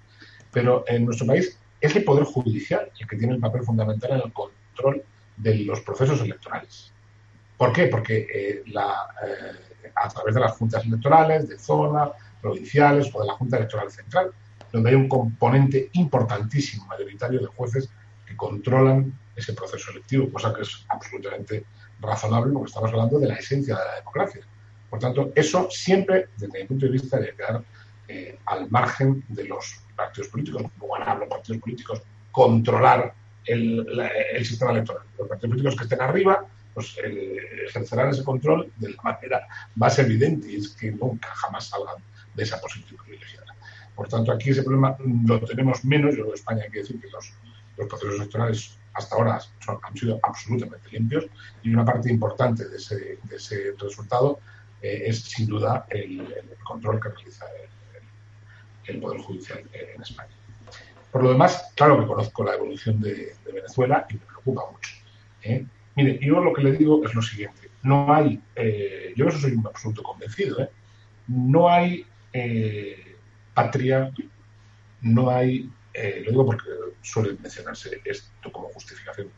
Pero 0.50 0.84
en 0.88 1.04
nuestro 1.04 1.26
país 1.26 1.58
es 1.80 1.94
el 1.94 2.04
Poder 2.04 2.24
Judicial 2.24 2.90
el 2.98 3.06
que 3.06 3.16
tiene 3.16 3.34
el 3.34 3.40
papel 3.40 3.62
fundamental 3.62 4.12
en 4.12 4.22
el 4.24 4.32
control 4.32 5.02
de 5.36 5.54
los 5.58 5.80
procesos 5.80 6.20
electorales. 6.22 6.92
¿Por 7.56 7.72
qué? 7.72 7.86
Porque 7.86 8.26
eh, 8.32 8.62
eh, 8.66 9.92
a 9.94 10.08
través 10.08 10.34
de 10.34 10.40
las 10.40 10.52
juntas 10.52 10.84
electorales, 10.84 11.48
de 11.48 11.58
zona, 11.58 12.10
provinciales 12.40 13.10
o 13.14 13.20
de 13.20 13.26
la 13.26 13.34
Junta 13.34 13.56
Electoral 13.56 13.90
Central, 13.90 14.30
donde 14.72 14.90
hay 14.90 14.96
un 14.96 15.08
componente 15.08 15.90
importantísimo, 15.92 16.86
mayoritario 16.86 17.40
de 17.40 17.46
jueces 17.46 17.88
que 18.36 18.46
controlan 18.46 19.18
ese 19.34 19.52
proceso 19.54 19.90
electivo, 19.90 20.30
cosa 20.30 20.52
que 20.54 20.62
es 20.62 20.84
absolutamente 20.88 21.64
razonable 22.00 22.52
porque 22.52 22.68
estamos 22.68 22.92
hablando 22.92 23.18
de 23.18 23.28
la 23.28 23.34
esencia 23.36 23.76
de 23.76 23.84
la 23.84 23.94
democracia. 23.96 24.42
Por 24.90 24.98
tanto, 24.98 25.32
eso 25.34 25.68
siempre, 25.70 26.28
desde 26.36 26.60
mi 26.60 26.66
punto 26.66 26.86
de 26.86 26.92
vista, 26.92 27.18
debe 27.18 27.34
quedar 27.34 27.62
eh, 28.08 28.38
al 28.46 28.70
margen 28.70 29.24
de 29.28 29.44
los 29.44 29.80
partidos 29.94 30.28
políticos, 30.28 30.64
bueno, 30.76 31.04
hablo 31.06 31.28
partidos 31.28 31.60
políticos, 31.60 32.02
controlar 32.30 33.14
el, 33.46 34.44
sistema 34.44 34.72
electoral. 34.72 35.02
Los 35.18 35.28
partidos 35.28 35.50
políticos 35.50 35.76
que 35.76 35.84
estén 35.84 36.00
arriba 36.00 36.44
pues 36.74 36.94
ejercerán 37.68 38.10
ese 38.10 38.22
control 38.22 38.70
de 38.76 38.90
la 38.90 39.02
manera 39.02 39.46
más 39.76 39.98
evidente 39.98 40.52
y 40.52 40.56
es 40.56 40.68
que 40.68 40.92
nunca 40.92 41.28
jamás 41.28 41.68
salgan 41.68 41.96
de 42.34 42.42
esa 42.42 42.60
posición 42.60 43.00
privilegiada. 43.02 43.54
Por 43.94 44.08
tanto, 44.08 44.30
aquí 44.30 44.50
ese 44.50 44.62
problema 44.62 44.94
lo 45.26 45.40
tenemos 45.40 45.82
menos. 45.86 46.14
Yo 46.14 46.26
en 46.26 46.34
España 46.34 46.64
hay 46.64 46.70
que 46.70 46.80
decir 46.80 47.00
que 47.00 47.08
los, 47.08 47.32
procesos 47.76 48.14
electorales 48.16 48.78
hasta 48.94 49.14
ahora 49.14 49.38
han 49.82 49.96
sido 49.96 50.18
absolutamente 50.22 50.88
limpios 50.90 51.26
y 51.62 51.72
una 51.72 51.84
parte 51.84 52.10
importante 52.10 52.66
de 52.66 52.76
ese, 52.76 53.74
resultado 53.78 54.40
eh, 54.80 55.02
es 55.06 55.20
sin 55.20 55.46
duda 55.46 55.86
el, 55.90 56.26
control 56.64 57.00
que 57.00 57.10
realiza 57.10 57.44
el, 58.86 58.94
el 58.94 59.00
Poder 59.00 59.20
Judicial 59.20 59.62
en 59.72 60.00
España. 60.00 60.36
Por 61.16 61.22
lo 61.22 61.30
demás, 61.30 61.72
claro 61.74 61.98
que 61.98 62.06
conozco 62.06 62.44
la 62.44 62.54
evolución 62.54 63.00
de, 63.00 63.34
Venezuela 63.50 64.06
y 64.10 64.14
me 64.14 64.20
preocupa 64.20 64.70
mucho. 64.70 64.90
¿eh? 65.44 65.64
Mire, 65.94 66.18
yo 66.20 66.40
lo 66.40 66.52
que 66.52 66.62
le 66.62 66.72
digo 66.72 67.02
es 67.06 67.14
lo 67.14 67.22
siguiente. 67.22 67.70
No 67.82 68.12
hay, 68.12 68.38
eh, 68.54 69.14
yo 69.16 69.26
eso 69.26 69.38
soy 69.38 69.52
un 69.52 69.66
absoluto 69.66 70.02
convencido, 70.02 70.60
¿eh? 70.60 70.68
no 71.28 71.70
hay 71.70 72.06
patria, 73.54 74.12
no 75.00 75.30
hay, 75.30 75.70
lo 76.24 76.30
digo 76.30 76.46
porque 76.46 76.68
suele 77.02 77.36
mencionarse 77.40 78.00
esto 78.04 78.52
como 78.52 78.68
justificación, 78.68 79.28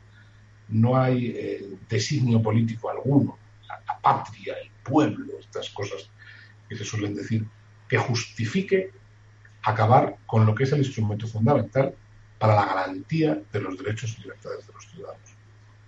no 0.69 0.97
hay 0.97 1.79
designio 1.89 2.43
político 2.43 2.91
alguno, 2.91 3.39
la 3.69 3.99
patria, 4.01 4.55
el 4.63 4.71
pueblo, 4.83 5.39
estas 5.39 5.71
cosas 5.71 6.11
que 6.69 6.77
se 6.77 6.85
suelen 6.85 7.15
decir, 7.15 7.47
que 7.89 7.99
justifique 7.99 8.91
acabar 9.63 10.17
con 10.27 10.47
lo 10.47 10.55
que 10.55 10.65
es 10.65 10.73
el 10.73 10.81
instrumento 10.81 11.27
fundamental 11.27 11.95
para 12.39 12.55
la 12.55 12.67
garantía 12.67 13.41
de 13.53 13.61
los 13.61 13.77
derechos 13.77 14.17
y 14.19 14.23
libertades 14.23 14.67
de 14.67 14.73
los 14.73 14.87
ciudadanos. 14.87 15.31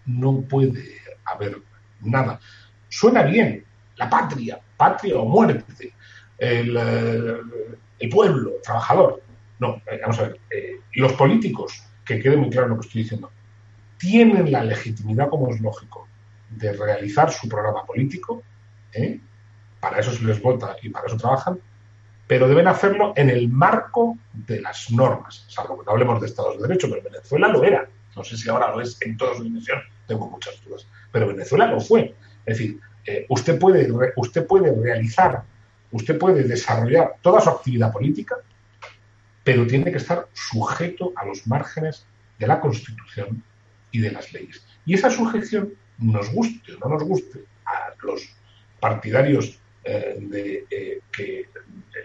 No 0.06 0.40
puede 0.42 0.98
haber 1.24 1.62
nada. 2.00 2.40
Suena 2.88 3.22
bien, 3.22 3.64
la 3.96 4.10
patria, 4.10 4.60
patria 4.76 5.16
o 5.16 5.24
muerte, 5.26 5.94
el, 6.38 6.76
eh, 6.76 8.08
pueblo, 8.10 8.56
el 8.56 8.62
trabajador. 8.62 9.22
No, 9.60 9.82
eh, 9.86 9.98
vamos 10.02 10.18
a 10.18 10.22
ver, 10.22 10.40
eh, 10.50 10.80
los 10.94 11.12
políticos, 11.12 11.84
que 12.04 12.18
quede 12.20 12.36
muy 12.36 12.50
claro 12.50 12.68
lo 12.68 12.80
que 12.80 12.86
estoy 12.86 13.02
diciendo, 13.02 13.30
tienen 13.98 14.50
la 14.50 14.64
legitimidad, 14.64 15.28
como 15.28 15.50
es 15.50 15.60
lógico, 15.60 16.08
de 16.50 16.72
realizar 16.72 17.30
su 17.30 17.48
programa 17.48 17.84
político, 17.84 18.42
para 19.78 20.00
eso 20.00 20.10
se 20.12 20.24
les 20.24 20.42
vota 20.42 20.76
y 20.82 20.88
para 20.88 21.06
eso 21.06 21.16
trabajan, 21.16 21.60
pero 22.26 22.48
deben 22.48 22.68
hacerlo 22.68 23.12
en 23.16 23.28
el 23.28 23.48
marco 23.48 24.16
de 24.32 24.60
las 24.60 24.90
normas, 24.90 25.44
salvo 25.48 25.78
que 25.78 25.84
no 25.84 25.92
hablemos 25.92 26.20
de 26.20 26.28
Estados 26.28 26.56
de 26.56 26.68
Derecho, 26.68 26.88
pero 26.88 27.02
Venezuela 27.02 27.48
lo 27.48 27.64
era. 27.64 27.88
No 28.16 28.24
sé 28.24 28.36
si 28.36 28.48
ahora 28.48 28.70
lo 28.70 28.80
es 28.80 28.96
en 29.02 29.16
toda 29.16 29.34
su 29.34 29.42
dimensión, 29.42 29.80
tengo 30.06 30.28
muchas 30.28 30.62
dudas, 30.64 30.86
pero 31.10 31.26
Venezuela 31.26 31.66
lo 31.66 31.80
fue. 31.80 32.14
Es 32.46 32.58
decir, 32.58 32.80
eh, 33.06 33.26
usted, 33.28 33.58
puede, 33.58 33.88
usted 34.16 34.46
puede 34.46 34.72
realizar, 34.72 35.42
usted 35.90 36.18
puede 36.18 36.44
desarrollar 36.44 37.16
toda 37.20 37.40
su 37.40 37.50
actividad 37.50 37.92
política, 37.92 38.36
pero 39.44 39.66
tiene 39.66 39.90
que 39.90 39.98
estar 39.98 40.28
sujeto 40.32 41.12
a 41.16 41.24
los 41.24 41.46
márgenes 41.46 42.06
de 42.38 42.46
la 42.46 42.60
Constitución 42.60 43.42
y 43.90 44.00
de 44.00 44.10
las 44.10 44.32
leyes. 44.32 44.64
Y 44.86 44.94
esa 44.94 45.10
sujeción, 45.10 45.74
nos 45.98 46.32
guste 46.32 46.74
o 46.74 46.78
no 46.88 46.94
nos 46.94 47.04
guste 47.04 47.44
a 47.66 47.94
los 48.02 48.22
partidarios 48.80 49.58
eh, 49.84 50.16
de 50.18 50.64
eh, 50.70 51.00
que 51.12 51.46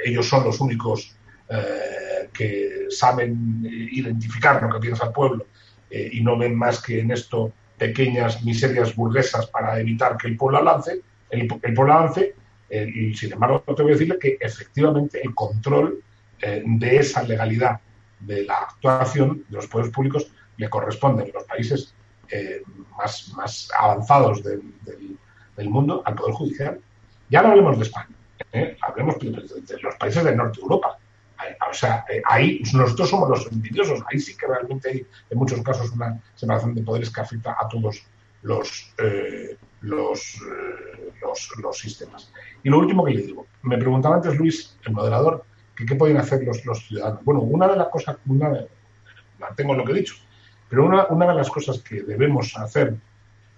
ellos 0.04 0.28
son 0.28 0.44
los 0.44 0.60
únicos 0.60 1.16
eh, 1.50 2.30
que 2.34 2.88
saben 2.90 3.66
identificar 3.92 4.62
lo 4.62 4.70
que 4.70 4.80
piensa 4.80 5.08
el 5.08 5.14
pueblo 5.14 5.46
y 5.90 6.22
no 6.22 6.38
ven 6.38 6.56
más 6.56 6.82
que 6.82 7.00
en 7.00 7.12
esto 7.12 7.54
pequeñas 7.78 8.44
miserias 8.44 8.94
burguesas 8.96 9.48
para 9.48 9.80
evitar 9.80 10.18
que 10.18 10.28
el 10.28 10.36
pueblo 10.36 10.58
avance, 10.58 11.00
el, 11.30 11.48
pueblo 11.48 11.94
avance, 11.94 12.34
y 12.70 13.14
sin 13.14 13.32
embargo 13.32 13.64
te 13.66 13.82
voy 13.82 13.92
a 13.92 13.94
decirle 13.94 14.18
que 14.20 14.38
efectivamente 14.42 15.22
el 15.24 15.34
control 15.34 16.04
de 16.42 16.98
esa 16.98 17.24
legalidad 17.24 17.80
de 18.20 18.44
la 18.44 18.56
actuación 18.56 19.46
de 19.50 19.56
los 19.56 19.68
poderes 19.68 19.92
públicos 19.92 20.32
le 20.58 20.70
corresponde 20.70 21.24
en 21.24 21.32
los 21.34 21.44
países 21.46 21.96
más, 22.98 23.32
más 23.36 23.70
avanzados 23.78 24.44
del, 24.44 25.70
mundo 25.70 26.02
al 26.06 26.16
Poder 26.16 26.34
Judicial. 26.34 26.80
Ya 27.30 27.42
no 27.42 27.50
hablemos 27.50 27.78
de 27.78 27.84
España, 27.84 28.16
¿eh? 28.52 28.78
hablemos 28.82 29.18
de, 29.20 29.32
los 29.82 29.96
países 29.96 30.24
del 30.24 30.38
norte 30.38 30.58
de 30.58 30.64
Europa. 30.64 30.98
O 31.70 31.74
sea, 31.74 32.06
eh, 32.10 32.22
ahí 32.26 32.62
nosotros 32.74 33.10
somos 33.10 33.30
los 33.30 33.52
envidiosos. 33.52 34.02
Ahí 34.10 34.20
sí 34.20 34.36
que 34.38 34.48
realmente 34.48 34.90
hay, 34.90 35.06
en 35.30 35.38
muchos 35.38 35.62
casos, 35.62 35.92
una 35.92 36.22
separación 36.36 36.74
de 36.74 36.82
poderes 36.82 37.10
que 37.10 37.22
afecta 37.22 37.56
a 37.60 37.68
todos 37.68 38.04
los, 38.42 38.94
eh, 38.98 39.58
los, 39.82 40.40
los, 41.22 41.78
sistemas. 41.78 42.32
Y 42.64 42.70
lo 42.70 42.80
último 42.80 43.04
que 43.06 43.14
le 43.14 43.22
digo, 43.22 43.48
me 43.64 43.78
preguntaba 43.78 44.16
antes 44.16 44.36
Luis, 44.36 44.78
el 44.86 44.94
moderador, 44.94 45.46
que 45.76 45.86
qué 45.86 45.96
pueden 45.96 46.18
hacer 46.18 46.44
los, 46.44 46.66
los 46.66 46.88
ciudadanos. 46.88 47.24
Bueno, 47.24 47.42
una 47.42 47.68
de 47.68 47.76
las 47.76 47.90
cosas, 47.90 48.18
una 48.26 48.52
mantengo 49.40 49.74
lo 49.76 49.84
que 49.84 49.92
he 49.92 49.96
dicho, 49.96 50.16
pero 50.70 50.86
una, 50.86 51.06
una 51.08 51.28
de 51.28 51.36
las 51.36 51.50
cosas 51.50 51.80
que 51.80 52.04
debemos 52.04 52.56
hacer 52.58 52.96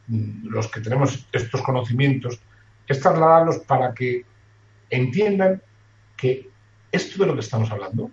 mm, 0.07 0.47
los 0.49 0.67
que 0.69 0.81
tenemos 0.81 1.27
estos 1.31 1.61
conocimientos 1.61 2.39
es 2.87 2.99
trasladarlos 2.99 3.59
para 3.59 3.93
que 3.93 4.25
entiendan 4.89 5.61
que 6.15 6.49
esto 6.91 7.21
de 7.21 7.27
lo 7.27 7.33
que 7.33 7.41
estamos 7.41 7.69
hablando 7.71 8.09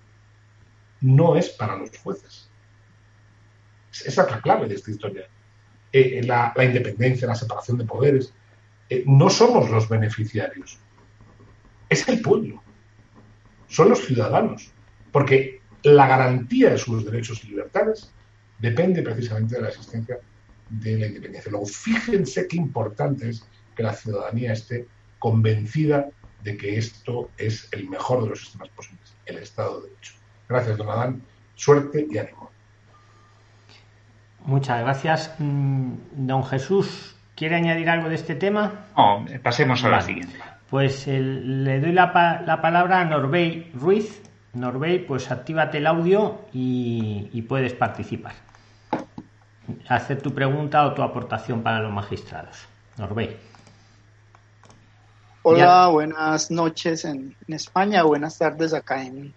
no 1.00 1.36
es 1.36 1.50
para 1.50 1.76
los 1.76 1.96
jueces. 1.98 2.50
Esa 3.92 4.22
es 4.22 4.30
la 4.30 4.40
clave 4.40 4.66
de 4.66 4.74
esta 4.74 4.90
historia. 4.90 5.28
Eh, 5.92 6.22
la, 6.24 6.52
independencia, 6.56 7.28
la 7.28 7.36
separación 7.36 7.78
de 7.78 7.84
poderes. 7.84 8.34
Eh, 8.88 9.04
no 9.06 9.30
somos 9.30 9.70
los 9.70 9.88
beneficiarios. 9.88 10.78
Es 11.88 12.08
el 12.08 12.20
pueblo. 12.20 12.63
Son 13.74 13.88
los 13.88 14.04
ciudadanos. 14.04 14.70
Porque 15.10 15.60
la 15.82 16.06
garantía 16.06 16.70
de 16.70 16.78
sus 16.78 17.04
derechos 17.04 17.42
y 17.44 17.48
libertades 17.48 18.12
depende 18.58 19.02
precisamente 19.02 19.56
de 19.56 19.62
la 19.62 19.68
existencia 19.68 20.18
de 20.70 20.98
la 20.98 21.06
independencia. 21.06 21.50
Luego, 21.50 21.66
fíjense 21.66 22.46
qué 22.46 22.56
importante 22.56 23.30
es 23.30 23.44
que 23.74 23.82
la 23.82 23.92
ciudadanía 23.92 24.52
esté 24.52 24.86
convencida 25.18 26.08
de 26.44 26.56
que 26.56 26.78
esto 26.78 27.30
es 27.36 27.68
el 27.72 27.88
mejor 27.88 28.22
de 28.22 28.30
los 28.30 28.40
sistemas 28.40 28.68
posibles, 28.68 29.16
el 29.26 29.38
Estado 29.38 29.80
de 29.80 29.88
Derecho. 29.88 30.14
Gracias, 30.48 30.76
don 30.76 30.88
Adán. 30.88 31.22
Suerte 31.56 32.06
y 32.08 32.18
ánimo. 32.18 32.50
Muchas 34.44 34.80
gracias. 34.80 35.34
Mm, 35.38 35.94
don 36.12 36.44
Jesús, 36.44 37.16
¿quiere 37.34 37.56
añadir 37.56 37.90
algo 37.90 38.08
de 38.08 38.14
este 38.14 38.36
tema? 38.36 38.86
No, 38.96 39.26
pasemos 39.42 39.82
a 39.82 39.88
la 39.88 40.00
siguiente. 40.00 40.53
Pues 40.70 41.06
le 41.06 41.80
doy 41.80 41.92
la, 41.92 42.42
la, 42.46 42.60
palabra 42.60 43.00
a 43.00 43.04
Norbey 43.04 43.70
Ruiz. 43.74 44.22
Norbey, 44.54 45.00
pues 45.00 45.30
actívate 45.30 45.78
el 45.78 45.86
audio 45.86 46.40
y, 46.52 47.28
y 47.32 47.42
puedes 47.42 47.74
participar. 47.74 48.34
Hacer 49.88 50.22
tu 50.22 50.32
pregunta 50.32 50.86
o 50.86 50.94
tu 50.94 51.02
aportación 51.02 51.62
para 51.62 51.80
los 51.80 51.92
magistrados. 51.92 52.66
Norbey. 52.96 53.36
Hola, 55.46 55.88
buenas 55.88 56.50
noches 56.50 57.04
en, 57.04 57.36
España, 57.48 58.02
buenas 58.04 58.38
tardes 58.38 58.72
acá 58.72 59.04
en, 59.04 59.34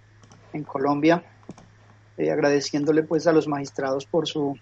Colombia. 0.66 1.22
Eh, 2.18 2.32
agradeciéndole 2.32 3.04
pues 3.04 3.28
a 3.28 3.34
los 3.34 3.46
magistrados 3.46 4.06
por 4.06 4.26
su 4.26 4.58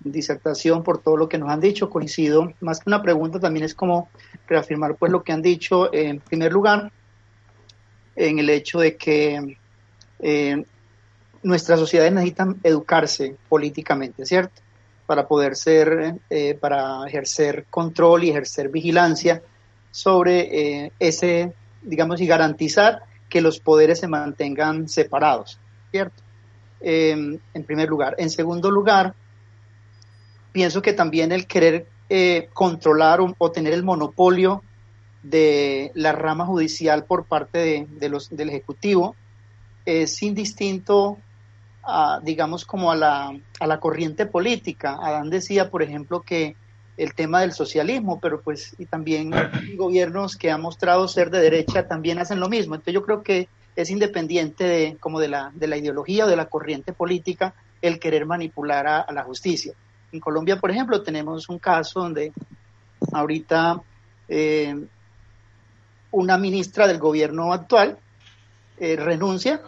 disertación, 0.00 0.82
por 0.82 0.98
todo 0.98 1.16
lo 1.16 1.28
que 1.28 1.38
nos 1.38 1.50
han 1.50 1.60
dicho. 1.60 1.90
Coincido, 1.90 2.52
más 2.60 2.80
que 2.80 2.90
una 2.90 3.02
pregunta, 3.02 3.40
también 3.40 3.64
es 3.64 3.74
como 3.74 4.08
reafirmar 4.46 4.96
pues 4.96 5.12
lo 5.12 5.22
que 5.22 5.32
han 5.32 5.42
dicho. 5.42 5.92
en 5.92 6.20
primer 6.20 6.52
lugar, 6.52 6.90
en 8.16 8.38
el 8.38 8.50
hecho 8.50 8.80
de 8.80 8.96
que 8.96 9.56
eh, 10.20 10.64
nuestras 11.42 11.78
sociedades 11.78 12.12
necesitan 12.12 12.58
educarse 12.62 13.36
políticamente, 13.48 14.26
¿cierto? 14.26 14.60
Para 15.06 15.26
poder 15.26 15.56
ser, 15.56 16.16
eh, 16.28 16.54
para 16.54 17.06
ejercer 17.06 17.66
control 17.70 18.24
y 18.24 18.30
ejercer 18.30 18.68
vigilancia 18.68 19.42
sobre 19.90 20.84
eh, 20.84 20.92
ese, 20.98 21.54
digamos, 21.82 22.20
y 22.20 22.26
garantizar 22.26 23.02
que 23.28 23.40
los 23.40 23.60
poderes 23.60 24.00
se 24.00 24.08
mantengan 24.08 24.88
separados, 24.88 25.58
¿cierto? 25.90 26.22
Em, 26.80 27.38
en 27.54 27.64
primer 27.64 27.88
lugar. 27.88 28.14
En 28.18 28.30
segundo 28.30 28.70
lugar, 28.70 29.14
pienso 30.52 30.82
que 30.82 30.92
también 30.92 31.32
el 31.32 31.46
querer 31.46 31.86
eh, 32.08 32.48
controlar 32.52 33.20
o, 33.20 33.50
tener 33.50 33.72
el 33.72 33.82
monopolio 33.82 34.62
de 35.22 35.90
la 35.94 36.12
rama 36.12 36.46
judicial 36.46 37.04
por 37.04 37.24
parte 37.24 37.86
de, 37.88 38.08
los, 38.08 38.30
del 38.30 38.50
Ejecutivo 38.50 39.14
es 39.84 40.22
indistinto 40.22 41.18
a, 41.82 42.20
digamos, 42.22 42.64
como 42.64 42.92
a 42.92 42.96
la, 42.96 43.38
a 43.60 43.66
la 43.66 43.80
corriente 43.80 44.26
política. 44.26 44.98
Adán 45.00 45.30
decía, 45.30 45.70
por 45.70 45.82
ejemplo, 45.82 46.20
que 46.20 46.56
el 46.98 47.14
tema 47.14 47.40
del 47.40 47.52
socialismo, 47.52 48.20
pero 48.20 48.42
pues 48.42 48.74
y 48.78 48.86
también 48.86 49.30
gobiernos 49.76 50.36
que 50.36 50.50
han 50.50 50.60
mostrado 50.60 51.08
ser 51.08 51.30
de 51.30 51.40
derecha 51.40 51.86
también 51.86 52.18
hacen 52.18 52.40
lo 52.40 52.48
mismo. 52.48 52.74
Entonces 52.74 52.94
yo 52.94 53.02
creo 53.02 53.22
que 53.22 53.48
es 53.76 53.90
independiente 53.90 54.64
de, 54.64 54.96
como 54.98 55.20
de 55.20 55.28
la, 55.28 55.52
de 55.54 55.68
la 55.68 55.76
ideología 55.76 56.26
o 56.26 56.28
de 56.28 56.36
la 56.36 56.46
corriente 56.46 56.92
política 56.92 57.54
el 57.80 58.00
querer 58.00 58.26
manipular 58.26 58.86
a, 58.88 59.12
la 59.12 59.22
justicia. 59.22 59.72
En 60.12 60.20
Colombia, 60.20 60.58
por 60.58 60.70
ejemplo, 60.70 61.02
tenemos 61.02 61.48
un 61.48 61.58
caso 61.58 62.00
donde 62.00 62.32
ahorita 63.12 63.80
eh, 64.28 64.74
una 66.10 66.38
ministra 66.38 66.86
del 66.86 66.98
gobierno 66.98 67.52
actual 67.52 67.98
eh, 68.78 68.96
renuncia 68.96 69.60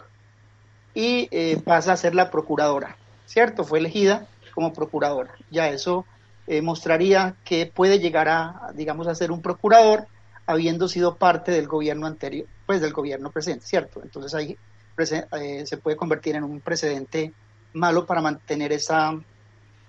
y 0.93 1.27
eh, 1.31 1.61
pasa 1.63 1.93
a 1.93 1.97
ser 1.97 2.15
la 2.15 2.31
procuradora, 2.31 2.97
¿cierto? 3.25 3.63
Fue 3.63 3.79
elegida 3.79 4.27
como 4.53 4.73
procuradora. 4.73 5.33
Ya 5.49 5.69
eso 5.69 6.05
eh, 6.47 6.61
mostraría 6.61 7.35
que 7.45 7.65
puede 7.65 7.99
llegar 7.99 8.27
a, 8.27 8.71
digamos, 8.73 9.07
a 9.07 9.15
ser 9.15 9.31
un 9.31 9.41
procurador 9.41 10.07
habiendo 10.45 10.87
sido 10.87 11.15
parte 11.15 11.51
del 11.51 11.67
gobierno 11.67 12.07
anterior, 12.07 12.47
pues 12.65 12.81
del 12.81 12.93
gobierno 12.93 13.31
presente, 13.31 13.65
¿cierto? 13.65 14.01
Entonces 14.03 14.33
ahí 14.33 14.57
eh, 14.97 15.65
se 15.65 15.77
puede 15.77 15.95
convertir 15.95 16.35
en 16.35 16.43
un 16.43 16.59
precedente 16.59 17.33
malo 17.73 18.05
para 18.05 18.21
mantener 18.21 18.73
esa 18.73 19.13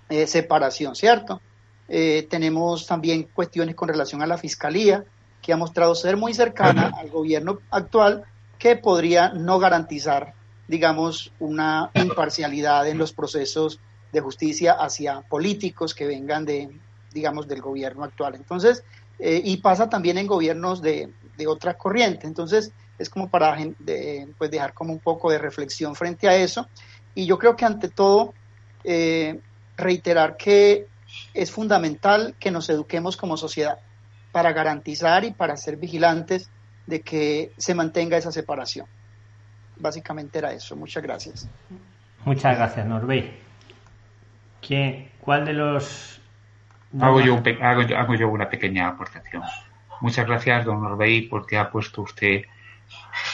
eh, 0.09 0.27
separación, 0.27 0.95
¿cierto? 0.95 1.41
tenemos 2.29 2.87
también 2.87 3.27
cuestiones 3.31 3.75
con 3.75 3.87
relación 3.87 4.23
a 4.23 4.25
la 4.25 4.37
fiscalía, 4.37 5.03
que 5.43 5.53
ha 5.53 5.57
mostrado 5.57 5.93
ser 5.93 6.17
muy 6.17 6.33
cercana 6.33 6.91
al 6.97 7.11
gobierno 7.11 7.59
actual, 7.69 8.23
que 8.57 8.77
podría 8.77 9.29
no 9.29 9.59
garantizar, 9.59 10.33
digamos, 10.67 11.31
una 11.39 11.91
imparcialidad 11.93 12.87
en 12.87 12.97
los 12.97 13.13
procesos 13.13 13.79
de 14.11 14.21
justicia 14.21 14.73
hacia 14.73 15.21
políticos 15.21 15.93
que 15.93 16.07
vengan 16.07 16.45
de, 16.45 16.69
digamos, 17.11 17.47
del 17.47 17.61
gobierno 17.61 18.05
actual. 18.05 18.35
Entonces, 18.35 18.83
eh, 19.19 19.41
y 19.43 19.57
pasa 19.57 19.89
también 19.89 20.17
en 20.17 20.27
gobiernos 20.27 20.81
de, 20.81 21.11
de 21.37 21.47
otra 21.47 21.73
corriente. 21.75 22.25
Entonces, 22.25 22.71
es 22.97 23.09
como 23.09 23.29
para 23.29 23.57
pues 24.37 24.51
dejar 24.51 24.73
como 24.73 24.93
un 24.93 24.99
poco 24.99 25.29
de 25.29 25.39
reflexión 25.39 25.95
frente 25.95 26.27
a 26.27 26.35
eso. 26.35 26.67
Y 27.15 27.25
yo 27.25 27.37
creo 27.37 27.55
que 27.55 27.65
ante 27.65 27.89
todo, 27.89 28.33
eh, 28.83 29.39
reiterar 29.77 30.37
que 30.37 30.87
es 31.33 31.51
fundamental 31.51 32.35
que 32.39 32.51
nos 32.51 32.69
eduquemos 32.69 33.17
como 33.17 33.37
sociedad 33.37 33.79
para 34.31 34.51
garantizar 34.51 35.23
y 35.25 35.31
para 35.31 35.57
ser 35.57 35.77
vigilantes 35.77 36.49
de 36.87 37.01
que 37.01 37.51
se 37.57 37.75
mantenga 37.75 38.17
esa 38.17 38.31
separación. 38.31 38.87
Básicamente 39.77 40.39
era 40.39 40.51
eso. 40.51 40.75
Muchas 40.75 41.03
gracias. 41.03 41.49
Muchas 42.25 42.57
gracias, 42.57 42.85
Norbey. 42.85 43.39
¿Cuál 45.19 45.45
de 45.45 45.53
los...? 45.53 46.21
Hago 46.99 47.21
yo, 47.21 47.41
hago, 47.61 48.15
yo 48.15 48.29
una 48.29 48.49
pequeña 48.49 48.87
aportación. 48.87 49.41
Muchas 50.01 50.27
gracias, 50.27 50.65
don 50.65 50.81
Norbey, 50.81 51.23
porque 51.23 51.57
ha 51.57 51.71
puesto 51.71 52.03
usted 52.03 52.43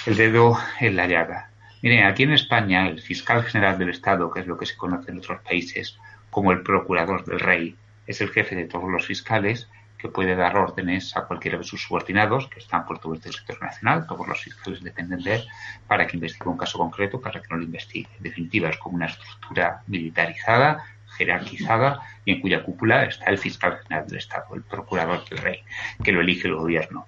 el 0.05 0.15
dedo 0.15 0.57
en 0.79 0.95
la 0.95 1.07
llaga. 1.07 1.49
Mire, 1.81 2.03
aquí 2.05 2.23
en 2.23 2.33
España, 2.33 2.87
el 2.87 3.01
fiscal 3.01 3.43
general 3.43 3.77
del 3.77 3.89
Estado, 3.89 4.31
que 4.31 4.41
es 4.41 4.47
lo 4.47 4.57
que 4.57 4.65
se 4.65 4.77
conoce 4.77 5.11
en 5.11 5.17
otros 5.17 5.41
países 5.41 5.97
como 6.30 6.51
el 6.51 6.63
procurador 6.63 7.25
del 7.25 7.39
rey, 7.39 7.75
es 8.07 8.21
el 8.21 8.30
jefe 8.30 8.55
de 8.55 8.65
todos 8.65 8.89
los 8.89 9.05
fiscales 9.05 9.69
que 9.99 10.07
puede 10.07 10.36
dar 10.36 10.55
órdenes 10.55 11.15
a 11.17 11.25
cualquiera 11.25 11.57
de 11.57 11.63
sus 11.65 11.84
subordinados 11.84 12.47
que 12.47 12.59
están 12.59 12.86
por 12.86 12.99
todo 12.99 13.13
el 13.13 13.19
territorio 13.19 13.61
nacional. 13.61 14.07
Todos 14.07 14.27
los 14.27 14.41
fiscales 14.41 14.82
dependen 14.82 15.21
de 15.21 15.36
él 15.36 15.43
para 15.88 16.07
que 16.07 16.15
investigue 16.15 16.49
un 16.49 16.57
caso 16.57 16.77
concreto, 16.77 17.19
para 17.19 17.41
que 17.41 17.47
no 17.49 17.57
lo 17.57 17.63
investigue. 17.63 18.07
En 18.17 18.23
definitiva, 18.23 18.69
es 18.69 18.77
como 18.77 18.95
una 18.95 19.07
estructura 19.07 19.84
militarizada 19.88 20.86
jerarquizada 21.17 22.01
y 22.23 22.32
en 22.32 22.41
cuya 22.41 22.63
cúpula 22.63 23.03
está 23.03 23.30
el 23.30 23.38
fiscal 23.38 23.80
general 23.84 24.07
del 24.07 24.19
Estado, 24.19 24.55
el 24.55 24.61
procurador 24.61 25.27
del 25.27 25.39
rey, 25.39 25.63
que 26.01 26.11
lo 26.11 26.21
elige 26.21 26.47
el 26.47 26.55
gobierno. 26.55 27.07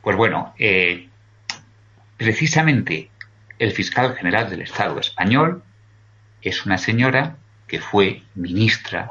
Pues 0.00 0.16
bueno, 0.16 0.54
eh, 0.58 1.08
precisamente 2.16 3.10
el 3.58 3.72
fiscal 3.72 4.14
general 4.16 4.48
del 4.48 4.62
Estado 4.62 4.98
español 4.98 5.62
es 6.40 6.64
una 6.64 6.78
señora 6.78 7.36
que 7.68 7.80
fue 7.80 8.22
ministra 8.34 9.10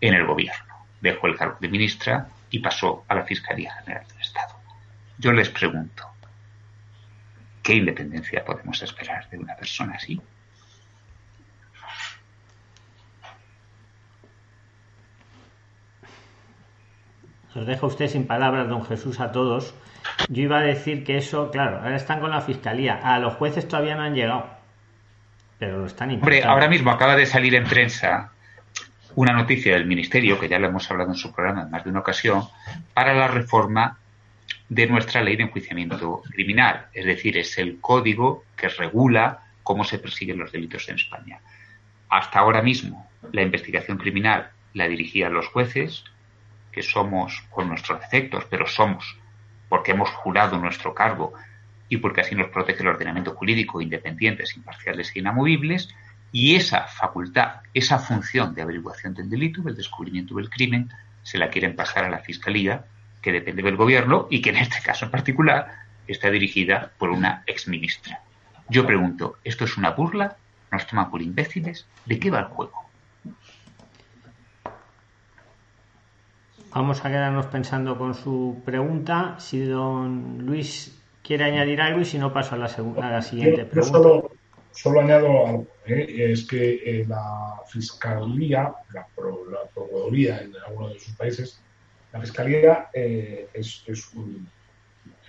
en 0.00 0.14
el 0.14 0.26
gobierno. 0.26 0.74
Dejó 1.00 1.26
el 1.26 1.36
cargo 1.36 1.56
de 1.60 1.68
ministra 1.68 2.28
y 2.50 2.60
pasó 2.60 3.04
a 3.08 3.14
la 3.16 3.24
Fiscalía 3.24 3.74
General 3.74 4.06
del 4.06 4.20
Estado. 4.20 4.54
Yo 5.18 5.32
les 5.32 5.50
pregunto, 5.50 6.04
¿qué 7.62 7.74
independencia 7.74 8.44
podemos 8.44 8.80
esperar 8.82 9.28
de 9.28 9.38
una 9.38 9.56
persona 9.56 9.94
así? 9.96 10.20
Os 17.54 17.66
dejo 17.66 17.88
usted 17.88 18.06
sin 18.06 18.26
palabras, 18.26 18.68
don 18.68 18.86
Jesús, 18.86 19.18
a 19.18 19.32
todos. 19.32 19.74
Yo 20.28 20.42
iba 20.42 20.58
a 20.58 20.62
decir 20.62 21.02
que 21.04 21.16
eso, 21.16 21.50
claro, 21.50 21.78
ahora 21.78 21.96
están 21.96 22.20
con 22.20 22.30
la 22.30 22.40
fiscalía. 22.40 23.00
A 23.02 23.18
los 23.18 23.34
jueces 23.34 23.66
todavía 23.66 23.96
no 23.96 24.02
han 24.02 24.14
llegado. 24.14 24.59
Pero 25.60 25.78
lo 25.78 25.86
están 25.86 26.10
intentando. 26.10 26.36
Hombre, 26.36 26.50
ahora 26.50 26.68
mismo 26.68 26.90
acaba 26.90 27.14
de 27.14 27.26
salir 27.26 27.54
en 27.54 27.64
prensa 27.64 28.32
una 29.14 29.32
noticia 29.32 29.74
del 29.74 29.86
Ministerio, 29.86 30.40
que 30.40 30.48
ya 30.48 30.58
lo 30.58 30.66
hemos 30.66 30.90
hablado 30.90 31.10
en 31.10 31.16
su 31.16 31.32
programa 31.32 31.62
en 31.62 31.70
más 31.70 31.84
de 31.84 31.90
una 31.90 32.00
ocasión, 32.00 32.42
para 32.94 33.14
la 33.14 33.28
reforma 33.28 33.98
de 34.68 34.86
nuestra 34.86 35.22
ley 35.22 35.36
de 35.36 35.44
enjuiciamiento 35.44 36.22
criminal. 36.32 36.86
Es 36.92 37.04
decir, 37.04 37.36
es 37.36 37.58
el 37.58 37.78
código 37.80 38.44
que 38.56 38.68
regula 38.68 39.44
cómo 39.62 39.84
se 39.84 39.98
persiguen 39.98 40.38
los 40.38 40.50
delitos 40.50 40.88
en 40.88 40.96
España. 40.96 41.40
Hasta 42.08 42.38
ahora 42.38 42.62
mismo, 42.62 43.08
la 43.30 43.42
investigación 43.42 43.98
criminal 43.98 44.50
la 44.74 44.88
dirigían 44.88 45.34
los 45.34 45.46
jueces, 45.48 46.04
que 46.72 46.82
somos, 46.82 47.44
con 47.50 47.68
nuestros 47.68 48.00
defectos, 48.00 48.46
pero 48.48 48.66
somos 48.66 49.16
porque 49.68 49.92
hemos 49.92 50.10
jurado 50.10 50.58
nuestro 50.58 50.94
cargo 50.94 51.32
y 51.90 51.98
porque 51.98 52.22
así 52.22 52.34
nos 52.34 52.48
protege 52.48 52.82
el 52.82 52.88
ordenamiento 52.88 53.34
jurídico 53.34 53.82
independientes, 53.82 54.56
imparciales 54.56 55.10
e 55.14 55.18
inamovibles, 55.18 55.90
y 56.32 56.54
esa 56.54 56.86
facultad, 56.86 57.62
esa 57.74 57.98
función 57.98 58.54
de 58.54 58.62
averiguación 58.62 59.12
del 59.12 59.28
delito, 59.28 59.60
del 59.60 59.74
descubrimiento 59.74 60.36
del 60.36 60.48
crimen, 60.48 60.88
se 61.24 61.36
la 61.36 61.50
quieren 61.50 61.74
pasar 61.74 62.04
a 62.04 62.08
la 62.08 62.20
Fiscalía, 62.20 62.84
que 63.20 63.32
depende 63.32 63.62
del 63.62 63.76
Gobierno 63.76 64.28
y 64.30 64.40
que 64.40 64.50
en 64.50 64.58
este 64.58 64.80
caso 64.80 65.04
en 65.04 65.10
particular 65.10 65.66
está 66.06 66.30
dirigida 66.30 66.92
por 66.96 67.10
una 67.10 67.42
exministra. 67.46 68.20
Yo 68.68 68.86
pregunto, 68.86 69.38
¿esto 69.42 69.64
es 69.64 69.76
una 69.76 69.90
burla? 69.90 70.36
¿Nos 70.70 70.86
toman 70.86 71.10
por 71.10 71.20
imbéciles? 71.20 71.86
¿De 72.06 72.20
qué 72.20 72.30
va 72.30 72.38
el 72.38 72.46
juego? 72.46 72.88
Vamos 76.72 77.04
a 77.04 77.08
quedarnos 77.08 77.46
pensando 77.46 77.98
con 77.98 78.14
su 78.14 78.62
pregunta. 78.64 79.34
Si 79.40 79.58
don 79.58 80.46
Luis 80.46 80.99
quiere 81.30 81.44
añadir 81.44 81.80
algo 81.80 82.00
y 82.00 82.04
si 82.04 82.18
no 82.18 82.32
paso 82.32 82.56
a 82.56 82.58
la, 82.58 82.66
segunda, 82.66 83.08
la 83.08 83.22
siguiente 83.22 83.64
pregunta. 83.64 83.98
Yo 83.98 84.32
solo, 84.72 85.00
añado 85.00 85.46
algo. 85.46 85.66
¿eh? 85.86 86.32
Es 86.32 86.44
que 86.44 86.82
eh, 86.84 87.04
la 87.06 87.54
Fiscalía, 87.68 88.74
la, 88.92 89.06
Procuraduría 89.14 90.40
en 90.40 90.52
algunos 90.66 90.94
de 90.94 90.98
sus 90.98 91.14
países, 91.14 91.62
la 92.12 92.20
Fiscalía 92.20 92.88
eh, 92.92 93.48
es, 93.54 93.84
es, 93.86 94.12
un, 94.12 94.48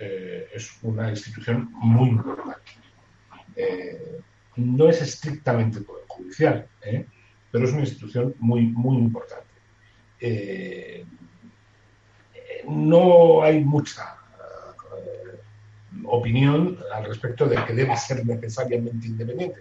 es, 0.00 0.76
una 0.82 1.08
institución 1.08 1.70
muy 1.72 2.08
importante. 2.08 2.72
no 4.56 4.88
es 4.88 5.02
estrictamente 5.02 5.82
poder 5.82 6.04
judicial, 6.08 6.66
pero 7.52 7.64
es 7.64 7.70
una 7.70 7.82
institución 7.82 8.34
muy, 8.40 8.62
muy 8.62 8.96
importante 8.96 9.52
no 12.66 13.42
hay 13.42 13.64
mucha 13.64 14.16
opinión 16.04 16.78
al 16.92 17.04
respecto 17.04 17.46
de 17.46 17.62
que 17.64 17.74
deba 17.74 17.96
ser 17.96 18.24
necesariamente 18.24 19.06
independiente. 19.06 19.60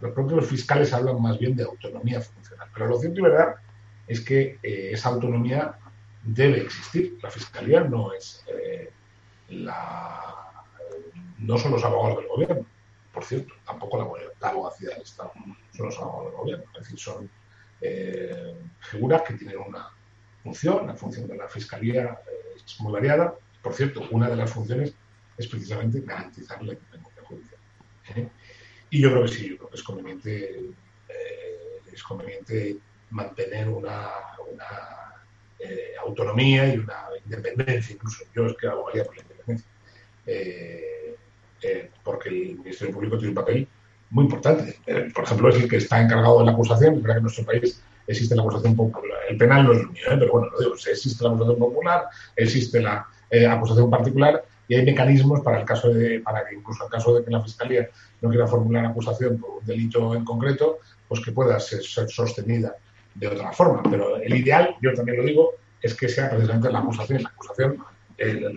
Los 0.00 0.12
propios 0.12 0.46
fiscales 0.46 0.92
hablan 0.92 1.20
más 1.20 1.38
bien 1.38 1.56
de 1.56 1.64
autonomía 1.64 2.20
funcional. 2.20 2.68
Pero 2.72 2.86
lo 2.86 2.98
cierto 2.98 3.20
y 3.20 3.22
verdad 3.22 3.54
es 4.06 4.20
que 4.20 4.58
eh, 4.62 4.90
esa 4.92 5.10
autonomía 5.10 5.74
debe 6.22 6.62
existir. 6.62 7.18
La 7.22 7.30
fiscalía 7.30 7.82
no 7.82 8.12
es 8.12 8.44
eh, 8.48 8.90
la, 9.48 10.64
no 11.38 11.58
son 11.58 11.72
los 11.72 11.84
abogados 11.84 12.18
del 12.18 12.28
gobierno. 12.28 12.66
Por 13.12 13.24
cierto, 13.24 13.54
tampoco 13.66 13.98
la, 14.40 14.48
abogacía 14.48 14.90
del 14.90 15.02
Estado 15.02 15.32
son 15.76 15.86
los 15.86 15.98
abogados 15.98 16.26
del 16.26 16.36
gobierno. 16.40 16.64
Es 16.74 16.80
decir, 16.80 16.98
son 16.98 17.30
figuras 18.80 19.22
que 19.22 19.34
tienen 19.34 19.58
una 19.58 19.90
función. 20.42 20.86
La 20.86 20.94
función 20.94 21.26
de 21.26 21.36
la 21.36 21.48
fiscalía 21.48 22.20
es 22.54 22.80
muy 22.80 22.92
variada. 22.92 23.34
Por 23.62 23.74
cierto, 23.74 24.06
una 24.10 24.30
de 24.30 24.36
las 24.36 24.50
funciones 24.50 24.94
es 25.40 25.46
precisamente 25.46 26.00
garantizar 26.02 26.62
la 26.62 26.74
independencia 26.74 27.22
judicial. 27.24 27.60
¿eh? 28.14 28.28
Y 28.90 29.00
yo 29.00 29.10
creo 29.10 29.22
que 29.22 29.28
sí, 29.28 29.48
yo 29.48 29.56
creo 29.56 29.70
que 29.70 29.76
es 29.76 29.82
conveniente, 29.82 30.60
eh, 31.08 31.80
es 31.92 32.02
conveniente 32.02 32.76
mantener 33.10 33.68
una, 33.68 34.10
eh, 35.58 35.94
autonomía 36.04 36.74
y 36.74 36.78
una 36.78 37.06
independencia, 37.24 37.94
incluso 37.94 38.24
yo 38.34 38.46
es 38.46 38.56
que 38.56 38.66
abogaría 38.66 39.04
por 39.04 39.16
la 39.16 39.22
independencia, 39.22 39.70
porque 42.04 42.28
el 42.28 42.58
Ministerio 42.58 42.94
Público 42.94 43.16
tiene 43.16 43.30
un 43.30 43.34
papel 43.34 43.68
muy 44.10 44.24
importante. 44.24 44.78
por 45.14 45.24
ejemplo, 45.24 45.48
es 45.50 45.56
el 45.56 45.68
que 45.68 45.76
está 45.76 46.02
encargado 46.02 46.40
de 46.40 46.46
la 46.46 46.52
acusación, 46.52 46.94
es 46.94 47.02
verdad 47.02 47.16
que 47.16 47.18
en 47.18 47.22
nuestro 47.24 47.44
país 47.44 47.82
existe 48.06 48.34
la 48.34 48.42
acusación 48.42 48.74
popular. 48.74 49.18
El 49.28 49.36
penal 49.36 49.64
no 49.64 49.72
es 49.72 49.82
lo 49.82 49.90
mío, 49.90 50.02
pero 50.08 50.32
bueno, 50.32 50.48
lo 50.50 50.58
digo, 50.58 50.74
existe 50.74 51.24
la 51.24 51.30
acusación 51.30 51.58
popular, 51.58 52.04
existe 52.36 52.80
la 52.80 53.06
acusación 53.50 53.90
particular 53.90 54.44
y 54.70 54.76
hay 54.76 54.84
mecanismos 54.84 55.40
para 55.40 55.58
el 55.58 55.64
caso 55.64 55.92
de, 55.92 56.20
para 56.20 56.46
que 56.46 56.54
incluso 56.54 56.84
en 56.84 56.86
el 56.86 56.92
caso 56.92 57.12
de 57.12 57.24
que 57.24 57.30
la 57.32 57.42
fiscalía 57.42 57.90
no 58.20 58.28
quiera 58.28 58.46
formular 58.46 58.86
acusación 58.86 59.36
por 59.36 59.58
un 59.58 59.66
delito 59.66 60.14
en 60.14 60.24
concreto, 60.24 60.78
pues 61.08 61.20
que 61.24 61.32
pueda 61.32 61.58
ser, 61.58 61.82
sostenida 61.82 62.76
de 63.16 63.26
otra 63.26 63.50
forma. 63.50 63.82
Pero 63.90 64.18
el 64.18 64.32
ideal, 64.32 64.76
yo 64.80 64.94
también 64.94 65.18
lo 65.18 65.24
digo, 65.24 65.54
es 65.82 65.92
que 65.96 66.08
sea 66.08 66.30
precisamente 66.30 66.70
la 66.70 66.78
acusación, 66.78 67.20
la 67.20 67.30
acusación, 67.30 67.78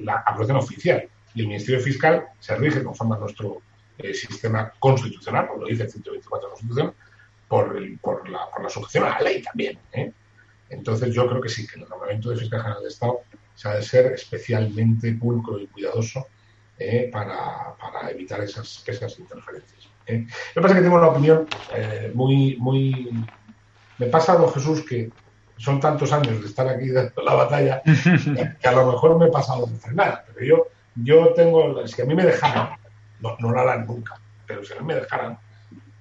la 0.03 0.24
acusación 0.24 0.57
oficial. 0.57 1.09
Y 1.34 1.41
el 1.41 1.47
Ministerio 1.47 1.82
Fiscal 1.82 2.26
se 2.39 2.55
rige 2.57 2.84
conforme 2.84 3.16
a 3.16 3.18
nuestro 3.18 3.64
eh, 3.97 4.14
sistema 4.14 4.72
constitucional, 4.78 5.47
como 5.47 5.64
lo 5.64 5.68
dice 5.68 5.86
el 5.86 5.89
124 5.89 6.38
de 6.38 6.43
la 6.43 6.49
Constitución, 6.51 6.93
por, 7.47 8.30
la, 8.30 8.51
por 8.51 8.61
la 8.61 8.70
sujeción 8.70 9.05
a 9.05 9.09
la 9.09 9.22
ley 9.22 9.41
también. 9.41 9.80
¿eh? 9.93 10.11
Entonces 10.70 11.11
yo 11.11 11.28
creo 11.28 11.41
que 11.41 11.49
sí, 11.49 11.66
que 11.66 11.80
el 11.80 11.89
nombramiento 11.89 12.30
de 12.30 12.38
fiscal 12.38 12.61
general 12.61 12.84
de 12.84 12.89
Estado 12.89 13.22
se 13.56 13.68
ha 13.70 13.76
de 13.76 13.82
ser 13.84 14.14
especialmente 14.14 15.14
pulcro 15.14 15.60
y 15.60 15.68
cuidadoso 15.68 16.28
¿eh? 16.80 17.10
para, 17.12 17.76
evitar 18.10 18.41
esas, 18.41 18.84
esas 18.88 19.20
interferencias. 19.20 19.89
¿eh? 20.08 20.26
Lo 20.56 20.62
que 20.62 20.62
pasa 20.62 20.74
es 20.74 20.80
que 20.80 20.84
tengo 20.84 20.97
una 20.97 21.08
opinión 21.08 21.47
muy, 22.14 22.58
muy... 22.58 23.26
Me 23.97 24.08
pasa, 24.08 24.36
don 24.36 24.51
Jesús, 24.51 24.84
que 24.84 25.12
son 25.58 25.80
tantos 25.80 26.12
años 26.12 26.41
de 26.41 26.47
estar 26.47 26.68
aquí 26.68 26.89
dando 26.89 27.22
la 27.22 27.36
batalla 27.36 27.82
que 28.62 28.68
a 28.68 28.72
lo 28.72 28.91
mejor 28.91 29.18
me 29.18 29.28
he 29.28 29.32
pasado 29.32 29.66
de 29.68 29.78
frenar, 29.78 30.26
pero 30.34 30.45
yo, 30.45 30.68
yo 30.95 31.34
tengo, 31.34 31.88
si 31.88 32.01
a 32.01 32.06
mí 32.06 32.16
me 32.16 32.26
dejaran, 32.26 32.76
no, 33.22 33.38
no 33.39 33.51
lo 33.51 33.60
harán 33.60 33.86
nunca, 33.86 34.20
pero 34.45 34.64
si 34.66 34.74
a 34.74 34.80
mí 34.80 34.86
me 34.86 34.95
dejaran, 34.95 35.38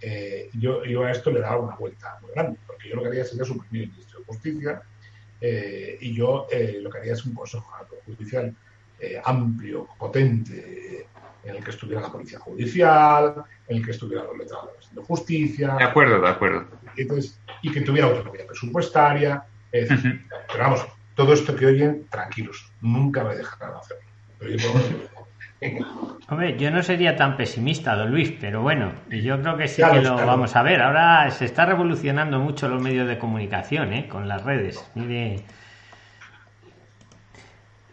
eh, 0.01 0.51
yo, 0.55 0.85
yo, 0.85 1.05
a 1.05 1.13
esto 1.13 1.31
le 1.31 1.41
daba 1.41 1.61
una 1.61 1.77
vuelta 1.77 2.19
muy 2.23 2.33
grande, 2.33 2.59
porque 2.67 2.89
yo 2.89 2.97
lo 2.97 3.03
que 3.03 3.09
haría 3.09 3.25
sería 3.25 3.45
suprimir 3.45 3.85
el 3.85 3.91
Ministerio 3.91 4.21
de 4.21 4.27
Justicia 4.27 4.83
eh, 5.45 5.99
y 6.01 6.15
yo 6.15 6.47
eh, 6.51 6.79
lo 6.81 6.89
que 6.89 6.99
haría 6.99 7.15
es 7.15 7.27
un 7.27 7.35
Consejo 7.35 7.69
Judicial 8.07 8.55
amplio, 9.25 9.89
potente, 9.99 11.09
en 11.43 11.57
el 11.57 11.65
que 11.65 11.71
estuviera 11.71 12.01
la 12.01 12.13
Policía 12.13 12.39
Judicial, 12.39 13.35
en 13.67 13.79
el 13.79 13.85
que 13.85 13.91
estuvieran 13.91 14.29
los 14.29 14.39
letrados 14.39 14.89
de 14.93 15.03
justicia. 15.03 15.75
De 15.75 15.83
acuerdo, 15.83 16.21
de 16.21 16.29
acuerdo. 16.29 16.67
Y, 16.97 17.73
que 17.73 17.81
tuviera 17.81 18.07
autonomía 18.07 18.47
presupuestaria. 18.47 19.45
Pero 19.73 19.89
vamos, 20.57 20.87
todo 21.17 21.33
esto 21.33 21.57
que 21.57 21.67
oyen, 21.67 22.07
tranquilos, 22.11 22.73
nunca 22.81 23.25
me 23.25 23.35
dejarán 23.35 23.75
hacerlo. 23.75 24.05
Pero 24.39 24.57
yo, 24.57 24.69
Hombre, 26.29 26.57
yo 26.59 26.71
no 26.71 26.83
sería 26.83 27.17
tan 27.17 27.37
pesimista, 27.37 27.95
don 27.95 28.11
Luis, 28.11 28.33
pero 28.41 28.63
bueno, 28.63 28.93
yo 29.11 29.41
creo 29.41 29.57
que 29.57 29.69
sí 29.69 29.83
que 29.83 30.01
lo 30.01 30.17
vamos 30.17 30.57
a 30.57 30.63
ver. 30.63 30.83
Ahora 30.83 31.31
se 31.31 31.45
está 31.45 31.67
revolucionando 31.67 32.39
mucho 32.39 32.69
los 32.69 32.83
medios 32.83 33.07
de 33.07 33.19
comunicación, 33.19 33.93
¿eh? 33.93 34.09
Con 34.09 34.29
las 34.29 34.43
redes. 34.43 34.91
Mire. 34.95 35.45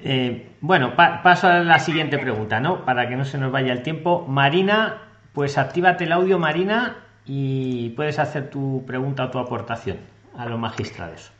Eh, 0.02 0.52
bueno, 0.62 0.96
paso 0.96 1.48
a 1.48 1.60
la 1.60 1.80
siguiente 1.80 2.18
pregunta, 2.18 2.60
¿no? 2.60 2.86
Para 2.86 3.10
que 3.10 3.16
no 3.16 3.26
se 3.26 3.38
nos 3.38 3.52
vaya 3.52 3.74
el 3.74 3.84
tiempo. 3.84 4.26
Marina, 4.28 5.02
pues 5.34 5.58
actívate 5.58 6.06
el 6.06 6.14
audio, 6.14 6.40
Marina, 6.40 6.98
y 7.26 7.90
puedes 7.90 8.20
hacer 8.20 8.50
tu 8.50 8.86
pregunta 8.88 9.26
o 9.26 9.30
tu 9.32 9.40
aportación 9.40 9.98
a 10.38 10.46
los 10.46 10.58
magistrados. 10.58 11.32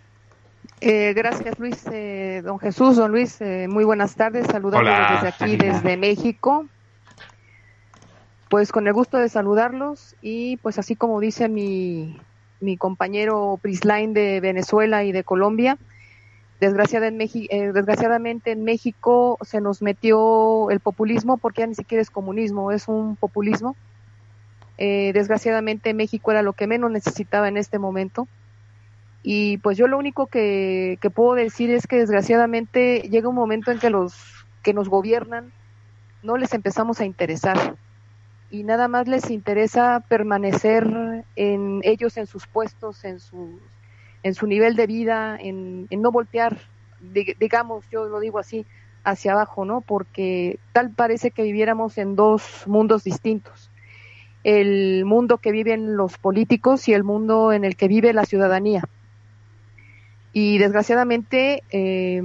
Eh, 0.82 1.14
gracias, 1.14 1.60
Luis. 1.60 1.86
Eh, 1.92 2.42
don 2.44 2.58
Jesús, 2.60 2.96
don 2.96 3.12
Luis, 3.12 3.42
eh, 3.42 3.68
muy 3.68 3.84
buenas 3.84 4.16
tardes. 4.16 4.48
Saludarlos 4.48 4.94
desde 5.12 5.28
aquí, 5.28 5.58
desde 5.58 5.98
México. 5.98 6.66
Pues 8.50 8.72
con 8.72 8.88
el 8.88 8.94
gusto 8.94 9.18
de 9.18 9.30
saludarlos 9.30 10.16
y 10.22 10.58
pues 10.58 10.80
así 10.80 10.96
como 10.96 11.20
dice 11.20 11.50
mi, 11.50 12.20
mi 12.62 12.78
compañero 12.78 13.60
Prislain 13.62 14.14
de 14.14 14.40
Venezuela 14.40 15.04
y 15.04 15.12
de 15.12 15.24
Colombia, 15.24 15.78
desgraciadamente 16.60 17.46
en, 17.52 17.74
desgraciadamente 17.74 18.52
en 18.52 18.64
México 18.64 19.38
se 19.42 19.62
nos 19.62 19.84
metió 19.84 20.72
el 20.72 20.80
populismo 20.80 21.38
porque 21.38 21.62
ya 21.62 21.68
ni 21.68 21.76
siquiera 21.76 22.02
es 22.02 22.10
comunismo, 22.10 22.72
es 22.72 22.88
un 22.88 23.18
populismo. 23.18 23.76
desgraciadamente 24.80 25.94
México 25.94 26.32
era 26.32 26.42
lo 26.42 26.54
que 26.54 26.66
menos 26.66 26.90
necesitaba 26.90 27.50
en 27.50 27.58
este 27.58 27.78
momento 27.78 28.28
y 29.22 29.58
pues 29.58 29.78
yo 29.78 29.88
lo 29.88 29.98
único 29.98 30.28
que, 30.28 30.98
puedo 31.14 31.36
decir 31.36 31.70
es 31.72 31.88
que 31.88 31.98
desgraciadamente 31.98 33.02
llega 33.10 33.30
un 33.30 33.36
momento 33.36 33.72
en 33.72 33.80
que 33.80 33.90
los 33.90 34.14
que 34.64 34.74
nos 34.74 34.90
gobiernan 34.90 35.52
no 36.24 36.38
les 36.38 36.54
empezamos 36.54 37.00
a 37.00 37.06
interesar 37.06 37.76
y 38.50 38.64
nada 38.64 38.88
más 38.88 39.08
les 39.08 39.30
interesa 39.30 40.04
permanecer 40.08 41.26
en 41.36 41.82
ellos 41.84 42.18
en 42.18 42.28
sus 42.28 42.48
puestos, 42.48 43.04
en 43.04 43.20
su, 43.20 43.60
en 44.24 44.34
su 44.34 44.48
nivel 44.48 44.76
de 44.76 44.88
vida, 44.88 45.38
en, 45.40 45.88
en 45.90 46.02
no 46.02 46.12
voltear, 46.12 46.58
digamos, 47.40 47.86
yo 47.92 48.06
lo 48.06 48.20
digo 48.20 48.40
así, 48.40 48.66
hacia 49.04 49.34
abajo, 49.34 49.66
¿no? 49.66 49.82
Porque 49.82 50.60
tal 50.74 50.92
parece 50.92 51.32
que 51.32 51.44
viviéramos 51.44 51.98
en 51.98 52.16
dos 52.16 52.64
mundos 52.66 53.04
distintos. 53.04 53.70
El 54.44 55.06
mundo 55.06 55.38
que 55.38 55.52
viven 55.52 55.96
los 55.96 56.18
políticos 56.18 56.88
y 56.88 56.94
el 56.94 57.04
mundo 57.04 57.54
en 57.54 57.66
el 57.66 57.76
que 57.76 57.88
vive 57.88 58.14
la 58.14 58.26
ciudadanía. 58.26 58.84
Y 60.32 60.58
desgraciadamente, 60.60 61.64
eh, 61.72 62.22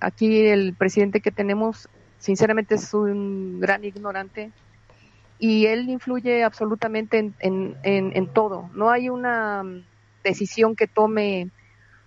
aquí 0.00 0.46
el 0.46 0.74
presidente 0.74 1.20
que 1.20 1.30
tenemos, 1.30 1.88
sinceramente, 2.18 2.74
es 2.74 2.92
un 2.94 3.60
gran 3.60 3.84
ignorante 3.84 4.50
y 5.38 5.66
él 5.66 5.88
influye 5.88 6.42
absolutamente 6.42 7.32
en, 7.38 7.76
en, 7.82 8.26
todo. 8.32 8.68
No 8.74 8.90
hay 8.90 9.08
una 9.08 9.62
decisión 10.24 10.74
que 10.74 10.88
tome 10.88 11.50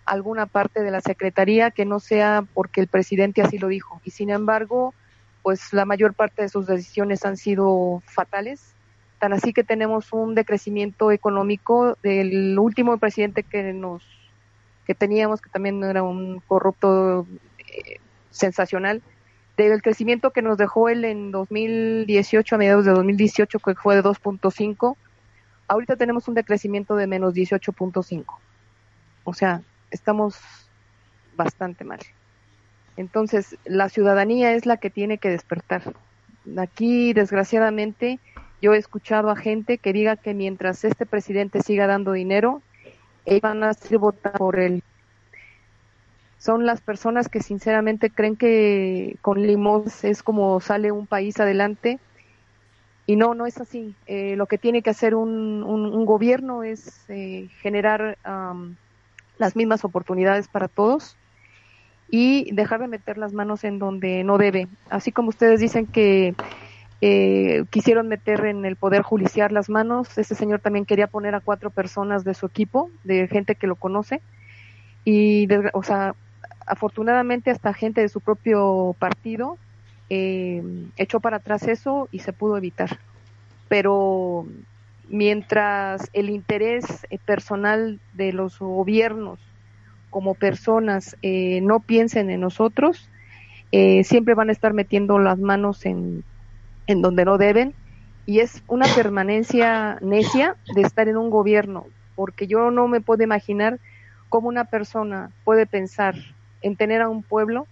alguna 0.06 0.48
parte 0.48 0.82
de 0.82 0.92
la 0.92 1.00
Secretaría 1.00 1.72
que 1.72 1.86
no 1.86 2.00
sea 2.00 2.44
porque 2.54 2.82
el 2.82 2.88
presidente 2.88 3.42
así 3.42 3.58
lo 3.58 3.70
dijo. 3.70 4.02
Y 4.04 4.12
sin 4.12 4.32
embargo, 4.32 4.94
pues 5.44 5.72
la 5.72 5.86
mayor 5.86 6.14
parte 6.14 6.42
de 6.42 6.50
sus 6.50 6.68
decisiones 6.68 7.26
han 7.26 7.38
sido 7.38 8.04
fatales. 8.06 8.74
Tan 9.20 9.32
así 9.32 9.54
que 9.54 9.64
tenemos 9.64 10.12
un 10.12 10.36
decrecimiento 10.36 11.12
económico 11.12 11.98
del 12.04 12.60
último 12.60 12.98
presidente 12.98 13.44
que 13.44 13.72
nos 13.72 14.04
que 14.86 14.96
teníamos, 14.96 15.42
que 15.42 15.50
también 15.50 15.84
era 15.84 16.04
un 16.04 16.40
corrupto 16.48 17.28
eh, 17.60 18.00
sensacional, 18.30 19.02
del 19.58 19.82
crecimiento 19.82 20.32
que 20.32 20.42
nos 20.42 20.58
dejó 20.58 20.90
él 20.90 21.06
en 21.06 21.32
2018, 21.32 22.56
a 22.56 22.58
mediados 22.58 22.86
de 22.86 22.92
2018, 22.92 23.60
que 23.60 23.76
fue 23.76 23.96
de 23.96 24.04
2.5, 24.04 24.96
ahorita 25.68 25.96
tenemos 25.96 26.28
un 26.28 26.36
decrecimiento 26.36 26.96
de 26.96 27.08
menos 27.08 27.34
18.5. 27.34 28.26
O 29.24 29.34
sea, 29.34 29.62
estamos 29.92 30.40
bastante 31.36 31.84
mal. 31.84 32.00
Entonces, 32.98 33.58
la 33.66 33.90
ciudadanía 33.90 34.54
es 34.54 34.66
la 34.66 34.78
que 34.78 34.90
tiene 34.90 35.18
que 35.18 35.30
despertar. 35.30 35.94
Aquí, 36.58 37.14
desgraciadamente, 37.14 38.20
yo 38.62 38.74
he 38.74 38.78
escuchado 38.78 39.30
a 39.30 39.36
gente 39.36 39.78
que 39.78 39.94
diga 39.94 40.18
que 40.18 40.34
mientras 40.34 40.84
este 40.84 41.06
presidente 41.06 41.62
siga 41.62 41.88
dando 41.88 42.12
dinero, 42.12 42.62
ellos 43.26 43.42
van 43.42 43.64
a 43.64 43.74
ser 43.74 43.98
votar 43.98 44.34
por 44.34 44.60
él. 44.60 44.84
Son 46.38 46.66
las 46.66 46.82
personas 46.82 47.30
que 47.30 47.42
sinceramente 47.42 48.10
creen 48.10 48.36
que 48.36 49.18
con 49.22 49.42
limos 49.46 50.04
es 50.04 50.24
como 50.24 50.60
sale 50.60 50.92
un 50.92 51.06
país 51.06 51.40
adelante. 51.40 52.00
Y 53.06 53.16
no, 53.16 53.36
no 53.36 53.46
es 53.46 53.60
así. 53.60 53.94
Eh, 54.08 54.36
lo 54.36 54.46
que 54.46 54.58
tiene 54.58 54.82
que 54.82 54.90
hacer 54.90 55.16
un, 55.16 55.64
un, 55.64 56.06
gobierno 56.06 56.64
es 56.64 57.06
eh, 57.10 57.50
generar 57.62 58.18
las 59.38 59.56
mismas 59.56 59.84
oportunidades 59.84 60.48
para 60.48 60.68
todos 60.68 61.18
y 62.10 62.52
dejar 62.54 62.82
de 62.82 62.88
meter 62.88 63.18
las 63.18 63.34
manos 63.34 63.64
en 63.64 63.80
donde 63.80 64.24
no 64.24 64.38
debe. 64.38 64.68
Así 64.90 65.12
como 65.12 65.30
ustedes 65.30 65.60
dicen 65.60 65.88
que 65.88 66.36
eh, 67.02 67.66
quisieron 67.72 68.08
meter 68.08 68.46
en 68.46 68.64
el 68.64 68.76
Poder 68.76 69.02
Judicial 69.02 69.52
las 69.54 69.70
manos, 69.70 70.18
ese 70.18 70.36
señor 70.36 70.60
también 70.60 70.86
quería 70.86 71.08
poner 71.08 71.34
a 71.34 71.40
cuatro 71.40 71.72
personas 71.72 72.24
de 72.24 72.36
su 72.36 72.46
equipo, 72.46 72.92
de 73.04 73.28
gente 73.28 73.56
que 73.56 73.66
lo 73.66 73.76
conoce, 73.76 74.22
y, 75.04 75.48
o 75.74 75.82
sea, 75.82 76.14
afortunadamente 76.68 77.50
hasta 77.50 77.74
gente 77.74 78.02
de 78.02 78.10
su 78.10 78.22
propio 78.22 78.96
partido 79.00 79.58
eh, 80.10 80.62
echó 80.96 81.20
para 81.20 81.38
atrás 81.38 81.64
eso 81.68 82.08
y 82.12 82.20
se 82.20 82.34
pudo 82.34 82.58
evitar. 82.58 83.00
Pero 83.68 84.46
mientras 85.10 86.10
el 86.14 86.30
interés 86.30 86.86
personal 87.26 88.00
de 88.14 88.32
los 88.32 88.60
gobiernos 88.60 89.40
como 90.10 90.36
personas 90.36 91.18
eh, 91.22 91.62
no 91.62 91.80
piensen 91.80 92.30
en 92.30 92.42
nosotros, 92.42 93.10
eh, 93.72 94.04
siempre 94.04 94.36
van 94.36 94.50
a 94.50 94.52
estar 94.52 94.74
metiendo 94.74 95.18
las 95.18 95.40
manos 95.40 95.86
en, 95.86 96.24
en 96.92 97.02
donde 97.02 97.26
no 97.26 97.38
deben 97.38 97.74
y 98.26 98.40
es 98.40 98.64
una 98.68 98.86
permanencia 98.96 99.98
necia 100.02 100.56
de 100.76 100.82
estar 100.82 101.08
en 101.08 101.18
un 101.18 101.30
gobierno, 101.30 101.88
porque 102.16 102.48
yo 102.48 102.72
no 102.72 102.88
me 102.88 103.02
puedo 103.02 103.24
imaginar 103.24 103.80
cómo 104.30 104.48
una 104.48 104.66
persona 104.66 105.32
puede 105.44 105.66
pensar 105.66 106.16
en 106.62 106.76
tener 106.76 107.02
a 107.02 107.10
un 107.10 107.24
pueblo 107.24 107.68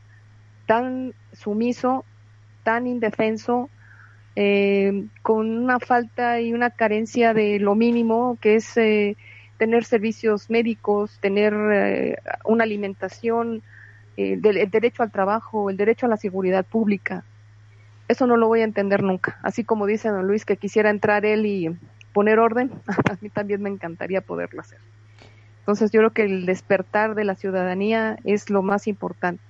tan 0.65 1.13
sumiso, 1.33 2.03
tan 2.63 2.87
indefenso, 2.87 3.69
eh, 4.35 5.05
con 5.21 5.57
una 5.57 5.79
falta 5.79 6.41
y 6.41 6.53
una 6.53 6.69
carencia 6.69 7.33
de 7.33 7.59
lo 7.59 7.75
mínimo 7.75 8.37
que 8.41 8.55
es 8.55 8.75
tener 9.59 9.83
servicios 9.83 10.49
médicos, 10.49 11.19
tener 11.19 11.53
eh, 11.53 12.15
una 12.45 12.63
alimentación, 12.63 13.61
eh, 14.17 14.39
el 14.41 14.71
derecho 14.71 15.03
al 15.03 15.11
trabajo, 15.11 15.69
el 15.69 15.77
derecho 15.77 16.07
a 16.07 16.09
la 16.09 16.17
seguridad 16.17 16.65
pública. 16.65 17.23
Eso 18.09 18.27
no 18.27 18.35
lo 18.35 18.47
voy 18.47 18.61
a 18.61 18.65
entender 18.65 19.03
nunca. 19.03 19.39
Así 19.43 19.63
como 19.63 19.85
dice 19.85 20.09
don 20.09 20.27
Luis 20.27 20.43
que 20.43 20.57
quisiera 20.57 20.89
entrar 20.89 21.25
él 21.25 21.45
y 21.45 21.77
poner 22.11 22.39
orden, 22.39 22.71
a 22.87 23.17
mí 23.21 23.29
también 23.29 23.61
me 23.61 23.69
encantaría 23.69 24.19
poderlo 24.19 24.59
hacer. 24.59 24.79
Entonces 25.59 25.91
yo 25.91 25.99
creo 25.99 26.09
que 26.09 26.23
el 26.23 26.47
despertar 26.47 27.13
de 27.13 27.23
la 27.23 27.35
ciudadanía 27.35 28.17
es 28.23 28.49
lo 28.49 28.63
más 28.63 28.87
importante. 28.87 29.43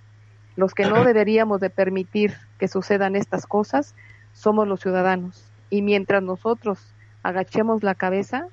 Los 0.57 0.74
que 0.74 0.84
no 0.84 1.05
deberíamos 1.05 1.62
de 1.62 1.70
permitir 1.70 2.34
que 2.57 2.68
sucedan 2.68 3.16
estas 3.16 3.45
cosas 3.45 3.95
somos 4.34 4.68
los 4.68 4.82
ciudadanos. 4.82 5.41
Y 5.70 5.82
mientras 5.82 6.22
nosotros 6.22 6.93
agachemos 7.24 7.82
la 7.82 7.95
cabeza, 7.95 8.47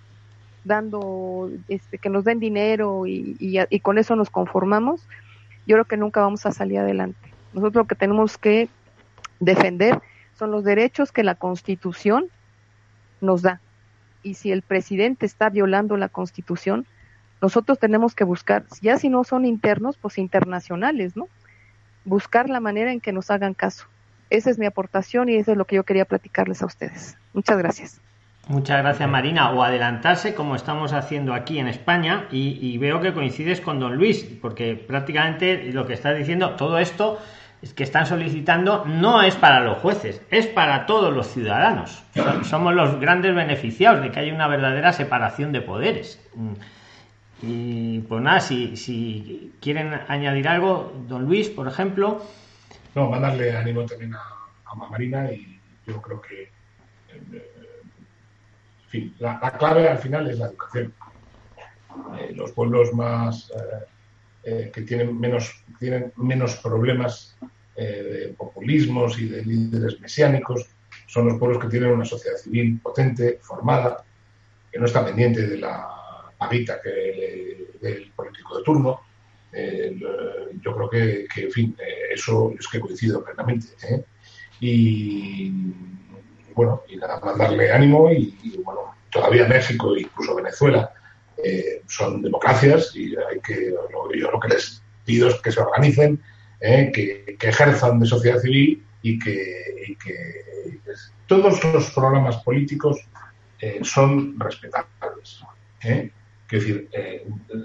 dando, 0.63 1.51
este, 1.67 1.99
que 1.99 2.09
nos 2.09 2.25
den 2.25 2.39
dinero 2.39 3.09
y, 3.09 3.37
y, 3.41 3.81
con 3.81 3.99
eso 3.99 4.15
nos 4.15 4.31
conformamos, 4.31 5.01
yo 5.67 5.75
creo 5.75 5.85
que 5.85 5.97
nunca 5.97 6.21
vamos 6.21 6.47
a 6.47 6.53
salir 6.53 6.79
adelante. 6.79 7.19
Nosotros 7.53 7.83
lo 7.83 7.89
que 7.89 7.97
tenemos 7.97 8.39
que 8.39 8.69
defender 9.41 10.01
son 10.39 10.51
los 10.51 10.64
derechos 10.64 11.12
que 11.12 11.22
la 11.22 11.34
Constitución 11.34 12.26
nos 13.20 13.43
da. 13.43 13.61
Y 14.22 14.34
si 14.34 14.53
el 14.53 14.62
presidente 14.62 15.26
está 15.26 15.51
violando 15.51 15.97
la 15.97 16.09
Constitución, 16.09 16.87
nosotros 17.41 17.78
tenemos 17.78 18.14
que 18.14 18.24
buscar, 18.24 18.64
ya 18.80 18.99
si 18.99 19.09
no 19.09 19.24
son 19.24 19.45
internos, 19.45 19.97
pues 19.99 20.18
internacionales, 20.18 21.16
¿no? 21.16 21.28
Buscar 22.05 22.49
la 22.49 22.61
manera 22.61 22.93
en 22.93 23.01
que 23.01 23.12
nos 23.12 23.30
hagan 23.30 23.55
caso. 23.55 23.87
Esa 24.30 24.51
es 24.51 24.59
mi 24.59 24.66
aportación 24.66 25.28
y 25.28 25.37
eso 25.37 25.53
es 25.53 25.59
lo 25.59 25.64
que 25.64 25.76
yo 25.76 25.84
quería 25.84 26.05
platicarles 26.05 26.62
a 26.62 26.66
ustedes. 26.66 27.16
Muchas 27.32 27.59
gracias. 27.59 28.01
Muchas 28.49 28.78
gracias 28.78 29.09
Marina. 29.09 29.51
O 29.51 29.62
adelantarse 29.62 30.34
como 30.34 30.55
estamos 30.55 30.93
haciendo 30.93 31.34
aquí 31.34 31.59
en 31.59 31.66
España 31.66 32.26
y, 32.30 32.78
veo 32.78 33.01
que 33.01 33.12
coincides 33.12 33.61
con 33.61 33.80
don 33.80 33.97
Luis, 33.97 34.24
porque 34.41 34.74
prácticamente 34.74 35.72
lo 35.72 35.87
que 35.87 35.95
estás 35.95 36.16
diciendo, 36.16 36.55
todo 36.57 36.78
esto 36.78 37.18
es 37.18 37.24
que 37.75 37.85
están 37.85 38.07
solicitando 38.07 38.85
no 38.85 39.23
es 39.23 39.35
para 39.37 39.61
los 39.61 39.79
jueces, 39.79 40.23
es 40.31 40.47
para 40.47 40.87
todos 40.87 41.14
los 41.14 41.29
ciudadanos. 41.29 42.03
Somos 42.43 42.75
los 42.75 43.01
grandes 43.01 43.35
beneficiados 43.35 44.03
de 44.03 44.11
que 44.11 44.21
haya 44.21 44.35
una 44.35 44.49
verdadera 44.49 44.93
separación 44.93 45.53
de 45.53 45.61
poderes. 45.61 46.21
Y 47.43 48.01
pues 48.01 48.23
nada, 48.23 48.41
si, 48.41 48.77
si 48.77 49.53
quieren 49.61 49.93
añadir 50.09 50.49
algo, 50.49 50.93
don 51.09 51.25
Luis, 51.25 51.49
por 51.49 51.69
ejemplo. 51.69 52.23
No, 52.95 53.11
mandarle 53.11 53.57
ánimo 53.57 53.85
también 53.85 54.14
a, 54.14 54.23
a 54.64 54.75
Marina 54.75 55.31
y 55.31 55.61
yo 55.87 56.01
creo 56.01 56.21
que 56.21 56.51
la, 59.19 59.39
clave 59.59 59.89
al 59.89 59.99
final 59.99 60.31
es 60.31 60.39
la 60.39 60.47
educación. 60.47 60.93
Eh, 62.19 62.33
los 62.35 62.53
pueblos 62.53 62.93
más 62.93 63.51
eh, 63.51 63.85
eh, 64.45 64.71
que 64.73 64.83
tienen 64.83 65.19
menos, 65.19 65.64
tienen 65.79 66.12
menos 66.17 66.57
problemas 66.57 67.37
de 67.77 68.35
populismos 68.37 69.18
y 69.18 69.29
de 69.29 69.45
líderes 69.45 70.01
mesiánicos 70.01 70.66
son 71.07 71.29
los 71.29 71.39
pueblos 71.39 71.62
que 71.62 71.68
tienen 71.68 71.91
una 71.91 72.05
sociedad 72.05 72.37
civil 72.37 72.81
potente, 72.83 73.39
formada, 73.43 74.05
que 74.72 74.79
no 74.79 74.87
está 74.87 75.05
pendiente 75.05 75.47
de 75.47 75.59
la 75.59 75.89
paguita 76.39 76.81
que 76.83 77.68
del 77.81 78.12
político 78.12 78.59
de 78.59 78.64
turno. 78.64 79.01
yo 80.62 80.74
creo 80.74 80.91
que, 80.91 81.27
en 81.37 81.53
fin, 81.53 81.77
eso 82.11 82.53
es 82.59 82.66
que 82.68 82.81
coincido 82.81 83.22
plenamente. 83.24 83.68
Y 84.61 85.53
bueno, 86.55 86.83
y 86.89 86.97
nada, 86.97 87.20
más 87.20 87.37
darle 87.37 87.70
ánimo 87.70 88.11
y, 88.11 88.35
bueno, 88.64 88.95
todavía 89.11 89.47
México 89.47 89.95
e 89.95 90.01
incluso 90.03 90.35
Venezuela 90.35 90.91
eh, 91.43 91.83
son 91.87 92.22
democracias 92.22 92.97
y 92.97 93.14
hay 93.14 93.41
que, 93.41 93.74
yo 94.18 94.31
lo 94.31 94.41
que 94.41 94.49
les 94.49 94.83
pido 95.05 95.29
es 95.29 95.35
que 95.37 95.53
se 95.53 95.61
organicen, 95.61 96.20
eh, 96.61 96.91
que, 96.93 97.37
ejerzan 97.41 98.01
de 98.01 98.07
sociedad 98.07 98.39
civil 98.39 98.83
y 99.03 99.19
que, 99.19 99.77
todos 101.27 101.63
los 101.65 101.91
programas 101.91 102.37
políticos 102.39 103.01
eh, 103.61 103.81
son 103.83 104.39
respetables. 104.39 105.43
Es 105.81 106.11
decir, 106.49 106.89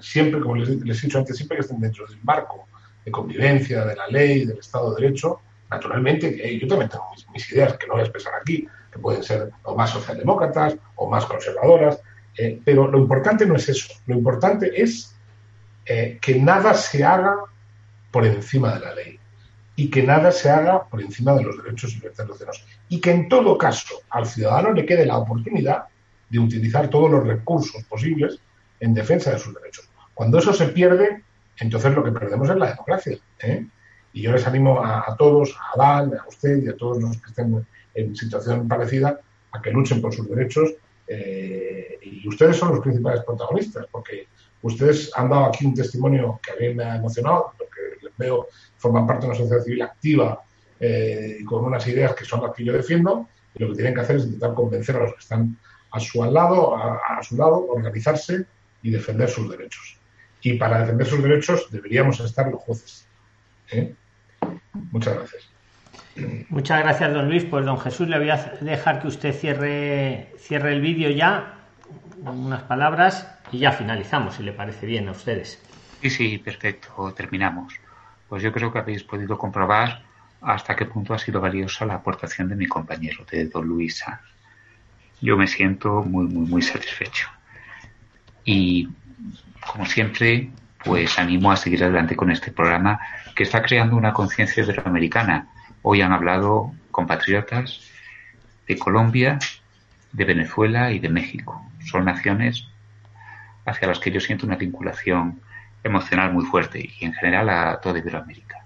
siempre, 0.00 0.40
como 0.40 0.56
les, 0.56 0.68
he 0.68 1.06
dicho 1.06 1.18
antes, 1.18 1.36
siempre 1.36 1.56
que 1.56 1.60
estén 1.60 1.80
dentro 1.80 2.06
del 2.06 2.18
marco 2.24 2.66
de 3.04 3.10
convivencia, 3.12 3.84
de 3.84 3.94
la 3.94 4.08
ley, 4.08 4.44
del 4.44 4.58
Estado 4.58 4.94
de 4.94 5.02
Derecho, 5.02 5.40
naturalmente, 5.70 6.58
yo 6.58 6.66
también 6.66 6.90
tengo 6.90 7.04
mis, 7.32 7.52
ideas 7.52 7.76
que 7.78 7.86
no 7.86 7.94
voy 7.94 8.02
a 8.02 8.04
expresar 8.04 8.34
aquí, 8.40 8.66
que 8.92 8.98
pueden 8.98 9.22
ser 9.22 9.50
o 9.62 9.76
más 9.76 9.90
socialdemócratas 9.90 10.76
o 10.96 11.08
más 11.08 11.24
conservadoras, 11.24 12.00
eh, 12.36 12.60
pero 12.64 12.88
lo 12.88 12.98
importante 12.98 13.44
no 13.46 13.56
es 13.56 13.68
eso, 13.68 13.92
lo 14.06 14.14
importante 14.14 14.80
es 14.80 15.14
eh, 15.84 16.18
que 16.20 16.38
nada 16.38 16.74
se 16.74 17.04
haga 17.04 17.36
por 18.12 18.24
encima 18.24 18.74
de 18.74 18.80
la 18.80 18.94
ley 18.94 19.18
y 19.74 19.90
que 19.90 20.02
nada 20.02 20.30
se 20.32 20.50
haga 20.50 20.84
por 20.84 21.00
encima 21.00 21.34
de 21.34 21.44
los 21.44 21.62
derechos 21.62 21.92
y 21.92 21.96
libertades 21.96 22.18
de 22.18 22.28
los 22.28 22.36
ciudadanos. 22.38 22.66
Y 22.88 23.00
que 23.00 23.10
en 23.10 23.28
todo 23.28 23.56
caso 23.56 24.02
al 24.10 24.26
ciudadano 24.26 24.72
le 24.72 24.84
quede 24.84 25.06
la 25.06 25.18
oportunidad 25.18 25.84
de 26.28 26.38
utilizar 26.38 26.88
todos 26.88 27.10
los 27.10 27.26
recursos 27.26 27.82
posibles 27.84 28.38
en 28.80 28.94
defensa 28.94 29.32
de 29.32 29.38
sus 29.38 29.54
derechos. 29.54 29.88
Cuando 30.14 30.38
eso 30.38 30.52
se 30.52 30.68
pierde, 30.68 31.22
entonces 31.58 31.94
lo 31.94 32.04
que 32.04 32.12
perdemos 32.12 32.50
es 32.50 32.56
la 32.56 32.70
democracia. 32.70 33.18
¿eh? 33.40 33.66
Y 34.12 34.22
yo 34.22 34.32
les 34.32 34.46
animo 34.46 34.84
a, 34.84 35.16
todos, 35.18 35.56
a 35.56 35.80
Adán, 35.80 36.12
a 36.14 36.28
usted 36.28 36.62
y 36.62 36.68
a 36.68 36.76
todos 36.76 37.02
los 37.02 37.16
que 37.16 37.30
estén 37.30 37.66
en 37.94 38.16
situación 38.16 38.68
parecida, 38.68 39.20
a 39.52 39.62
que 39.62 39.70
luchen 39.70 40.02
por 40.02 40.14
sus 40.14 40.28
derechos. 40.28 40.74
Eh, 41.06 41.98
y 42.02 42.28
ustedes 42.28 42.56
son 42.56 42.70
los 42.70 42.80
principales 42.80 43.24
protagonistas, 43.24 43.86
porque 43.90 44.26
ustedes 44.62 45.10
han 45.16 45.30
dado 45.30 45.46
aquí 45.46 45.64
un 45.64 45.74
testimonio 45.74 46.38
que 46.42 46.52
a 46.52 46.56
mí 46.56 46.74
me 46.74 46.84
ha 46.84 46.96
emocionado, 46.96 47.52
veo, 48.16 48.48
forman 48.76 49.06
parte 49.06 49.22
de 49.22 49.32
una 49.32 49.38
sociedad 49.38 49.62
civil 49.62 49.82
activa 49.82 50.42
eh, 50.80 51.38
y 51.40 51.44
con 51.44 51.64
unas 51.64 51.86
ideas 51.86 52.14
que 52.14 52.24
son 52.24 52.42
las 52.42 52.52
que 52.54 52.64
yo 52.64 52.72
defiendo, 52.72 53.28
y 53.54 53.62
lo 53.62 53.70
que 53.70 53.74
tienen 53.74 53.94
que 53.94 54.00
hacer 54.00 54.16
es 54.16 54.24
intentar 54.24 54.54
convencer 54.54 54.96
a 54.96 55.00
los 55.00 55.12
que 55.12 55.20
están 55.20 55.56
a 55.92 56.00
su 56.00 56.24
lado, 56.24 56.74
a, 56.74 57.22
su 57.22 57.36
lado, 57.36 57.66
organizarse 57.68 58.46
y 58.82 58.90
defender 58.90 59.28
sus 59.28 59.50
derechos. 59.50 59.98
Y 60.40 60.54
para 60.54 60.80
defender 60.80 61.06
sus 61.06 61.22
derechos 61.22 61.68
deberíamos 61.70 62.18
estar 62.20 62.48
los 62.48 62.60
jueces. 62.62 63.06
¿eh? 63.70 63.94
Muchas 64.90 65.14
gracias. 65.14 65.52
Muchas 66.48 66.82
gracias, 66.82 67.12
don 67.12 67.28
Luis. 67.28 67.44
Pues 67.44 67.64
don 67.64 67.78
Jesús, 67.78 68.08
le 68.08 68.18
voy 68.18 68.30
a 68.30 68.58
dejar 68.60 69.00
que 69.00 69.08
usted 69.08 69.34
cierre, 69.34 70.32
cierre 70.38 70.72
el 70.72 70.80
vídeo 70.80 71.10
ya, 71.10 71.58
unas 72.24 72.62
palabras, 72.62 73.28
y 73.50 73.58
ya 73.58 73.72
finalizamos, 73.72 74.36
si 74.36 74.42
le 74.42 74.52
parece 74.52 74.86
bien 74.86 75.08
a 75.08 75.12
ustedes. 75.12 75.62
Sí, 76.00 76.10
sí, 76.10 76.38
perfecto, 76.38 77.12
terminamos. 77.14 77.74
Pues 78.32 78.42
yo 78.42 78.50
creo 78.50 78.72
que 78.72 78.78
habéis 78.78 79.04
podido 79.04 79.36
comprobar 79.36 80.04
hasta 80.40 80.74
qué 80.74 80.86
punto 80.86 81.12
ha 81.12 81.18
sido 81.18 81.38
valiosa 81.38 81.84
la 81.84 81.96
aportación 81.96 82.48
de 82.48 82.56
mi 82.56 82.66
compañero, 82.66 83.26
de 83.30 83.44
don 83.44 83.66
Luis 83.68 84.02
Yo 85.20 85.36
me 85.36 85.46
siento 85.46 86.02
muy, 86.02 86.24
muy, 86.24 86.48
muy 86.48 86.62
satisfecho. 86.62 87.28
Y, 88.42 88.88
como 89.70 89.84
siempre, 89.84 90.50
pues 90.82 91.18
animo 91.18 91.52
a 91.52 91.56
seguir 91.56 91.84
adelante 91.84 92.16
con 92.16 92.30
este 92.30 92.50
programa 92.50 93.00
que 93.36 93.42
está 93.42 93.60
creando 93.60 93.96
una 93.96 94.14
conciencia 94.14 94.62
iberoamericana. 94.62 95.48
Hoy 95.82 96.00
han 96.00 96.14
hablado 96.14 96.72
compatriotas 96.90 97.82
de 98.66 98.78
Colombia, 98.78 99.40
de 100.10 100.24
Venezuela 100.24 100.90
y 100.90 101.00
de 101.00 101.10
México. 101.10 101.70
Son 101.84 102.06
naciones 102.06 102.66
hacia 103.66 103.88
las 103.88 103.98
que 103.98 104.10
yo 104.10 104.20
siento 104.20 104.46
una 104.46 104.56
vinculación 104.56 105.42
emocional 105.82 106.32
muy 106.32 106.44
fuerte 106.44 106.90
y 106.98 107.04
en 107.04 107.12
general 107.14 107.48
a 107.48 107.80
toda 107.80 107.98
Iberoamérica. 107.98 108.64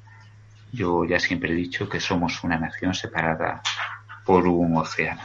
Yo 0.73 1.05
ya 1.05 1.19
siempre 1.19 1.53
he 1.53 1.55
dicho 1.55 1.89
que 1.89 2.01
somos 2.01 2.43
una 2.45 2.59
nación 2.59 2.95
separada 2.95 3.63
por 4.25 4.47
un 4.47 4.77
océano. 4.77 5.23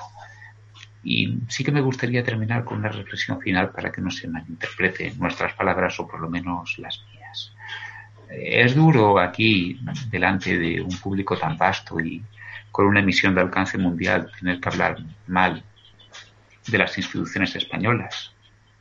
Y 1.03 1.39
sí 1.47 1.63
que 1.63 1.71
me 1.71 1.81
gustaría 1.81 2.23
terminar 2.23 2.63
con 2.63 2.77
una 2.77 2.89
reflexión 2.89 3.41
final 3.41 3.71
para 3.71 3.91
que 3.91 4.01
no 4.01 4.11
se 4.11 4.27
malinterpreten 4.27 5.17
nuestras 5.17 5.53
palabras 5.53 5.99
o 5.99 6.07
por 6.07 6.19
lo 6.21 6.29
menos 6.29 6.77
las 6.77 7.03
mías. 7.11 7.53
Es 8.29 8.75
duro 8.75 9.19
aquí, 9.19 9.79
delante 10.09 10.57
de 10.57 10.81
un 10.81 10.95
público 10.97 11.35
tan 11.37 11.57
vasto 11.57 11.99
y 11.99 12.23
con 12.71 12.85
una 12.85 13.01
emisión 13.01 13.35
de 13.35 13.41
alcance 13.41 13.77
mundial, 13.77 14.31
tener 14.39 14.61
que 14.61 14.69
hablar 14.69 14.97
mal 15.27 15.63
de 16.67 16.77
las 16.77 16.97
instituciones 16.97 17.55
españolas, 17.55 18.31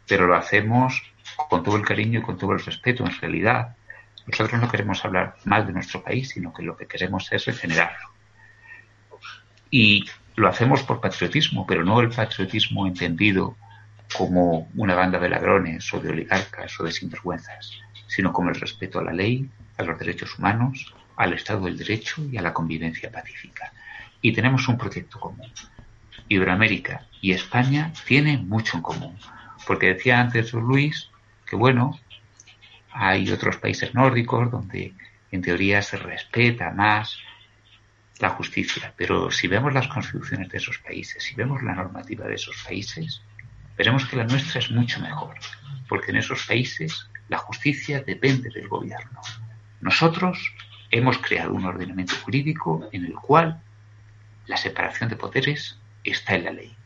pero 0.07 0.27
lo 0.27 0.37
hacemos 0.37 1.03
con 1.49 1.63
todo 1.63 1.77
el 1.77 1.85
cariño 1.85 2.21
y 2.21 2.23
con 2.23 2.37
todo 2.37 2.53
el 2.53 2.61
respeto 2.61 3.05
en 3.05 3.19
realidad. 3.21 3.77
Nosotros 4.27 4.61
no 4.61 4.69
queremos 4.69 5.05
hablar 5.05 5.37
mal 5.45 5.67
de 5.67 5.73
nuestro 5.73 6.03
país, 6.03 6.29
sino 6.31 6.53
que 6.53 6.63
lo 6.63 6.77
que 6.77 6.87
queremos 6.87 7.31
es 7.33 7.45
regenerarlo. 7.47 8.09
Y 9.71 10.05
lo 10.37 10.49
hacemos 10.49 10.83
por 10.83 11.01
patriotismo, 11.01 11.67
pero 11.67 11.85
no 11.85 12.01
el 12.01 12.11
patriotismo 12.11 12.87
entendido 12.87 13.57
como 14.17 14.69
una 14.75 14.95
banda 14.95 15.19
de 15.19 15.29
ladrones 15.29 15.93
o 15.95 16.01
de 16.01 16.11
oligarcas 16.11 16.79
o 16.81 16.85
de 16.85 16.93
sinvergüenzas, 16.93 17.79
sino 18.07 18.33
como 18.33 18.51
el 18.51 18.57
respeto 18.57 18.99
a 18.99 19.05
la 19.05 19.13
ley, 19.13 19.49
a 19.77 19.83
los 19.83 19.99
derechos 19.99 20.39
humanos, 20.39 20.95
al 21.17 21.35
Estado 21.35 21.67
del 21.67 21.77
Derecho 21.77 22.23
y 22.31 22.39
a 22.39 22.43
la 22.43 22.53
convivencia 22.53 23.11
pacífica. 23.11 23.73
Y 24.23 24.33
tenemos 24.33 24.67
un 24.69 24.79
proyecto 24.79 25.21
común. 25.21 25.53
Iberoamérica 26.29 27.07
y 27.21 27.33
España 27.33 27.93
tienen 28.07 28.49
mucho 28.49 28.77
en 28.77 28.83
común, 28.83 29.19
porque 29.67 29.95
decía 29.95 30.21
antes 30.21 30.53
Luis 30.53 31.10
que 31.51 31.57
bueno, 31.57 31.99
hay 32.93 33.29
otros 33.33 33.57
países 33.57 33.93
nórdicos 33.93 34.53
donde 34.53 34.95
en 35.33 35.43
teoría 35.43 35.83
se 35.83 35.97
respeta 35.97 36.71
más 36.71 37.19
la 38.21 38.31
justicia, 38.31 38.95
pero 38.97 39.33
si 39.33 39.49
vemos 39.49 39.75
las 39.75 39.89
constituciones 39.89 40.49
de 40.49 40.59
esos 40.59 40.79
países, 40.79 41.25
si 41.25 41.35
vemos 41.35 41.61
la 41.65 41.75
normativa 41.75 42.27
de 42.27 42.37
esos 42.37 42.57
países, 42.63 43.23
veremos 43.77 44.07
que 44.07 44.17
la 44.17 44.25
nuestra 44.25 44.61
es 44.61 44.71
mucho 44.71 45.01
mejor, 45.01 45.35
porque 45.89 46.13
en 46.13 46.19
esos 46.19 46.47
países 46.47 47.09
la 47.29 47.39
justicia 47.39 48.01
depende 48.01 48.51
del 48.51 48.69
gobierno. 48.69 49.21
Nosotros 49.81 50.55
hemos 50.93 51.19
creado 51.19 51.53
un 51.53 51.65
ordenamiento 51.65 52.15
jurídico 52.23 52.89
en 52.93 53.07
el 53.07 53.15
cual 53.15 53.61
la 54.47 54.57
separación 54.57 55.11
de 55.11 55.17
poderes 55.17 55.79
está 56.05 56.37
en 56.37 56.45
la 56.45 56.53
ley. 56.53 56.77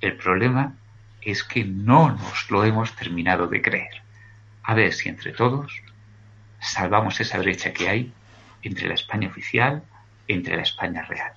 El 0.00 0.16
problema 0.16 0.76
es 1.20 1.44
que 1.44 1.64
no 1.64 2.10
nos 2.12 2.50
lo 2.50 2.64
hemos 2.64 2.94
terminado 2.96 3.48
de 3.48 3.60
creer 3.60 4.03
a 4.64 4.74
ver 4.74 4.92
si 4.92 5.08
entre 5.08 5.32
todos 5.32 5.72
salvamos 6.60 7.20
esa 7.20 7.38
brecha 7.38 7.72
que 7.72 7.88
hay 7.88 8.12
entre 8.62 8.88
la 8.88 8.94
España 8.94 9.28
oficial, 9.28 9.82
entre 10.26 10.56
la 10.56 10.62
España 10.62 11.02
real, 11.02 11.32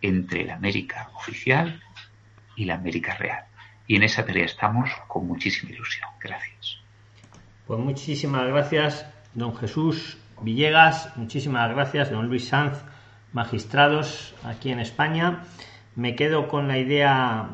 entre 0.00 0.44
la 0.44 0.54
América 0.54 1.10
oficial 1.14 1.82
y 2.56 2.64
la 2.64 2.74
América 2.74 3.14
real. 3.16 3.44
Y 3.86 3.96
en 3.96 4.02
esa 4.02 4.24
tarea 4.24 4.46
estamos 4.46 4.90
con 5.06 5.26
muchísima 5.26 5.70
ilusión. 5.70 6.08
Gracias. 6.20 6.78
Pues 7.66 7.78
muchísimas 7.78 8.46
gracias, 8.46 9.06
don 9.34 9.54
Jesús 9.56 10.18
Villegas, 10.40 11.16
muchísimas 11.16 11.70
gracias, 11.70 12.10
don 12.10 12.28
Luis 12.28 12.48
Sanz, 12.48 12.78
magistrados 13.32 14.34
aquí 14.44 14.70
en 14.70 14.80
España. 14.80 15.44
Me 15.94 16.14
quedo 16.14 16.48
con 16.48 16.68
la 16.68 16.78
idea 16.78 17.48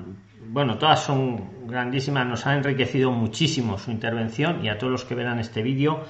bueno, 0.53 0.77
todas 0.77 1.03
son 1.03 1.67
grandísimas, 1.67 2.27
nos 2.27 2.47
ha 2.47 2.55
enriquecido 2.55 3.11
muchísimo 3.11 3.79
su 3.79 3.91
intervención 3.91 4.63
y 4.63 4.69
a 4.69 4.77
todos 4.77 4.93
los 4.93 5.05
que 5.07 5.15
verán 5.15 5.39
este 5.39 5.63
vídeo, 5.63 6.05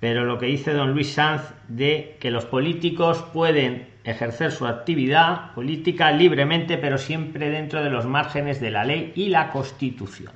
pero 0.00 0.24
lo 0.24 0.38
que 0.38 0.46
dice 0.46 0.72
don 0.72 0.90
Luis 0.92 1.12
Sanz 1.12 1.42
de 1.68 2.16
que 2.18 2.32
los 2.32 2.46
políticos 2.46 3.22
pueden 3.32 3.86
ejercer 4.02 4.50
su 4.50 4.66
actividad 4.66 5.52
política 5.54 6.10
libremente, 6.10 6.78
pero 6.78 6.98
siempre 6.98 7.48
dentro 7.48 7.84
de 7.84 7.90
los 7.90 8.06
márgenes 8.06 8.60
de 8.60 8.72
la 8.72 8.84
ley 8.84 9.12
y 9.14 9.28
la 9.28 9.50
Constitución. 9.50 10.32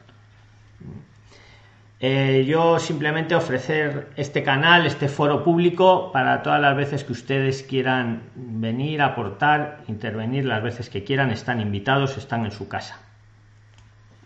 Eh, 1.98 2.44
yo 2.46 2.78
simplemente 2.78 3.34
ofrecer 3.34 4.10
este 4.16 4.44
canal, 4.44 4.86
este 4.86 5.08
foro 5.08 5.42
público 5.42 6.12
para 6.12 6.40
todas 6.40 6.60
las 6.60 6.76
veces 6.76 7.02
que 7.02 7.12
ustedes 7.12 7.64
quieran 7.64 8.22
venir, 8.36 9.02
aportar, 9.02 9.82
intervenir, 9.88 10.44
las 10.44 10.62
veces 10.62 10.88
que 10.88 11.02
quieran, 11.02 11.32
están 11.32 11.60
invitados, 11.60 12.16
están 12.16 12.44
en 12.44 12.52
su 12.52 12.68
casa. 12.68 13.09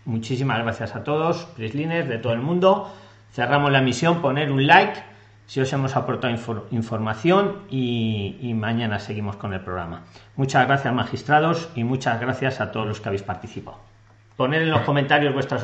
Muchísimas 0.05 0.59
gracias 0.59 0.95
a 0.95 1.03
todos, 1.03 1.45
Prislines 1.55 2.07
de 2.07 2.19
todo 2.19 2.33
el 2.33 2.41
mundo. 2.41 2.93
Cerramos 3.31 3.71
la 3.71 3.79
emisión, 3.79 4.21
poner 4.21 4.51
un 4.51 4.67
like 4.67 5.03
si 5.47 5.61
os 5.61 5.71
hemos 5.73 5.95
aportado 5.95 6.33
información 6.71 7.61
y, 7.69 8.37
y, 8.41 8.53
mañana 8.53 8.99
seguimos 8.99 9.35
con 9.35 9.53
el 9.53 9.61
programa. 9.61 10.03
Muchas 10.35 10.65
gracias 10.67 10.93
magistrados 10.93 11.69
y 11.75 11.83
muchas 11.83 12.19
gracias 12.19 12.61
a 12.61 12.71
todos 12.71 12.87
los 12.87 13.01
que 13.01 13.09
habéis 13.09 13.23
participado. 13.23 13.77
Poner 14.37 14.63
en 14.63 14.71
los 14.71 14.81
comentarios 14.81 15.33
vuestras 15.33 15.63